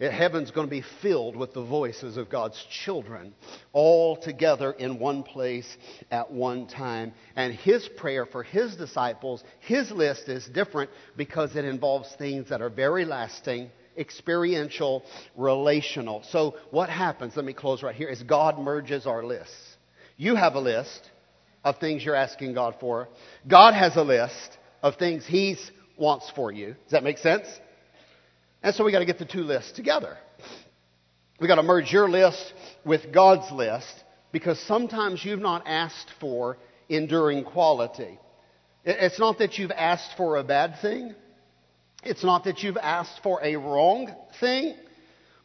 Heaven's 0.00 0.52
going 0.52 0.68
to 0.68 0.70
be 0.70 0.84
filled 1.02 1.34
with 1.34 1.54
the 1.54 1.64
voices 1.64 2.16
of 2.16 2.30
God's 2.30 2.64
children 2.84 3.34
all 3.72 4.16
together 4.16 4.70
in 4.70 5.00
one 5.00 5.24
place 5.24 5.76
at 6.12 6.30
one 6.30 6.68
time. 6.68 7.12
And 7.34 7.52
his 7.52 7.88
prayer 7.96 8.24
for 8.24 8.44
his 8.44 8.76
disciples, 8.76 9.42
his 9.58 9.90
list 9.90 10.28
is 10.28 10.46
different 10.46 10.90
because 11.16 11.56
it 11.56 11.64
involves 11.64 12.14
things 12.14 12.48
that 12.50 12.62
are 12.62 12.70
very 12.70 13.04
lasting, 13.04 13.70
experiential, 13.96 15.02
relational. 15.36 16.22
So 16.30 16.54
what 16.70 16.88
happens, 16.88 17.34
let 17.34 17.44
me 17.44 17.52
close 17.52 17.82
right 17.82 17.94
here, 17.94 18.08
is 18.08 18.22
God 18.22 18.56
merges 18.56 19.04
our 19.04 19.24
lists. 19.24 19.76
You 20.16 20.36
have 20.36 20.54
a 20.54 20.60
list 20.60 21.10
of 21.64 21.78
things 21.78 22.04
you're 22.04 22.14
asking 22.14 22.54
God 22.54 22.76
for. 22.78 23.08
God 23.48 23.74
has 23.74 23.96
a 23.96 24.02
list 24.02 24.58
of 24.80 24.94
things 24.94 25.26
he 25.26 25.56
wants 25.96 26.30
for 26.36 26.52
you. 26.52 26.76
Does 26.84 26.92
that 26.92 27.02
make 27.02 27.18
sense? 27.18 27.48
And 28.62 28.74
so 28.74 28.84
we 28.84 28.92
got 28.92 29.00
to 29.00 29.04
get 29.04 29.18
the 29.18 29.24
two 29.24 29.42
lists 29.42 29.72
together. 29.72 30.16
We 31.40 31.46
got 31.46 31.56
to 31.56 31.62
merge 31.62 31.92
your 31.92 32.08
list 32.08 32.52
with 32.84 33.12
God's 33.12 33.50
list 33.52 34.04
because 34.32 34.58
sometimes 34.60 35.24
you've 35.24 35.40
not 35.40 35.62
asked 35.66 36.10
for 36.20 36.58
enduring 36.88 37.44
quality. 37.44 38.18
It's 38.84 39.18
not 39.18 39.38
that 39.38 39.58
you've 39.58 39.70
asked 39.70 40.16
for 40.16 40.36
a 40.36 40.44
bad 40.44 40.80
thing. 40.80 41.14
It's 42.02 42.24
not 42.24 42.44
that 42.44 42.62
you've 42.62 42.76
asked 42.76 43.20
for 43.22 43.40
a 43.42 43.56
wrong 43.56 44.14
thing, 44.40 44.74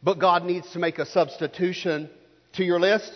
but 0.02 0.18
God 0.18 0.44
needs 0.44 0.70
to 0.72 0.78
make 0.78 0.98
a 0.98 1.06
substitution 1.06 2.08
to 2.54 2.64
your 2.64 2.80
list. 2.80 3.12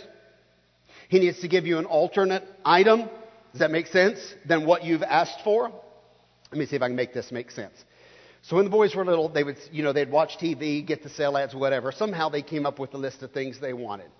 He 1.09 1.19
needs 1.19 1.41
to 1.41 1.49
give 1.49 1.67
you 1.67 1.79
an 1.79 1.85
alternate 1.85 2.45
item. 2.65 3.09
Does 3.53 3.61
that 3.61 3.71
make 3.71 3.87
sense? 3.87 4.19
Than 4.47 4.67
what 4.67 4.85
you've 4.85 5.03
asked 5.03 5.41
for? 5.43 5.71
Let 6.51 6.59
me 6.59 6.67
see 6.67 6.77
if 6.77 6.83
I 6.83 6.89
can 6.89 6.97
make 6.97 7.15
this 7.15 7.33
make 7.33 7.51
sense. 7.51 7.75
So 8.49 8.57
when 8.57 8.65
the 8.65 8.71
boys 8.71 8.95
were 8.95 9.05
little, 9.05 9.29
they 9.29 9.45
would, 9.45 9.59
you 9.71 9.83
know, 9.83 9.93
they'd 9.93 10.11
watch 10.11 10.39
TV, 10.41 10.85
get 10.85 11.03
the 11.03 11.11
sale 11.11 11.37
ads, 11.37 11.55
whatever. 11.55 11.93
Somehow 11.93 12.31
they 12.31 12.41
came 12.41 12.65
up 12.65 12.79
with 12.79 12.95
a 12.95 12.97
list 12.97 13.23
of 13.23 13.31
things 13.31 13.61
they 13.61 13.75
wanted. 13.75 14.11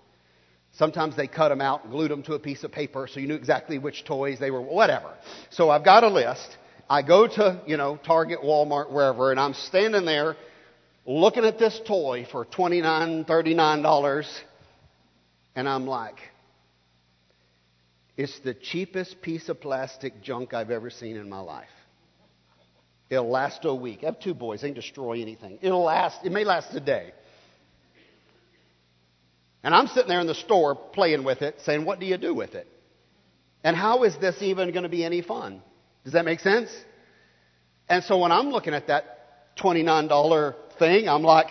Sometimes 0.73 1.15
they 1.15 1.27
cut 1.27 1.49
them 1.49 1.61
out 1.61 1.83
and 1.83 1.91
glued 1.91 2.11
them 2.11 2.21
to 2.23 2.33
a 2.33 2.39
piece 2.39 2.63
of 2.63 2.71
paper 2.71 3.07
so 3.11 3.19
you 3.19 3.27
knew 3.27 3.33
exactly 3.33 3.79
which 3.79 4.05
toys 4.05 4.37
they 4.39 4.51
were, 4.51 4.61
whatever. 4.61 5.11
So 5.49 5.71
I've 5.71 5.83
got 5.83 6.03
a 6.03 6.09
list. 6.09 6.57
I 6.87 7.01
go 7.01 7.25
to, 7.27 7.59
you 7.65 7.75
know, 7.75 7.97
Target, 8.05 8.41
Walmart, 8.43 8.91
wherever, 8.91 9.31
and 9.31 9.39
I'm 9.39 9.55
standing 9.55 10.05
there 10.05 10.35
looking 11.07 11.43
at 11.43 11.57
this 11.57 11.81
toy 11.87 12.27
for 12.31 12.45
$29, 12.45 13.25
$39, 13.27 14.27
and 15.55 15.67
I'm 15.67 15.87
like, 15.87 16.17
it's 18.15 18.39
the 18.41 18.53
cheapest 18.53 19.23
piece 19.23 19.49
of 19.49 19.59
plastic 19.59 20.21
junk 20.21 20.53
I've 20.53 20.69
ever 20.69 20.91
seen 20.91 21.17
in 21.17 21.27
my 21.27 21.39
life. 21.39 21.67
It'll 23.09 23.29
last 23.29 23.65
a 23.65 23.73
week. 23.73 23.99
I 24.03 24.07
have 24.07 24.19
two 24.19 24.33
boys. 24.33 24.61
They 24.61 24.67
can 24.67 24.75
destroy 24.75 25.21
anything. 25.21 25.57
It'll 25.61 25.83
last, 25.83 26.25
it 26.25 26.31
may 26.31 26.43
last 26.43 26.73
a 26.75 26.79
day. 26.79 27.11
And 29.63 29.73
I'm 29.73 29.87
sitting 29.87 30.07
there 30.07 30.21
in 30.21 30.27
the 30.27 30.35
store 30.35 30.75
playing 30.75 31.23
with 31.23 31.41
it, 31.41 31.59
saying, 31.61 31.85
What 31.85 31.99
do 31.99 32.05
you 32.05 32.17
do 32.17 32.33
with 32.33 32.53
it? 32.55 32.67
And 33.63 33.75
how 33.75 34.03
is 34.03 34.15
this 34.17 34.41
even 34.41 34.71
going 34.71 34.83
to 34.83 34.89
be 34.89 35.03
any 35.03 35.21
fun? 35.21 35.61
Does 36.03 36.13
that 36.13 36.23
make 36.23 36.39
sense? 36.39 36.69
And 37.89 38.03
so 38.03 38.19
when 38.19 38.31
I'm 38.31 38.49
looking 38.49 38.73
at 38.73 38.87
that 38.87 39.57
$29 39.57 40.55
thing, 40.77 41.09
I'm 41.09 41.23
like, 41.23 41.47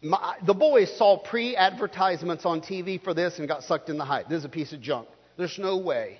my, 0.00 0.34
the 0.44 0.54
boys 0.54 0.92
saw 0.96 1.18
pre 1.18 1.54
advertisements 1.54 2.44
on 2.44 2.62
TV 2.62 3.00
for 3.00 3.14
this 3.14 3.38
and 3.38 3.46
got 3.46 3.62
sucked 3.62 3.88
in 3.88 3.98
the 3.98 4.04
hype. 4.04 4.28
This 4.28 4.38
is 4.38 4.44
a 4.44 4.48
piece 4.48 4.72
of 4.72 4.80
junk. 4.80 5.06
There's 5.36 5.58
no 5.58 5.76
way 5.76 6.18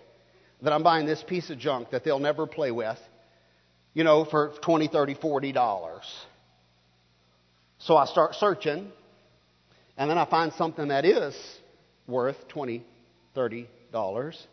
that 0.60 0.72
I'm 0.72 0.84
buying 0.84 1.06
this 1.06 1.24
piece 1.26 1.50
of 1.50 1.58
junk 1.58 1.90
that 1.90 2.04
they'll 2.04 2.20
never 2.20 2.46
play 2.46 2.70
with 2.70 2.98
you 3.94 4.04
know, 4.04 4.24
for 4.24 4.52
20, 4.62 4.88
30, 4.88 5.14
40 5.14 5.52
dollars. 5.52 6.04
So 7.78 7.96
I 7.96 8.04
start 8.06 8.34
searching, 8.36 8.90
and 9.96 10.10
then 10.10 10.18
I 10.18 10.24
find 10.24 10.52
something 10.52 10.88
that 10.88 11.04
is 11.04 11.34
worth 12.06 12.48
20, 12.48 12.84
30 13.34 13.68
dollars 13.92 14.46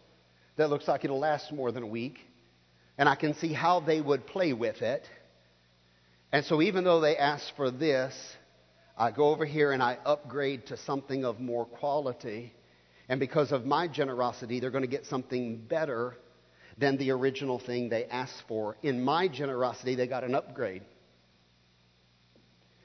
that 0.59 0.69
looks 0.69 0.87
like 0.87 1.05
it'll 1.05 1.19
last 1.19 1.53
more 1.53 1.71
than 1.71 1.83
a 1.83 1.87
week, 1.87 2.19
and 2.97 3.07
I 3.07 3.15
can 3.15 3.33
see 3.35 3.53
how 3.53 3.79
they 3.79 4.01
would 4.01 4.27
play 4.27 4.51
with 4.51 4.81
it. 4.81 5.07
And 6.33 6.45
so 6.45 6.61
even 6.61 6.83
though 6.83 6.99
they 6.99 7.15
ask 7.15 7.55
for 7.55 7.71
this, 7.71 8.13
I 8.97 9.11
go 9.11 9.29
over 9.29 9.45
here 9.45 9.71
and 9.71 9.81
I 9.81 9.97
upgrade 10.05 10.67
to 10.67 10.77
something 10.77 11.23
of 11.23 11.39
more 11.39 11.65
quality. 11.65 12.53
And 13.07 13.19
because 13.21 13.53
of 13.53 13.65
my 13.65 13.87
generosity, 13.87 14.59
they're 14.59 14.69
going 14.69 14.83
to 14.83 14.89
get 14.89 15.05
something 15.05 15.57
better 15.57 16.15
than 16.79 16.97
the 16.97 17.11
original 17.11 17.59
thing 17.59 17.89
they 17.89 18.05
asked 18.05 18.43
for. 18.47 18.77
In 18.81 19.03
my 19.03 19.27
generosity, 19.27 19.95
they 19.95 20.07
got 20.07 20.23
an 20.23 20.33
upgrade. 20.33 20.83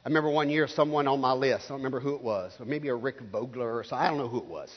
I 0.05 0.09
remember 0.09 0.31
one 0.31 0.51
year 0.51 0.67
someone 0.69 1.09
on 1.09 1.21
my 1.21 1.33
list, 1.33 1.67
I 1.67 1.69
don't 1.69 1.79
remember 1.79 2.01
who 2.01 2.15
it 2.17 2.23
was, 2.23 2.53
or 2.61 2.67
maybe 2.67 2.89
a 2.89 2.95
Rick 2.95 3.21
Vogler 3.33 3.77
or 3.77 3.85
something, 3.85 4.05
I 4.05 4.09
don't 4.09 4.19
know 4.19 4.29
who 4.29 4.39
it 4.39 4.47
was. 4.47 4.71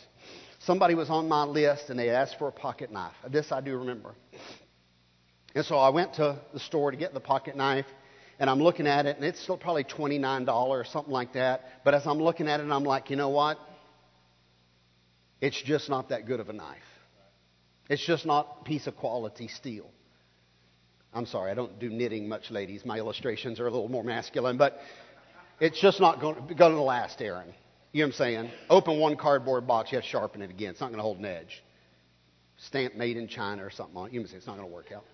Somebody 0.60 0.96
was 0.96 1.10
on 1.10 1.28
my 1.28 1.44
list 1.44 1.90
and 1.90 2.00
they 2.00 2.10
asked 2.10 2.38
for 2.40 2.48
a 2.48 2.52
pocket 2.52 2.92
knife. 2.92 3.16
This 3.30 3.52
I 3.52 3.60
do 3.60 3.78
remember. 3.78 4.16
And 5.54 5.66
so 5.66 5.78
I 5.78 5.90
went 5.90 6.14
to 6.16 6.40
the 6.54 6.60
store 6.60 6.92
to 6.92 6.98
get 6.98 7.14
the 7.14 7.20
pocket 7.20 7.58
knife, 7.58 7.86
and 8.40 8.50
I'm 8.50 8.62
looking 8.62 8.88
at 8.88 9.06
it, 9.06 9.18
and 9.18 9.26
it's 9.26 9.42
still 9.42 9.58
probably 9.58 9.84
$29 9.84 10.48
or 10.48 10.86
something 10.86 11.12
like 11.12 11.34
that. 11.34 11.62
But 11.84 11.94
as 11.94 12.06
I'm 12.06 12.20
looking 12.20 12.48
at 12.48 12.60
it, 12.60 12.70
I'm 12.70 12.84
like, 12.84 13.10
you 13.10 13.16
know 13.16 13.30
what? 13.30 13.58
It's 15.42 15.62
just 15.62 15.90
not 15.90 16.10
that 16.10 16.26
good 16.26 16.40
of 16.40 16.50
a 16.50 16.54
knife. 16.54 16.78
It's 17.90 18.06
just 18.06 18.26
not 18.26 18.66
piece 18.66 18.88
of 18.88 18.96
quality 18.98 19.48
steel. 19.48 19.90
I'm 21.14 21.26
sorry, 21.26 21.52
I 21.52 21.56
don't 21.56 21.80
do 21.80 21.90
knitting 21.90 22.28
much, 22.28 22.52
ladies. 22.52 22.86
My 22.86 22.98
illustrations 22.98 23.60
are 23.60 23.68
a 23.68 23.72
little 23.72 23.88
more 23.88 24.04
masculine, 24.04 24.58
but 24.58 24.80
it's 25.60 25.80
just 25.80 26.00
not 26.00 26.20
going 26.20 26.58
to 26.58 26.82
last, 26.82 27.22
Aaron. 27.22 27.54
You 27.94 28.04
know 28.04 28.08
what 28.08 28.16
I'm 28.16 28.18
saying? 28.18 28.52
open 28.70 29.00
one 29.00 29.16
cardboard 29.16 29.66
box, 29.66 29.92
you 29.92 29.96
have 29.96 30.04
to 30.04 30.10
sharpen 30.10 30.42
it 30.42 30.50
again. 30.50 30.72
It's 30.72 30.82
not 30.82 30.88
going 30.88 30.98
to 30.98 31.04
hold 31.04 31.18
an 31.18 31.26
edge. 31.26 31.64
Stamp 32.58 32.96
made 32.96 33.18
in 33.18 33.28
China 33.28 33.64
or 33.64 33.70
something 33.70 33.96
on 33.98 34.08
it. 34.08 34.14
You 34.14 34.20
can 34.20 34.30
say 34.30 34.38
it's 34.38 34.48
not 34.48 34.58
going 34.58 34.68
to 34.68 34.74
work 34.74 34.92
out. 34.92 35.06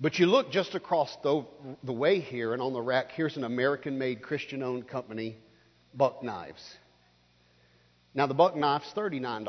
But 0.00 0.18
you 0.18 0.26
look 0.26 0.50
just 0.50 0.74
across 0.74 1.14
the, 1.22 1.44
the 1.84 1.92
way 1.92 2.20
here, 2.20 2.54
and 2.54 2.62
on 2.62 2.72
the 2.72 2.80
rack, 2.80 3.12
here's 3.12 3.36
an 3.36 3.44
American 3.44 3.98
made, 3.98 4.22
Christian 4.22 4.62
owned 4.62 4.88
company, 4.88 5.36
Buck 5.94 6.22
Knives. 6.22 6.62
Now, 8.14 8.26
the 8.26 8.34
Buck 8.34 8.56
Knife's 8.56 8.90
$39 8.96 9.44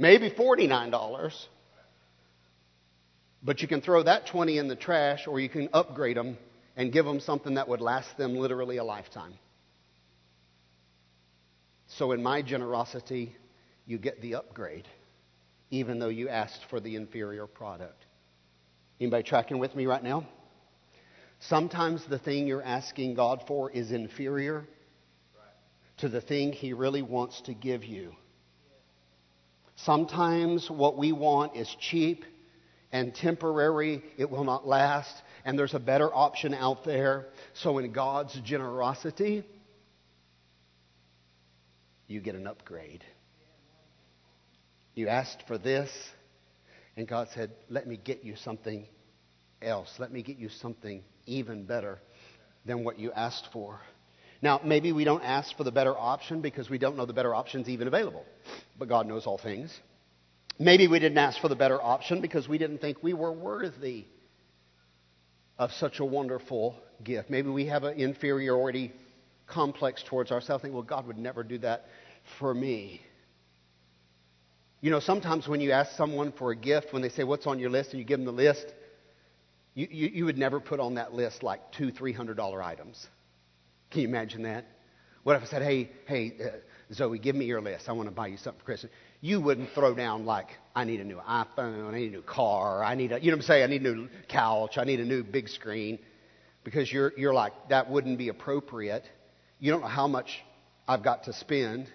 maybe 0.00 0.30
$49. 0.30 1.46
But 3.42 3.62
you 3.62 3.68
can 3.68 3.80
throw 3.80 4.02
that 4.02 4.26
20 4.26 4.58
in 4.58 4.66
the 4.66 4.76
trash 4.76 5.28
or 5.28 5.38
you 5.38 5.48
can 5.48 5.68
upgrade 5.72 6.16
them 6.16 6.36
and 6.76 6.92
give 6.92 7.04
them 7.04 7.20
something 7.20 7.54
that 7.54 7.68
would 7.68 7.80
last 7.80 8.18
them 8.18 8.36
literally 8.36 8.78
a 8.78 8.84
lifetime. 8.84 9.34
So 11.86 12.12
in 12.12 12.22
my 12.22 12.42
generosity, 12.42 13.36
you 13.86 13.98
get 13.98 14.20
the 14.20 14.34
upgrade 14.34 14.86
even 15.70 15.98
though 15.98 16.08
you 16.08 16.28
asked 16.28 16.60
for 16.68 16.80
the 16.80 16.96
inferior 16.96 17.46
product. 17.46 18.04
Anybody 19.00 19.22
tracking 19.22 19.58
with 19.58 19.74
me 19.74 19.86
right 19.86 20.02
now? 20.02 20.26
Sometimes 21.40 22.04
the 22.06 22.18
thing 22.18 22.46
you're 22.46 22.62
asking 22.62 23.14
God 23.14 23.44
for 23.46 23.70
is 23.70 23.92
inferior 23.92 24.66
to 25.98 26.08
the 26.08 26.20
thing 26.20 26.52
He 26.52 26.72
really 26.72 27.02
wants 27.02 27.40
to 27.42 27.54
give 27.54 27.84
you. 27.84 28.12
Sometimes 29.84 30.70
what 30.70 30.98
we 30.98 31.12
want 31.12 31.56
is 31.56 31.74
cheap 31.80 32.24
and 32.92 33.14
temporary, 33.14 34.02
it 34.18 34.30
will 34.30 34.44
not 34.44 34.66
last, 34.66 35.14
and 35.44 35.58
there's 35.58 35.74
a 35.74 35.80
better 35.80 36.12
option 36.12 36.54
out 36.54 36.84
there. 36.84 37.26
So, 37.54 37.78
in 37.78 37.92
God's 37.92 38.38
generosity, 38.40 39.44
you 42.08 42.20
get 42.20 42.34
an 42.34 42.46
upgrade. 42.46 43.04
You 44.94 45.08
asked 45.08 45.44
for 45.46 45.56
this, 45.56 45.90
and 46.96 47.06
God 47.06 47.28
said, 47.34 47.52
Let 47.68 47.86
me 47.86 47.96
get 47.96 48.24
you 48.24 48.34
something 48.36 48.86
else. 49.62 49.94
Let 49.98 50.12
me 50.12 50.22
get 50.22 50.36
you 50.36 50.48
something 50.48 51.02
even 51.26 51.64
better 51.64 52.00
than 52.66 52.84
what 52.84 52.98
you 52.98 53.12
asked 53.12 53.48
for. 53.52 53.80
Now, 54.42 54.60
maybe 54.64 54.92
we 54.92 55.04
don't 55.04 55.22
ask 55.22 55.56
for 55.56 55.64
the 55.64 55.72
better 55.72 55.96
option 55.96 56.40
because 56.40 56.70
we 56.70 56.78
don't 56.78 56.96
know 56.96 57.04
the 57.04 57.12
better 57.12 57.34
option's 57.34 57.68
even 57.68 57.88
available. 57.88 58.24
But 58.78 58.88
God 58.88 59.06
knows 59.06 59.26
all 59.26 59.38
things. 59.38 59.78
Maybe 60.58 60.88
we 60.88 60.98
didn't 60.98 61.18
ask 61.18 61.40
for 61.40 61.48
the 61.48 61.56
better 61.56 61.80
option 61.80 62.20
because 62.20 62.48
we 62.48 62.58
didn't 62.58 62.78
think 62.78 63.02
we 63.02 63.12
were 63.12 63.32
worthy 63.32 64.06
of 65.58 65.72
such 65.72 66.00
a 66.00 66.04
wonderful 66.04 66.74
gift. 67.04 67.28
Maybe 67.28 67.50
we 67.50 67.66
have 67.66 67.84
an 67.84 67.98
inferiority 67.98 68.92
complex 69.46 70.02
towards 70.06 70.30
ourselves. 70.30 70.62
Think, 70.62 70.74
well, 70.74 70.82
God 70.82 71.06
would 71.06 71.18
never 71.18 71.42
do 71.42 71.58
that 71.58 71.86
for 72.38 72.54
me. 72.54 73.02
You 74.80 74.90
know, 74.90 75.00
sometimes 75.00 75.46
when 75.46 75.60
you 75.60 75.72
ask 75.72 75.94
someone 75.96 76.32
for 76.32 76.50
a 76.50 76.56
gift, 76.56 76.92
when 76.92 77.02
they 77.02 77.10
say, 77.10 77.24
What's 77.24 77.46
on 77.46 77.58
your 77.58 77.68
list? 77.68 77.90
and 77.90 77.98
you 77.98 78.04
give 78.06 78.18
them 78.18 78.24
the 78.24 78.32
list, 78.32 78.72
you, 79.74 79.86
you, 79.90 80.08
you 80.08 80.24
would 80.24 80.38
never 80.38 80.60
put 80.60 80.80
on 80.80 80.94
that 80.94 81.12
list 81.12 81.42
like 81.42 81.72
two, 81.72 81.90
three 81.90 82.12
hundred 82.12 82.38
dollar 82.38 82.62
items. 82.62 83.06
Can 83.90 84.02
you 84.02 84.08
imagine 84.08 84.42
that? 84.42 84.66
What 85.22 85.36
if 85.36 85.42
I 85.42 85.46
said, 85.46 85.62
hey, 85.62 85.90
hey, 86.06 86.32
uh, 86.42 86.94
Zoe, 86.94 87.18
give 87.18 87.36
me 87.36 87.44
your 87.44 87.60
list. 87.60 87.88
I 87.88 87.92
want 87.92 88.08
to 88.08 88.14
buy 88.14 88.28
you 88.28 88.36
something 88.36 88.58
for 88.58 88.64
Christmas. 88.64 88.92
You 89.20 89.40
wouldn't 89.40 89.70
throw 89.74 89.94
down 89.94 90.24
like, 90.24 90.48
I 90.74 90.84
need 90.84 91.00
a 91.00 91.04
new 91.04 91.18
iPhone, 91.18 91.88
I 91.88 91.98
need 91.98 92.08
a 92.08 92.16
new 92.16 92.22
car, 92.22 92.82
I 92.82 92.94
need 92.94 93.12
a, 93.12 93.20
you 93.20 93.30
know 93.30 93.36
what 93.36 93.42
I'm 93.42 93.46
saying? 93.46 93.62
I 93.64 93.66
need 93.66 93.82
a 93.82 93.92
new 93.92 94.08
couch, 94.28 94.78
I 94.78 94.84
need 94.84 95.00
a 95.00 95.04
new 95.04 95.22
big 95.22 95.48
screen. 95.48 95.98
because 96.64 96.92
you're, 96.92 97.12
you're 97.16 97.34
like, 97.34 97.52
that 97.68 97.90
wouldn't 97.90 98.18
be 98.18 98.28
appropriate. 98.28 99.04
You 99.58 99.72
don't 99.72 99.80
know 99.80 99.88
how 99.88 100.06
much 100.06 100.42
I've 100.86 101.02
got 101.02 101.24
to 101.24 101.32
spend, 101.32 101.88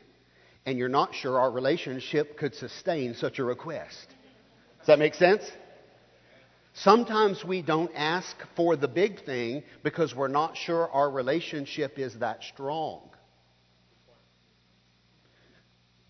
and 0.65 0.77
you're 0.77 0.89
not 0.89 1.13
sure 1.13 1.39
our 1.39 1.51
relationship 1.51 2.37
could 2.37 2.55
sustain 2.55 3.15
such 3.15 3.39
a 3.39 3.43
request. 3.43 4.07
Does 4.79 4.87
that 4.87 4.99
make 4.99 5.15
sense? 5.15 5.43
Sometimes 6.79 7.43
we 7.45 7.61
don't 7.61 7.91
ask 7.95 8.35
for 8.57 8.75
the 8.75 8.89
big 8.89 9.23
thing 9.23 9.63
because 9.81 10.13
we're 10.13 10.27
not 10.27 10.57
sure 10.57 10.89
our 10.89 11.09
relationship 11.09 11.97
is 11.97 12.13
that 12.19 12.43
strong. 12.43 13.09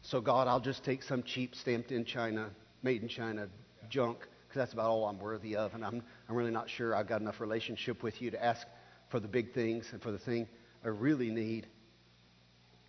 So, 0.02 0.22
God, 0.22 0.48
I'll 0.48 0.60
just 0.60 0.84
take 0.84 1.04
some 1.04 1.22
cheap 1.22 1.54
stamped 1.54 1.92
in 1.92 2.04
China, 2.04 2.50
made 2.82 3.04
in 3.04 3.08
China 3.08 3.48
junk 3.90 4.18
because 4.20 4.56
that's 4.56 4.74
about 4.74 4.90
all 4.90 5.06
I'm 5.06 5.20
worthy 5.20 5.56
of. 5.56 5.76
And 5.76 5.86
I'm, 5.86 6.02
I'm 6.28 6.36
really 6.36 6.52
not 6.52 6.68
sure 6.68 6.96
I've 6.96 7.08
got 7.08 7.22
enough 7.22 7.40
relationship 7.40 8.02
with 8.02 8.20
you 8.20 8.32
to 8.32 8.44
ask 8.44 8.66
for 9.12 9.20
the 9.20 9.28
big 9.28 9.54
things 9.54 9.86
and 9.92 10.02
for 10.02 10.12
the 10.12 10.20
thing 10.20 10.48
I 10.84 10.88
really 10.88 11.30
need. 11.30 11.68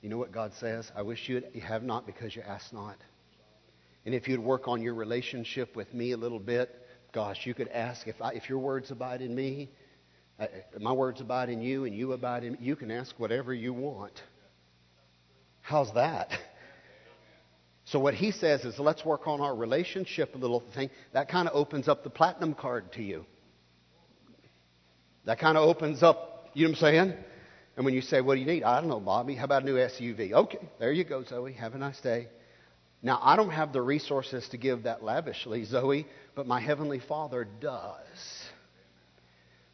You 0.00 0.08
know 0.08 0.18
what 0.18 0.32
God 0.32 0.52
says? 0.60 0.90
I 0.96 1.02
wish 1.02 1.28
you, 1.28 1.42
have 1.62 1.82
not 1.82 2.06
because 2.06 2.34
you 2.34 2.40
ask 2.40 2.72
not. 2.72 2.96
And 4.06 4.14
if 4.14 4.28
you'd 4.28 4.40
work 4.40 4.66
on 4.66 4.80
your 4.80 4.94
relationship 4.94 5.76
with 5.76 5.92
me 5.92 6.12
a 6.12 6.16
little 6.16 6.38
bit, 6.38 6.85
gosh, 7.16 7.46
you 7.46 7.54
could 7.54 7.68
ask 7.68 8.06
if, 8.06 8.20
I, 8.20 8.32
if 8.32 8.46
your 8.50 8.58
words 8.58 8.90
abide 8.90 9.22
in 9.22 9.34
me, 9.34 9.70
uh, 10.38 10.48
my 10.78 10.92
words 10.92 11.22
abide 11.22 11.48
in 11.48 11.62
you, 11.62 11.86
and 11.86 11.96
you 11.96 12.12
abide 12.12 12.44
in 12.44 12.52
me, 12.52 12.58
you 12.60 12.76
can 12.76 12.90
ask 12.90 13.18
whatever 13.18 13.54
you 13.54 13.72
want. 13.72 14.12
How's 15.62 15.92
that? 15.94 16.28
So 17.88 18.00
what 18.00 18.14
he 18.14 18.32
says 18.32 18.64
is, 18.64 18.80
let's 18.80 19.04
work 19.04 19.28
on 19.28 19.40
our 19.40 19.54
relationship 19.54 20.34
a 20.34 20.38
little 20.38 20.62
thing. 20.74 20.90
That 21.12 21.28
kind 21.28 21.46
of 21.48 21.54
opens 21.54 21.86
up 21.86 22.02
the 22.02 22.10
platinum 22.10 22.52
card 22.52 22.92
to 22.94 23.02
you. 23.02 23.24
That 25.24 25.38
kind 25.38 25.56
of 25.56 25.62
opens 25.62 26.02
up, 26.02 26.50
you 26.52 26.64
know 26.64 26.72
what 26.72 26.78
I'm 26.78 26.80
saying? 26.80 27.14
And 27.76 27.84
when 27.84 27.94
you 27.94 28.02
say, 28.02 28.20
what 28.20 28.34
do 28.34 28.40
you 28.40 28.46
need? 28.46 28.64
I 28.64 28.80
don't 28.80 28.90
know, 28.90 28.98
Bobby. 28.98 29.36
How 29.36 29.44
about 29.44 29.62
a 29.62 29.66
new 29.66 29.76
SUV? 29.76 30.32
Okay, 30.32 30.68
there 30.80 30.90
you 30.90 31.04
go, 31.04 31.22
Zoe. 31.22 31.52
Have 31.52 31.76
a 31.76 31.78
nice 31.78 32.00
day. 32.00 32.26
Now, 33.06 33.20
I 33.22 33.36
don't 33.36 33.50
have 33.50 33.72
the 33.72 33.80
resources 33.80 34.48
to 34.48 34.56
give 34.56 34.82
that 34.82 35.04
lavishly, 35.04 35.64
Zoe, 35.64 36.08
but 36.34 36.48
my 36.48 36.60
Heavenly 36.60 36.98
Father 36.98 37.46
does. 37.60 38.42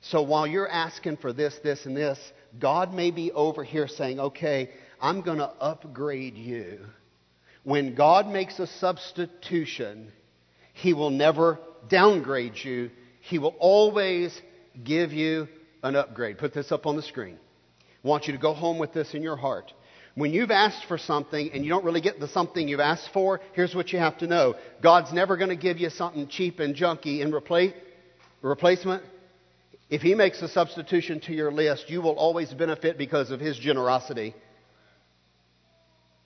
So 0.03 0.21
while 0.21 0.47
you're 0.47 0.69
asking 0.69 1.17
for 1.17 1.33
this, 1.33 1.59
this, 1.65 1.87
and 1.87 1.97
this, 1.97 2.19
God 2.61 2.93
may 2.93 3.11
be 3.11 3.33
over 3.33 3.65
here 3.65 3.89
saying, 3.89 4.21
okay, 4.21 4.69
I'm 5.01 5.23
going 5.23 5.39
to 5.39 5.49
upgrade 5.49 6.37
you 6.37 6.81
when 7.65 7.95
God 7.95 8.27
makes 8.27 8.59
a 8.59 8.67
substitution, 8.67 10.13
He 10.75 10.93
will 10.93 11.11
never 11.11 11.59
downgrade 11.89 12.57
you. 12.57 12.91
He 13.21 13.39
will 13.39 13.55
always 13.59 14.39
give 14.85 15.13
you 15.13 15.49
an 15.83 15.97
upgrade. 15.97 16.37
Put 16.39 16.53
this 16.53 16.71
up 16.71 16.87
on 16.87 16.97
the 16.97 17.03
screen. 17.03 17.39
I 18.05 18.09
want 18.09 18.27
you 18.27 18.33
to 18.33 18.39
go 18.39 18.53
home 18.53 18.79
with 18.79 18.93
this 18.93 19.15
in 19.15 19.23
your 19.23 19.37
heart. 19.37 19.73
When 20.15 20.33
you've 20.33 20.51
asked 20.51 20.85
for 20.89 20.99
something 20.99 21.51
and 21.53 21.65
you 21.65 21.71
don't 21.71 21.85
really 21.85 22.03
get 22.03 22.21
the 22.21 22.29
something 22.29 22.69
you've 22.69 22.81
asked 22.81 23.11
for, 23.15 23.41
here's 23.55 23.75
what 23.75 23.93
you 23.93 23.99
have 23.99 24.19
to 24.19 24.27
know. 24.27 24.57
God's 24.83 25.13
never 25.13 25.37
going 25.39 25.49
to 25.49 25.57
give 25.57 25.79
you 25.79 25.89
something 25.89 26.29
cheap 26.29 26.61
and 26.61 26.75
junky 26.75 27.21
in 27.21 27.33
replace, 27.33 27.73
replacement. 28.43 29.03
If 29.89 30.03
He 30.03 30.15
makes 30.15 30.43
a 30.43 30.49
substitution 30.49 31.21
to 31.21 31.33
your 31.33 31.51
list, 31.51 31.89
you 31.89 32.03
will 32.03 32.17
always 32.17 32.53
benefit 32.53 32.99
because 32.99 33.31
of 33.31 33.41
His 33.41 33.59
generosity. 33.59 34.35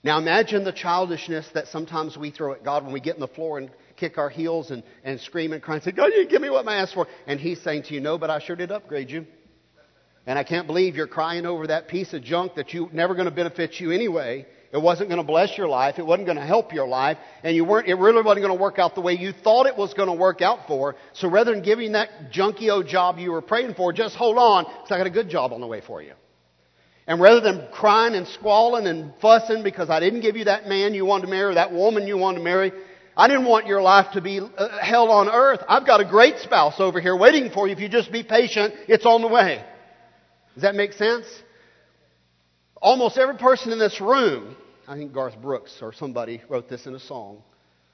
Now 0.03 0.17
imagine 0.19 0.63
the 0.63 0.73
childishness 0.73 1.49
that 1.53 1.67
sometimes 1.67 2.17
we 2.17 2.31
throw 2.31 2.53
at 2.53 2.63
God 2.63 2.83
when 2.83 2.93
we 2.93 2.99
get 2.99 3.15
in 3.15 3.21
the 3.21 3.27
floor 3.27 3.57
and 3.57 3.71
kick 3.95 4.17
our 4.17 4.29
heels 4.29 4.69
and, 4.69 4.83
and 5.03 5.19
scream 5.19 5.53
and 5.53 5.61
cry 5.61 5.75
and 5.75 5.83
say, 5.83 5.91
God, 5.91 6.11
you 6.13 6.27
give 6.27 6.41
me 6.41 6.49
what 6.49 6.67
I 6.67 6.75
asked 6.75 6.93
for. 6.93 7.07
And 7.25 7.39
He's 7.39 7.61
saying 7.61 7.83
to 7.83 7.93
you, 7.93 8.01
No, 8.01 8.17
but 8.17 8.29
I 8.29 8.39
sure 8.39 8.55
did 8.57 8.71
upgrade 8.71 9.09
you. 9.09 9.25
And 10.27 10.37
I 10.37 10.43
can't 10.43 10.67
believe 10.67 10.97
you're 10.97 11.07
crying 11.07 11.45
over 11.45 11.67
that 11.67 11.87
piece 11.87 12.13
of 12.13 12.21
junk 12.21 12.55
that 12.55 12.73
you 12.73 12.89
never 12.91 13.15
going 13.15 13.29
to 13.29 13.31
benefit 13.31 13.79
you 13.79 13.91
anyway. 13.91 14.45
It 14.73 14.81
wasn't 14.81 15.07
going 15.07 15.21
to 15.21 15.25
bless 15.25 15.57
your 15.57 15.69
life. 15.69 15.97
It 15.97 16.05
wasn't 16.05 16.25
going 16.27 16.37
to 16.37 16.45
help 16.45 16.73
your 16.73 16.85
life. 16.85 17.17
And 17.43 17.55
you 17.55 17.63
weren't, 17.63 17.87
it 17.87 17.93
really 17.93 18.21
wasn't 18.21 18.45
going 18.45 18.55
to 18.55 18.61
work 18.61 18.77
out 18.77 18.93
the 18.93 19.01
way 19.01 19.13
you 19.13 19.31
thought 19.31 19.67
it 19.67 19.77
was 19.77 19.93
going 19.93 20.09
to 20.09 20.13
work 20.13 20.41
out 20.41 20.67
for. 20.67 20.97
So 21.13 21.29
rather 21.29 21.53
than 21.53 21.63
giving 21.63 21.93
that 21.93 22.33
junky 22.33 22.69
old 22.69 22.87
job 22.87 23.17
you 23.17 23.31
were 23.31 23.41
praying 23.41 23.75
for, 23.75 23.93
just 23.93 24.17
hold 24.17 24.37
on 24.37 24.65
because 24.65 24.91
I 24.91 24.97
got 24.97 25.07
a 25.07 25.11
good 25.11 25.29
job 25.29 25.53
on 25.53 25.61
the 25.61 25.67
way 25.67 25.79
for 25.79 26.01
you. 26.01 26.11
And 27.07 27.21
rather 27.21 27.39
than 27.39 27.69
crying 27.71 28.13
and 28.13 28.27
squalling 28.27 28.85
and 28.85 29.13
fussing 29.21 29.63
because 29.63 29.89
I 29.89 30.01
didn't 30.01 30.19
give 30.19 30.35
you 30.35 30.43
that 30.43 30.67
man 30.67 30.93
you 30.93 31.05
wanted 31.05 31.27
to 31.27 31.31
marry, 31.31 31.51
or 31.51 31.53
that 31.53 31.71
woman 31.71 32.05
you 32.05 32.17
wanted 32.17 32.39
to 32.39 32.43
marry, 32.43 32.73
I 33.15 33.29
didn't 33.29 33.45
want 33.45 33.65
your 33.65 33.81
life 33.81 34.07
to 34.11 34.21
be 34.21 34.41
uh, 34.41 34.77
hell 34.79 35.09
on 35.09 35.29
earth. 35.29 35.61
I've 35.69 35.87
got 35.87 36.01
a 36.01 36.05
great 36.05 36.39
spouse 36.39 36.81
over 36.81 36.99
here 36.99 37.15
waiting 37.15 37.49
for 37.49 37.65
you. 37.65 37.73
If 37.73 37.79
you 37.79 37.87
just 37.87 38.11
be 38.11 38.23
patient, 38.23 38.73
it's 38.89 39.05
on 39.05 39.21
the 39.21 39.29
way. 39.29 39.63
Does 40.57 40.63
that 40.63 40.73
make 40.73 40.93
sense? 40.93 41.27
Almost 42.81 43.19
every 43.19 43.37
person 43.37 43.71
in 43.71 43.77
this 43.77 44.01
room, 44.01 44.55
I 44.87 44.97
think 44.97 45.13
Garth 45.13 45.39
Brooks 45.39 45.77
or 45.83 45.93
somebody 45.93 46.41
wrote 46.49 46.67
this 46.67 46.87
in 46.87 46.95
a 46.95 46.99
song. 46.99 47.43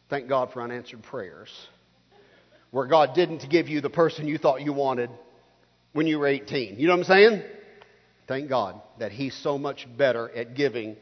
Thank 0.09 0.29
God 0.29 0.53
for 0.53 0.61
unanswered 0.61 1.03
prayers. 1.03 1.49
Where 2.71 2.87
God 2.87 3.15
didn't 3.15 3.45
give 3.49 3.67
you 3.67 3.81
the 3.81 3.89
person 3.89 4.29
you 4.29 4.37
thought 4.37 4.61
you 4.61 4.71
wanted 4.71 5.09
when 5.91 6.07
you 6.07 6.19
were 6.19 6.27
18. 6.27 6.79
You 6.79 6.87
know 6.87 6.93
what 6.93 6.99
I'm 6.99 7.03
saying? 7.03 7.43
Thank 8.29 8.47
God 8.47 8.81
that 8.97 9.11
He's 9.11 9.35
so 9.35 9.57
much 9.57 9.85
better 9.97 10.31
at 10.33 10.53
giving 10.53 10.95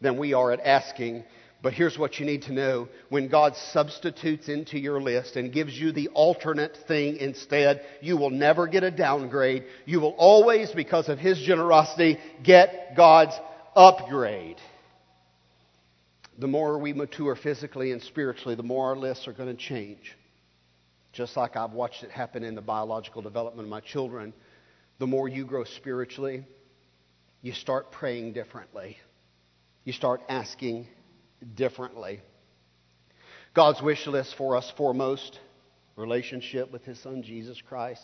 than 0.00 0.18
we 0.18 0.34
are 0.34 0.52
at 0.52 0.60
asking. 0.60 1.24
But 1.60 1.72
here's 1.72 1.98
what 1.98 2.20
you 2.20 2.26
need 2.26 2.42
to 2.42 2.52
know. 2.52 2.88
When 3.08 3.28
God 3.28 3.56
substitutes 3.56 4.48
into 4.48 4.78
your 4.78 5.00
list 5.00 5.34
and 5.34 5.52
gives 5.52 5.76
you 5.76 5.90
the 5.90 6.08
alternate 6.08 6.76
thing 6.86 7.16
instead, 7.16 7.84
you 8.00 8.16
will 8.16 8.30
never 8.30 8.68
get 8.68 8.84
a 8.84 8.92
downgrade. 8.92 9.64
You 9.84 10.00
will 10.00 10.14
always, 10.16 10.70
because 10.70 11.08
of 11.08 11.18
His 11.18 11.38
generosity, 11.38 12.18
get 12.44 12.94
God's 12.96 13.34
upgrade. 13.74 14.58
The 16.38 16.46
more 16.46 16.78
we 16.78 16.92
mature 16.92 17.34
physically 17.34 17.90
and 17.90 18.00
spiritually, 18.02 18.54
the 18.54 18.62
more 18.62 18.90
our 18.90 18.96
lists 18.96 19.26
are 19.26 19.32
going 19.32 19.54
to 19.54 19.60
change. 19.60 20.16
Just 21.12 21.36
like 21.36 21.56
I've 21.56 21.72
watched 21.72 22.04
it 22.04 22.12
happen 22.12 22.44
in 22.44 22.54
the 22.54 22.62
biological 22.62 23.22
development 23.22 23.66
of 23.66 23.70
my 23.70 23.80
children, 23.80 24.32
the 25.00 25.08
more 25.08 25.28
you 25.28 25.44
grow 25.44 25.64
spiritually, 25.64 26.44
you 27.42 27.52
start 27.52 27.90
praying 27.90 28.34
differently. 28.34 28.96
You 29.84 29.92
start 29.92 30.20
asking 30.28 30.86
differently. 31.54 32.20
God's 33.54 33.82
wish 33.82 34.06
list 34.06 34.34
for 34.36 34.56
us 34.56 34.72
foremost 34.76 35.38
relationship 35.96 36.70
with 36.70 36.84
His 36.84 36.98
Son 37.00 37.22
Jesus 37.22 37.60
Christ, 37.60 38.02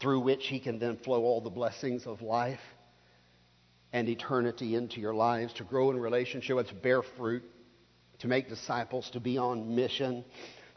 through 0.00 0.20
which 0.20 0.46
He 0.46 0.60
can 0.60 0.78
then 0.78 0.96
flow 0.96 1.22
all 1.24 1.40
the 1.40 1.50
blessings 1.50 2.06
of 2.06 2.22
life 2.22 2.60
and 3.92 4.08
eternity 4.08 4.74
into 4.74 5.00
your 5.00 5.14
lives, 5.14 5.52
to 5.54 5.64
grow 5.64 5.90
in 5.90 5.98
relationship, 5.98 6.66
to 6.66 6.74
bear 6.74 7.02
fruit, 7.02 7.44
to 8.18 8.26
make 8.26 8.48
disciples, 8.48 9.08
to 9.10 9.20
be 9.20 9.38
on 9.38 9.74
mission, 9.76 10.24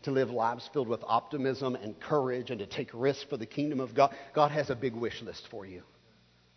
to 0.04 0.12
live 0.12 0.30
lives 0.30 0.70
filled 0.72 0.88
with 0.88 1.04
optimism 1.06 1.76
and 1.76 2.00
courage, 2.00 2.52
and 2.52 2.60
to 2.60 2.68
take 2.68 2.90
risks 2.94 3.26
for 3.30 3.38
the 3.38 3.46
kingdom 3.46 3.80
of 3.80 3.96
God. 3.96 4.16
God 4.36 4.52
has 4.52 4.70
a 4.70 4.76
big 4.76 4.94
wish 4.94 5.22
list 5.22 5.48
for 5.50 5.66
you. 5.66 5.82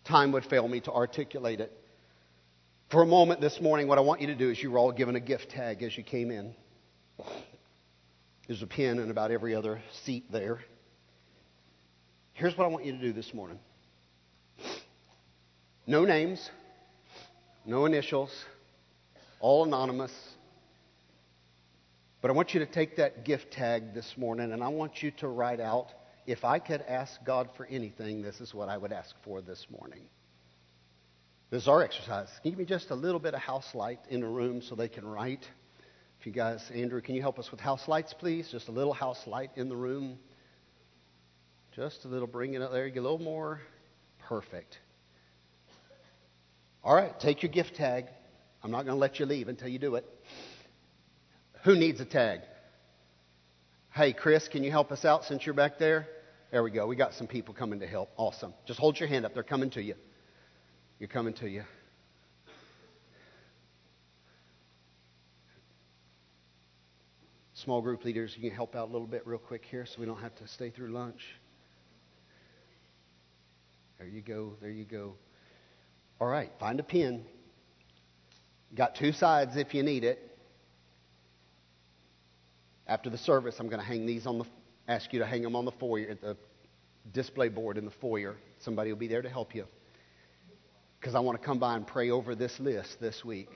Time 0.04 0.32
would 0.32 0.44
fail 0.44 0.68
me 0.68 0.80
to 0.80 0.92
articulate 0.92 1.60
it. 1.60 1.72
For 2.90 3.02
a 3.02 3.06
moment 3.06 3.40
this 3.40 3.60
morning, 3.60 3.86
what 3.86 3.98
I 3.98 4.00
want 4.00 4.20
you 4.20 4.26
to 4.26 4.34
do 4.34 4.50
is 4.50 4.60
you 4.60 4.72
were 4.72 4.78
all 4.78 4.90
given 4.90 5.14
a 5.14 5.20
gift 5.20 5.50
tag 5.50 5.84
as 5.84 5.96
you 5.96 6.02
came 6.02 6.32
in. 6.32 6.52
There's 8.48 8.62
a 8.62 8.66
pin 8.66 8.98
in 8.98 9.12
about 9.12 9.30
every 9.30 9.54
other 9.54 9.80
seat 10.02 10.24
there. 10.32 10.58
Here's 12.32 12.58
what 12.58 12.64
I 12.64 12.66
want 12.66 12.84
you 12.84 12.90
to 12.90 12.98
do 12.98 13.12
this 13.12 13.32
morning 13.32 13.60
no 15.86 16.04
names, 16.04 16.50
no 17.64 17.84
initials, 17.84 18.32
all 19.38 19.62
anonymous. 19.64 20.12
But 22.20 22.32
I 22.32 22.34
want 22.34 22.54
you 22.54 22.60
to 22.60 22.66
take 22.66 22.96
that 22.96 23.24
gift 23.24 23.52
tag 23.52 23.94
this 23.94 24.14
morning 24.16 24.50
and 24.50 24.64
I 24.64 24.68
want 24.68 25.00
you 25.00 25.12
to 25.18 25.28
write 25.28 25.60
out 25.60 25.90
if 26.26 26.44
I 26.44 26.58
could 26.58 26.82
ask 26.82 27.24
God 27.24 27.50
for 27.56 27.66
anything, 27.66 28.20
this 28.20 28.40
is 28.40 28.52
what 28.52 28.68
I 28.68 28.76
would 28.76 28.92
ask 28.92 29.14
for 29.22 29.40
this 29.40 29.68
morning. 29.70 30.02
This 31.50 31.62
is 31.62 31.68
our 31.68 31.82
exercise. 31.82 32.28
Can 32.42 32.44
you 32.44 32.50
give 32.52 32.58
me 32.60 32.64
just 32.64 32.90
a 32.90 32.94
little 32.94 33.18
bit 33.18 33.34
of 33.34 33.40
house 33.40 33.74
light 33.74 33.98
in 34.08 34.20
the 34.20 34.28
room 34.28 34.62
so 34.62 34.76
they 34.76 34.88
can 34.88 35.04
write? 35.04 35.44
If 36.20 36.26
you 36.26 36.30
guys, 36.30 36.62
Andrew, 36.72 37.00
can 37.00 37.16
you 37.16 37.22
help 37.22 37.40
us 37.40 37.50
with 37.50 37.58
house 37.58 37.88
lights, 37.88 38.14
please? 38.14 38.48
Just 38.52 38.68
a 38.68 38.70
little 38.70 38.92
house 38.92 39.26
light 39.26 39.50
in 39.56 39.68
the 39.68 39.74
room. 39.74 40.16
Just 41.74 42.04
a 42.04 42.08
little, 42.08 42.28
bring 42.28 42.54
it 42.54 42.62
up 42.62 42.70
there. 42.70 42.88
Get 42.88 43.00
a 43.00 43.02
little 43.02 43.18
more. 43.18 43.60
Perfect. 44.28 44.78
All 46.84 46.94
right, 46.94 47.18
take 47.18 47.42
your 47.42 47.50
gift 47.50 47.74
tag. 47.74 48.04
I'm 48.62 48.70
not 48.70 48.84
going 48.84 48.94
to 48.94 49.00
let 49.00 49.18
you 49.18 49.26
leave 49.26 49.48
until 49.48 49.68
you 49.68 49.80
do 49.80 49.96
it. 49.96 50.04
Who 51.64 51.74
needs 51.74 51.98
a 52.00 52.04
tag? 52.04 52.42
Hey, 53.92 54.12
Chris, 54.12 54.46
can 54.46 54.62
you 54.62 54.70
help 54.70 54.92
us 54.92 55.04
out 55.04 55.24
since 55.24 55.44
you're 55.44 55.54
back 55.54 55.78
there? 55.80 56.06
There 56.52 56.62
we 56.62 56.70
go. 56.70 56.86
We 56.86 56.94
got 56.94 57.14
some 57.14 57.26
people 57.26 57.54
coming 57.54 57.80
to 57.80 57.88
help. 57.88 58.10
Awesome. 58.16 58.54
Just 58.66 58.78
hold 58.78 59.00
your 59.00 59.08
hand 59.08 59.26
up. 59.26 59.34
They're 59.34 59.42
coming 59.42 59.70
to 59.70 59.82
you. 59.82 59.96
You're 61.00 61.08
coming 61.08 61.32
to 61.34 61.48
you. 61.48 61.64
Small 67.54 67.80
group 67.80 68.04
leaders, 68.04 68.34
you 68.36 68.42
can 68.46 68.54
help 68.54 68.76
out 68.76 68.90
a 68.90 68.92
little 68.92 69.06
bit 69.06 69.26
real 69.26 69.38
quick 69.38 69.64
here 69.64 69.86
so 69.86 69.98
we 69.98 70.04
don't 70.04 70.20
have 70.20 70.34
to 70.36 70.46
stay 70.46 70.68
through 70.68 70.88
lunch. 70.88 71.22
There 73.98 74.08
you 74.08 74.20
go. 74.20 74.52
There 74.60 74.70
you 74.70 74.84
go. 74.84 75.14
All 76.20 76.28
right, 76.28 76.50
find 76.60 76.78
a 76.78 76.82
pen. 76.82 77.24
Got 78.74 78.94
two 78.94 79.12
sides 79.12 79.56
if 79.56 79.72
you 79.72 79.82
need 79.82 80.04
it. 80.04 80.36
After 82.86 83.08
the 83.08 83.18
service, 83.18 83.58
I'm 83.58 83.68
going 83.68 83.80
to 83.80 83.86
hang 83.86 84.04
these 84.04 84.26
on 84.26 84.38
the 84.38 84.44
ask 84.86 85.14
you 85.14 85.20
to 85.20 85.26
hang 85.26 85.40
them 85.40 85.56
on 85.56 85.64
the 85.64 85.72
foyer 85.72 86.08
at 86.10 86.20
the 86.20 86.36
display 87.10 87.48
board 87.48 87.78
in 87.78 87.86
the 87.86 87.90
foyer. 87.90 88.36
Somebody 88.58 88.92
will 88.92 88.98
be 88.98 89.08
there 89.08 89.22
to 89.22 89.30
help 89.30 89.54
you. 89.54 89.64
Because 91.00 91.14
I 91.14 91.20
want 91.20 91.40
to 91.40 91.44
come 91.44 91.58
by 91.58 91.76
and 91.76 91.86
pray 91.86 92.10
over 92.10 92.34
this 92.34 92.60
list 92.60 93.00
this 93.00 93.24
week. 93.24 93.48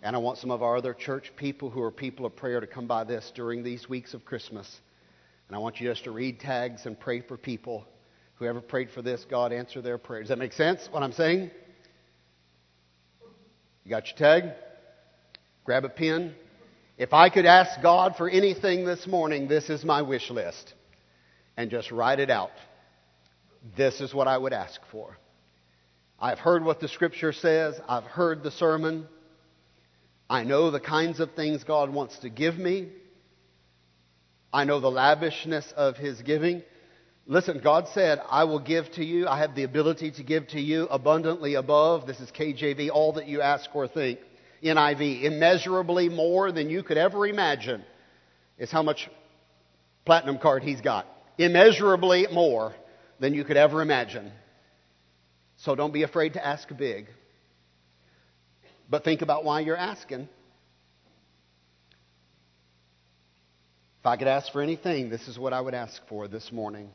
And 0.00 0.14
I 0.14 0.20
want 0.20 0.38
some 0.38 0.52
of 0.52 0.62
our 0.62 0.76
other 0.76 0.94
church 0.94 1.32
people 1.36 1.70
who 1.70 1.82
are 1.82 1.90
people 1.90 2.24
of 2.24 2.36
prayer 2.36 2.60
to 2.60 2.66
come 2.68 2.86
by 2.86 3.02
this 3.04 3.32
during 3.34 3.64
these 3.64 3.88
weeks 3.88 4.14
of 4.14 4.24
Christmas. 4.24 4.80
And 5.48 5.56
I 5.56 5.58
want 5.58 5.80
you 5.80 5.88
just 5.88 6.04
to 6.04 6.12
read 6.12 6.38
tags 6.38 6.86
and 6.86 6.98
pray 6.98 7.20
for 7.20 7.36
people. 7.36 7.84
Whoever 8.36 8.60
prayed 8.60 8.90
for 8.90 9.02
this, 9.02 9.26
God 9.28 9.52
answer 9.52 9.82
their 9.82 9.98
prayer. 9.98 10.20
Does 10.20 10.28
that 10.28 10.38
make 10.38 10.52
sense, 10.52 10.88
what 10.90 11.02
I'm 11.02 11.12
saying? 11.12 11.50
You 13.84 13.90
got 13.90 14.06
your 14.06 14.16
tag? 14.16 14.52
Grab 15.64 15.84
a 15.84 15.88
pen. 15.88 16.34
If 16.96 17.12
I 17.12 17.28
could 17.28 17.44
ask 17.44 17.82
God 17.82 18.14
for 18.16 18.30
anything 18.30 18.84
this 18.84 19.06
morning, 19.06 19.48
this 19.48 19.68
is 19.68 19.84
my 19.84 20.02
wish 20.02 20.30
list. 20.30 20.74
And 21.56 21.70
just 21.70 21.90
write 21.90 22.20
it 22.20 22.30
out. 22.30 22.52
This 23.76 24.00
is 24.00 24.14
what 24.14 24.28
I 24.28 24.38
would 24.38 24.52
ask 24.52 24.80
for. 24.92 25.18
I've 26.20 26.38
heard 26.38 26.64
what 26.64 26.80
the 26.80 26.88
scripture 26.88 27.32
says. 27.32 27.80
I've 27.88 28.04
heard 28.04 28.42
the 28.42 28.50
sermon. 28.50 29.08
I 30.28 30.44
know 30.44 30.70
the 30.70 30.80
kinds 30.80 31.18
of 31.18 31.32
things 31.32 31.64
God 31.64 31.90
wants 31.90 32.18
to 32.18 32.28
give 32.28 32.58
me. 32.58 32.88
I 34.52 34.64
know 34.64 34.80
the 34.80 34.90
lavishness 34.90 35.72
of 35.76 35.96
His 35.96 36.20
giving. 36.20 36.62
Listen, 37.26 37.60
God 37.62 37.86
said, 37.94 38.20
I 38.28 38.44
will 38.44 38.58
give 38.58 38.90
to 38.92 39.04
you. 39.04 39.28
I 39.28 39.38
have 39.38 39.54
the 39.54 39.62
ability 39.62 40.10
to 40.12 40.22
give 40.22 40.48
to 40.48 40.60
you 40.60 40.88
abundantly 40.88 41.54
above. 41.54 42.06
This 42.06 42.20
is 42.20 42.30
KJV, 42.30 42.90
all 42.90 43.14
that 43.14 43.26
you 43.26 43.40
ask 43.40 43.74
or 43.74 43.88
think. 43.88 44.18
NIV, 44.62 45.22
immeasurably 45.22 46.08
more 46.08 46.52
than 46.52 46.68
you 46.68 46.82
could 46.82 46.98
ever 46.98 47.26
imagine 47.26 47.82
is 48.58 48.70
how 48.70 48.82
much 48.82 49.08
platinum 50.04 50.38
card 50.38 50.62
he's 50.62 50.80
got. 50.82 51.06
Immeasurably 51.38 52.26
more 52.30 52.74
than 53.20 53.32
you 53.32 53.44
could 53.44 53.56
ever 53.56 53.80
imagine. 53.80 54.32
So 55.64 55.74
don't 55.74 55.92
be 55.92 56.02
afraid 56.02 56.34
to 56.34 56.46
ask 56.46 56.68
big. 56.76 57.06
But 58.88 59.04
think 59.04 59.22
about 59.22 59.44
why 59.44 59.60
you're 59.60 59.76
asking. 59.76 60.28
If 64.00 64.06
I 64.06 64.16
could 64.16 64.28
ask 64.28 64.50
for 64.52 64.62
anything, 64.62 65.10
this 65.10 65.28
is 65.28 65.38
what 65.38 65.52
I 65.52 65.60
would 65.60 65.74
ask 65.74 66.00
for 66.08 66.26
this 66.26 66.50
morning. 66.50 66.90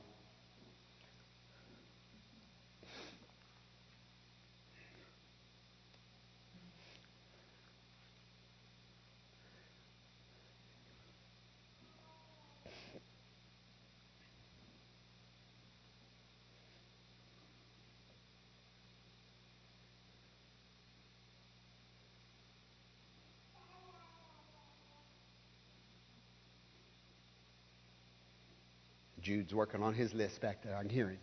Jude's 29.46 29.54
working 29.54 29.84
on 29.84 29.94
his 29.94 30.12
list 30.14 30.42
back 30.42 30.64
there. 30.64 30.76
I 30.76 30.82
can 30.82 30.90
hear 30.90 31.10
him. 31.10 31.20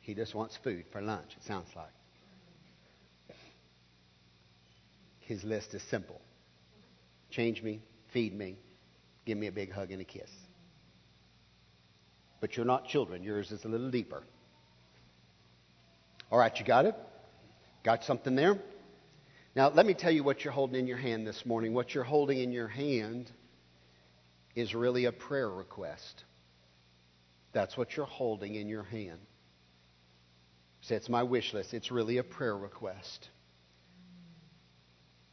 He 0.00 0.14
just 0.14 0.36
wants 0.36 0.56
food 0.62 0.84
for 0.92 1.02
lunch, 1.02 1.32
it 1.36 1.42
sounds 1.42 1.68
like. 1.74 1.90
His 5.18 5.42
list 5.42 5.74
is 5.74 5.82
simple 5.82 6.20
change 7.28 7.60
me, 7.60 7.80
feed 8.12 8.32
me, 8.32 8.56
give 9.26 9.36
me 9.36 9.48
a 9.48 9.52
big 9.52 9.72
hug 9.72 9.90
and 9.90 10.00
a 10.00 10.04
kiss. 10.04 10.30
But 12.40 12.56
you're 12.56 12.64
not 12.64 12.86
children, 12.86 13.24
yours 13.24 13.50
is 13.50 13.64
a 13.64 13.68
little 13.68 13.90
deeper. 13.90 14.22
All 16.30 16.38
right, 16.38 16.56
you 16.56 16.64
got 16.64 16.86
it? 16.86 16.94
Got 17.84 18.04
something 18.04 18.36
there? 18.36 18.56
Now, 19.56 19.70
let 19.70 19.86
me 19.86 19.92
tell 19.92 20.12
you 20.12 20.22
what 20.22 20.44
you're 20.44 20.52
holding 20.52 20.78
in 20.78 20.86
your 20.86 20.96
hand 20.96 21.26
this 21.26 21.44
morning. 21.44 21.74
What 21.74 21.94
you're 21.94 22.04
holding 22.04 22.38
in 22.38 22.52
your 22.52 22.68
hand 22.68 23.30
is 24.54 24.74
really 24.74 25.06
a 25.06 25.12
prayer 25.12 25.50
request. 25.50 26.24
That's 27.56 27.74
what 27.74 27.96
you're 27.96 28.04
holding 28.04 28.54
in 28.54 28.68
your 28.68 28.82
hand. 28.82 29.18
Say, 30.82 30.94
it's 30.94 31.08
my 31.08 31.22
wish 31.22 31.54
list. 31.54 31.72
It's 31.72 31.90
really 31.90 32.18
a 32.18 32.22
prayer 32.22 32.54
request. 32.54 33.30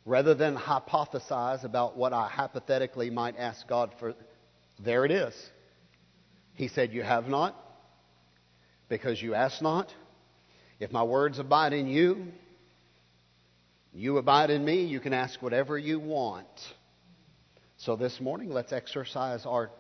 Rather 0.06 0.34
than 0.34 0.56
hypothesize 0.56 1.66
about 1.66 1.98
what 1.98 2.14
I 2.14 2.30
hypothetically 2.30 3.10
might 3.10 3.36
ask 3.38 3.68
God 3.68 3.94
for, 4.00 4.14
there 4.80 5.04
it 5.04 5.12
is. 5.12 5.36
He 6.54 6.70
said, 6.70 6.94
You 6.94 7.04
have 7.04 7.28
not, 7.28 7.58
because 8.88 9.22
you 9.22 9.36
ask 9.36 9.62
not. 9.62 9.94
If 10.80 10.94
my 10.94 11.04
words 11.04 11.40
abide 11.40 11.74
in 11.74 11.88
you, 11.88 12.28
you 13.94 14.18
abide 14.18 14.50
in 14.50 14.64
me, 14.64 14.86
you 14.86 15.02
can 15.02 15.12
ask 15.12 15.42
whatever 15.42 15.78
you 15.78 16.00
want. 16.00 16.48
So 17.76 17.98
this 17.98 18.22
morning, 18.22 18.50
let's 18.50 18.72
exercise 18.72 19.46
our 19.46 19.72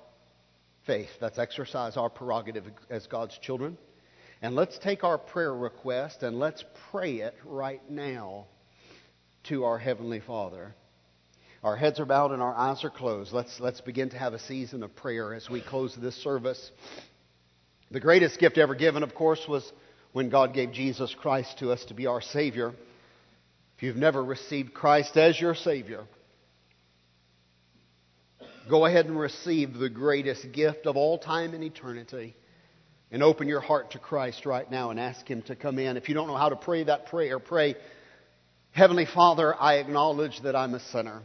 faith. 0.85 1.09
Let's 1.21 1.39
exercise 1.39 1.97
our 1.97 2.09
prerogative 2.09 2.65
as 2.89 3.07
God's 3.07 3.37
children. 3.37 3.77
And 4.41 4.55
let's 4.55 4.77
take 4.77 5.03
our 5.03 5.17
prayer 5.17 5.53
request 5.53 6.23
and 6.23 6.37
let's 6.37 6.63
pray 6.91 7.15
it 7.21 7.35
right 7.45 7.81
now 7.89 8.47
to 9.43 9.63
our 9.63 9.77
Heavenly 9.77 10.19
Father. 10.19 10.75
Our 11.63 11.77
heads 11.77 12.01
are 12.01 12.05
bowed 12.05 12.31
and 12.31 12.41
our 12.41 12.53
eyes 12.53 12.83
are 12.83 12.89
closed. 12.89 13.31
Let's, 13.31 13.61
let's 13.61 13.79
begin 13.79 14.09
to 14.09 14.17
have 14.17 14.33
a 14.33 14.39
season 14.39 14.83
of 14.83 14.93
prayer 14.97 15.33
as 15.33 15.49
we 15.49 15.61
close 15.61 15.95
this 15.95 16.15
service. 16.15 16.71
The 17.89 18.01
greatest 18.01 18.37
gift 18.37 18.57
ever 18.57 18.75
given, 18.75 19.01
of 19.01 19.15
course, 19.15 19.45
was 19.47 19.71
when 20.11 20.29
God 20.29 20.53
gave 20.53 20.73
Jesus 20.73 21.15
Christ 21.15 21.59
to 21.59 21.71
us 21.71 21.85
to 21.85 21.93
be 21.93 22.05
our 22.05 22.21
Savior. 22.21 22.73
If 23.77 23.83
you've 23.83 23.95
never 23.95 24.21
received 24.21 24.73
Christ 24.73 25.15
as 25.15 25.39
your 25.39 25.55
Savior, 25.55 26.03
Go 28.69 28.85
ahead 28.85 29.07
and 29.07 29.19
receive 29.19 29.73
the 29.73 29.89
greatest 29.89 30.51
gift 30.53 30.85
of 30.85 30.95
all 30.95 31.17
time 31.17 31.53
and 31.53 31.63
eternity. 31.63 32.35
And 33.11 33.21
open 33.21 33.47
your 33.47 33.59
heart 33.59 33.91
to 33.91 33.99
Christ 33.99 34.45
right 34.45 34.69
now 34.69 34.89
and 34.89 34.99
ask 34.99 35.27
Him 35.27 35.43
to 35.43 35.55
come 35.55 35.77
in. 35.77 35.97
If 35.97 36.09
you 36.09 36.15
don't 36.15 36.27
know 36.27 36.37
how 36.37 36.49
to 36.49 36.55
pray 36.55 36.83
that 36.85 37.07
prayer, 37.07 37.37
pray, 37.37 37.75
Heavenly 38.71 39.05
Father, 39.05 39.53
I 39.53 39.75
acknowledge 39.75 40.41
that 40.41 40.55
I'm 40.55 40.73
a 40.73 40.79
sinner. 40.79 41.21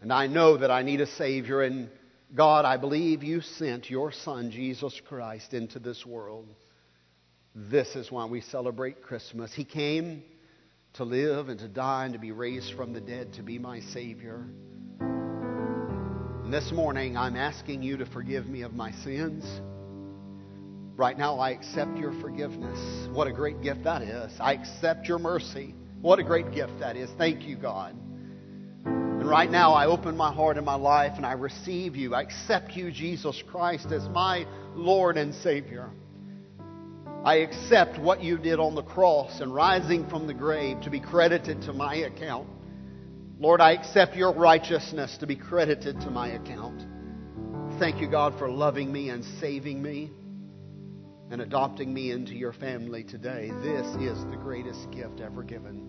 And 0.00 0.10
I 0.12 0.26
know 0.26 0.56
that 0.56 0.70
I 0.70 0.82
need 0.82 1.02
a 1.02 1.06
Savior. 1.06 1.62
And 1.62 1.90
God, 2.34 2.64
I 2.64 2.78
believe 2.78 3.22
you 3.22 3.42
sent 3.42 3.90
your 3.90 4.10
Son, 4.10 4.50
Jesus 4.50 4.98
Christ, 5.06 5.52
into 5.52 5.80
this 5.80 6.06
world. 6.06 6.48
This 7.54 7.94
is 7.94 8.10
why 8.10 8.24
we 8.24 8.40
celebrate 8.40 9.02
Christmas. 9.02 9.52
He 9.52 9.64
came 9.64 10.22
to 10.96 11.04
live 11.04 11.50
and 11.50 11.60
to 11.60 11.68
die 11.68 12.04
and 12.04 12.14
to 12.14 12.18
be 12.18 12.32
raised 12.32 12.74
from 12.74 12.94
the 12.94 13.00
dead 13.00 13.34
to 13.34 13.42
be 13.42 13.58
my 13.58 13.80
Savior. 13.80 14.46
And 14.98 16.52
this 16.52 16.72
morning, 16.72 17.18
I'm 17.18 17.36
asking 17.36 17.82
you 17.82 17.98
to 17.98 18.06
forgive 18.06 18.46
me 18.46 18.62
of 18.62 18.72
my 18.72 18.92
sins. 18.92 19.44
Right 20.96 21.18
now, 21.18 21.38
I 21.38 21.50
accept 21.50 21.98
your 21.98 22.18
forgiveness. 22.22 22.78
What 23.12 23.26
a 23.26 23.32
great 23.32 23.60
gift 23.60 23.84
that 23.84 24.00
is. 24.00 24.32
I 24.40 24.54
accept 24.54 25.06
your 25.06 25.18
mercy. 25.18 25.74
What 26.00 26.18
a 26.18 26.22
great 26.22 26.50
gift 26.52 26.78
that 26.80 26.96
is. 26.96 27.10
Thank 27.18 27.42
you, 27.42 27.56
God. 27.56 27.94
And 28.86 29.28
right 29.28 29.50
now, 29.50 29.74
I 29.74 29.86
open 29.86 30.16
my 30.16 30.32
heart 30.32 30.56
and 30.56 30.64
my 30.64 30.76
life 30.76 31.12
and 31.16 31.26
I 31.26 31.32
receive 31.32 31.94
you. 31.94 32.14
I 32.14 32.22
accept 32.22 32.72
you, 32.72 32.90
Jesus 32.90 33.42
Christ, 33.46 33.92
as 33.92 34.08
my 34.08 34.46
Lord 34.74 35.18
and 35.18 35.34
Savior. 35.34 35.90
I 37.26 37.38
accept 37.38 37.98
what 37.98 38.22
you 38.22 38.38
did 38.38 38.60
on 38.60 38.76
the 38.76 38.84
cross 38.84 39.40
and 39.40 39.52
rising 39.52 40.08
from 40.08 40.28
the 40.28 40.32
grave 40.32 40.80
to 40.82 40.90
be 40.90 41.00
credited 41.00 41.60
to 41.62 41.72
my 41.72 41.96
account. 41.96 42.48
Lord, 43.40 43.60
I 43.60 43.72
accept 43.72 44.14
your 44.14 44.32
righteousness 44.32 45.16
to 45.18 45.26
be 45.26 45.34
credited 45.34 46.00
to 46.02 46.10
my 46.10 46.28
account. 46.28 46.86
Thank 47.80 48.00
you, 48.00 48.08
God, 48.08 48.38
for 48.38 48.48
loving 48.48 48.92
me 48.92 49.08
and 49.08 49.24
saving 49.40 49.82
me 49.82 50.12
and 51.32 51.40
adopting 51.40 51.92
me 51.92 52.12
into 52.12 52.32
your 52.32 52.52
family 52.52 53.02
today. 53.02 53.50
This 53.60 53.88
is 53.96 54.24
the 54.30 54.38
greatest 54.40 54.88
gift 54.92 55.20
ever 55.20 55.42
given. 55.42 55.82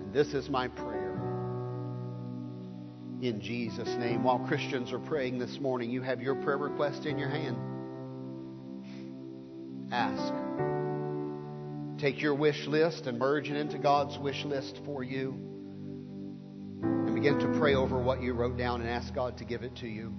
And 0.00 0.10
this 0.10 0.28
is 0.28 0.48
my 0.48 0.68
prayer. 0.68 1.20
In 3.20 3.42
Jesus' 3.42 3.94
name. 3.98 4.24
While 4.24 4.38
Christians 4.38 4.90
are 4.90 4.98
praying 4.98 5.38
this 5.38 5.58
morning, 5.60 5.90
you 5.90 6.00
have 6.00 6.22
your 6.22 6.36
prayer 6.36 6.56
request 6.56 7.04
in 7.04 7.18
your 7.18 7.28
hand 7.28 7.69
ask. 9.92 10.32
Take 12.00 12.22
your 12.22 12.34
wish 12.34 12.66
list 12.66 13.06
and 13.06 13.18
merge 13.18 13.50
it 13.50 13.56
into 13.56 13.78
God's 13.78 14.18
wish 14.18 14.44
list 14.44 14.80
for 14.84 15.02
you. 15.02 15.34
And 16.82 17.14
begin 17.14 17.38
to 17.40 17.58
pray 17.58 17.74
over 17.74 17.98
what 17.98 18.22
you 18.22 18.32
wrote 18.32 18.56
down 18.56 18.80
and 18.80 18.88
ask 18.88 19.14
God 19.14 19.36
to 19.38 19.44
give 19.44 19.62
it 19.62 19.76
to 19.76 19.86
you. 19.86 20.14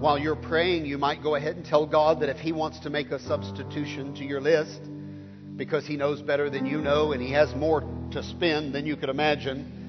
While 0.00 0.18
you're 0.18 0.34
praying, 0.34 0.86
you 0.86 0.98
might 0.98 1.22
go 1.22 1.36
ahead 1.36 1.54
and 1.54 1.64
tell 1.64 1.86
God 1.86 2.18
that 2.20 2.28
if 2.28 2.38
He 2.38 2.50
wants 2.50 2.80
to 2.80 2.90
make 2.90 3.12
a 3.12 3.20
substitution 3.20 4.12
to 4.16 4.24
your 4.24 4.40
list, 4.40 4.80
because 5.54 5.86
He 5.86 5.96
knows 5.96 6.20
better 6.20 6.50
than 6.50 6.66
you 6.66 6.78
know 6.78 7.12
and 7.12 7.22
He 7.22 7.30
has 7.32 7.54
more 7.54 7.82
to 8.10 8.22
spend 8.24 8.74
than 8.74 8.84
you 8.84 8.96
could 8.96 9.10
imagine, 9.10 9.81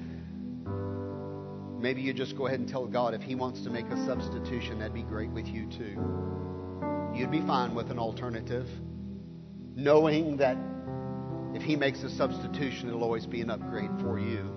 maybe 1.84 2.00
you 2.00 2.14
just 2.14 2.34
go 2.34 2.46
ahead 2.46 2.58
and 2.58 2.66
tell 2.66 2.86
God 2.86 3.12
if 3.12 3.20
He 3.20 3.34
wants 3.34 3.60
to 3.64 3.68
make 3.68 3.84
a 3.88 4.06
substitution, 4.06 4.78
that'd 4.78 4.94
be 4.94 5.02
great 5.02 5.28
with 5.28 5.46
you 5.46 5.66
too. 5.66 6.00
You'd 7.14 7.30
be 7.30 7.42
fine 7.42 7.74
with 7.74 7.90
an 7.90 7.98
alternative, 7.98 8.66
knowing 9.76 10.38
that 10.38 10.56
if 11.54 11.60
He 11.60 11.76
makes 11.76 12.02
a 12.02 12.08
substitution, 12.08 12.88
it'll 12.88 13.02
always 13.02 13.26
be 13.26 13.42
an 13.42 13.50
upgrade 13.50 13.90
for 14.00 14.18
you. 14.18 14.50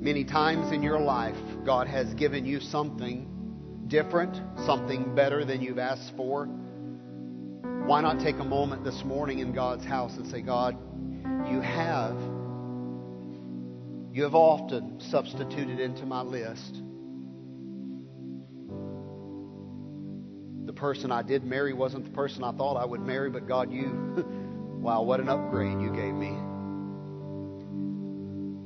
Many 0.00 0.24
times 0.24 0.72
in 0.72 0.82
your 0.82 0.98
life, 0.98 1.36
God 1.66 1.86
has 1.86 2.14
given 2.14 2.46
you 2.46 2.60
something 2.60 3.84
different, 3.88 4.40
something 4.64 5.14
better 5.14 5.44
than 5.44 5.60
you've 5.60 5.78
asked 5.78 6.14
for. 6.16 6.48
Why 7.90 8.00
not 8.02 8.20
take 8.20 8.38
a 8.38 8.44
moment 8.44 8.84
this 8.84 9.02
morning 9.04 9.40
in 9.40 9.50
God's 9.52 9.84
house 9.84 10.16
and 10.16 10.24
say, 10.28 10.42
God, 10.42 10.78
you 11.50 11.60
have, 11.60 12.14
you 14.12 14.22
have 14.22 14.36
often 14.36 15.00
substituted 15.10 15.80
into 15.80 16.06
my 16.06 16.22
list 16.22 16.82
the 20.66 20.72
person 20.72 21.10
I 21.10 21.22
did 21.22 21.42
marry 21.42 21.72
wasn't 21.72 22.04
the 22.04 22.12
person 22.12 22.44
I 22.44 22.52
thought 22.52 22.76
I 22.76 22.84
would 22.84 23.00
marry, 23.00 23.28
but 23.28 23.48
God, 23.48 23.72
you, 23.72 24.24
wow, 24.80 25.02
what 25.02 25.18
an 25.18 25.28
upgrade 25.28 25.80
you 25.80 25.90
gave 25.90 26.14
me. 26.14 26.30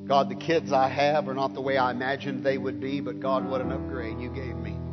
God, 0.07 0.29
the 0.29 0.35
kids 0.35 0.71
I 0.71 0.91
have 0.91 1.31
are 1.31 1.35
not 1.35 1.55
the 1.55 1.63
way 1.63 1.79
I 1.79 1.93
imagined 1.93 2.45
they 2.45 2.59
would 2.59 2.79
be, 2.79 3.01
but 3.01 3.21
God, 3.21 3.49
what 3.49 3.63
an 3.63 3.73
upgrade 3.73 4.21
you 4.21 4.29
gave 4.29 4.55
me. 4.55 4.84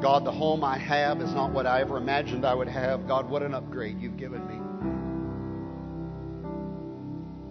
God, 0.00 0.24
the 0.24 0.32
home 0.32 0.64
I 0.64 0.78
have 0.78 1.20
is 1.20 1.32
not 1.34 1.52
what 1.52 1.66
I 1.66 1.82
ever 1.82 1.98
imagined 1.98 2.46
I 2.46 2.54
would 2.54 2.68
have. 2.68 3.06
God, 3.06 3.28
what 3.28 3.42
an 3.42 3.54
upgrade 3.54 4.00
you've 4.00 4.16
given 4.16 4.46
me. 4.46 4.56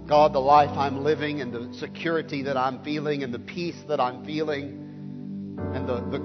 God, 0.07 0.33
the 0.33 0.39
life 0.39 0.75
I'm 0.75 1.03
living 1.03 1.41
and 1.41 1.53
the 1.53 1.71
security 1.77 2.41
that 2.43 2.57
I'm 2.57 2.83
feeling 2.83 3.21
and 3.21 3.31
the 3.31 3.39
peace 3.39 3.79
that 3.87 3.99
I'm 3.99 4.25
feeling 4.25 5.57
and 5.75 5.87
the, 5.87 5.97
the, 5.97 6.17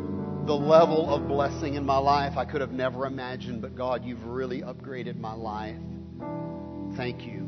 the 0.46 0.54
level 0.54 1.14
of 1.14 1.28
blessing 1.28 1.74
in 1.74 1.84
my 1.84 1.98
life 1.98 2.38
I 2.38 2.46
could 2.46 2.62
have 2.62 2.72
never 2.72 3.04
imagined. 3.04 3.60
But 3.60 3.76
God, 3.76 4.02
you've 4.02 4.24
really 4.24 4.62
upgraded 4.62 5.18
my 5.18 5.34
life. 5.34 5.76
Thank 6.96 7.26
you. 7.26 7.40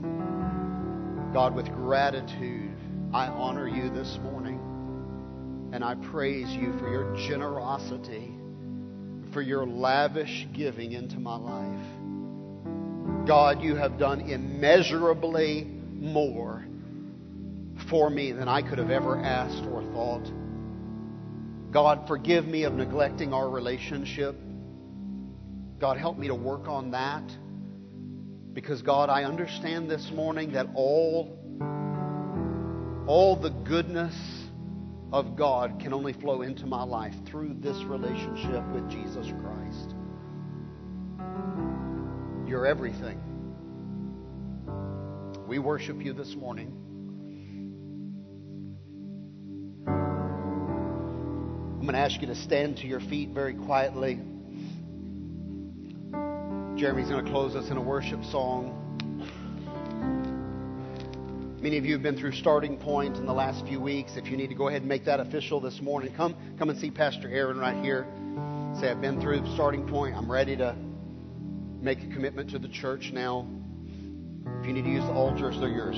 God, 1.32 1.54
with 1.54 1.66
gratitude, 1.72 2.76
I 3.14 3.28
honor 3.28 3.66
you 3.66 3.88
this 3.88 4.18
morning. 4.22 4.60
And 5.72 5.82
I 5.82 5.94
praise 5.94 6.48
you 6.50 6.78
for 6.78 6.90
your 6.90 7.16
generosity, 7.28 8.35
for 9.36 9.42
your 9.42 9.66
lavish 9.66 10.48
giving 10.54 10.92
into 10.92 11.20
my 11.20 11.36
life. 11.36 13.26
God, 13.26 13.60
you 13.60 13.76
have 13.76 13.98
done 13.98 14.22
immeasurably 14.22 15.62
more 15.64 16.64
for 17.90 18.08
me 18.08 18.32
than 18.32 18.48
I 18.48 18.62
could 18.62 18.78
have 18.78 18.88
ever 18.88 19.20
asked 19.20 19.62
or 19.66 19.82
thought. 19.92 20.32
God, 21.70 22.08
forgive 22.08 22.46
me 22.46 22.62
of 22.62 22.72
neglecting 22.72 23.34
our 23.34 23.50
relationship. 23.50 24.36
God, 25.78 25.98
help 25.98 26.16
me 26.16 26.28
to 26.28 26.34
work 26.34 26.66
on 26.66 26.92
that. 26.92 27.30
Because, 28.54 28.80
God, 28.80 29.10
I 29.10 29.24
understand 29.24 29.90
this 29.90 30.10
morning 30.14 30.52
that 30.52 30.68
all, 30.74 31.38
all 33.06 33.36
the 33.36 33.50
goodness 33.50 34.14
of 35.12 35.36
God 35.36 35.78
can 35.80 35.92
only 35.92 36.12
flow 36.12 36.42
into 36.42 36.66
my 36.66 36.82
life 36.82 37.14
through 37.26 37.54
this 37.60 37.76
relationship 37.84 38.66
with 38.72 38.88
Jesus 38.90 39.32
Christ. 39.40 39.94
You're 42.46 42.66
everything. 42.66 43.20
We 45.46 45.58
worship 45.58 46.02
you 46.04 46.12
this 46.12 46.34
morning. 46.34 46.72
I'm 49.86 51.82
going 51.82 51.94
to 51.94 51.98
ask 51.98 52.20
you 52.20 52.26
to 52.26 52.34
stand 52.34 52.78
to 52.78 52.86
your 52.88 52.98
feet 52.98 53.30
very 53.30 53.54
quietly. 53.54 54.20
Jeremy's 56.76 57.08
going 57.08 57.24
to 57.24 57.30
close 57.30 57.54
us 57.54 57.70
in 57.70 57.76
a 57.76 57.82
worship 57.82 58.24
song. 58.24 58.85
Many 61.60 61.78
of 61.78 61.86
you 61.86 61.94
have 61.94 62.02
been 62.02 62.18
through 62.18 62.32
starting 62.32 62.76
point 62.76 63.16
in 63.16 63.24
the 63.24 63.32
last 63.32 63.66
few 63.66 63.80
weeks. 63.80 64.12
If 64.16 64.26
you 64.26 64.36
need 64.36 64.48
to 64.48 64.54
go 64.54 64.68
ahead 64.68 64.82
and 64.82 64.88
make 64.88 65.06
that 65.06 65.20
official 65.20 65.58
this 65.58 65.80
morning, 65.80 66.12
come 66.14 66.36
come 66.58 66.68
and 66.68 66.78
see 66.78 66.90
Pastor 66.90 67.30
Aaron 67.30 67.58
right 67.58 67.82
here. 67.82 68.06
Say, 68.78 68.90
I've 68.90 69.00
been 69.00 69.22
through 69.22 69.42
starting 69.54 69.88
point. 69.88 70.14
I'm 70.14 70.30
ready 70.30 70.54
to 70.58 70.76
make 71.80 72.02
a 72.02 72.08
commitment 72.08 72.50
to 72.50 72.58
the 72.58 72.68
church 72.68 73.10
now. 73.10 73.48
If 74.60 74.66
you 74.66 74.74
need 74.74 74.84
to 74.84 74.90
use 74.90 75.04
the 75.04 75.12
altars, 75.12 75.58
they're 75.58 75.70
yours. 75.70 75.96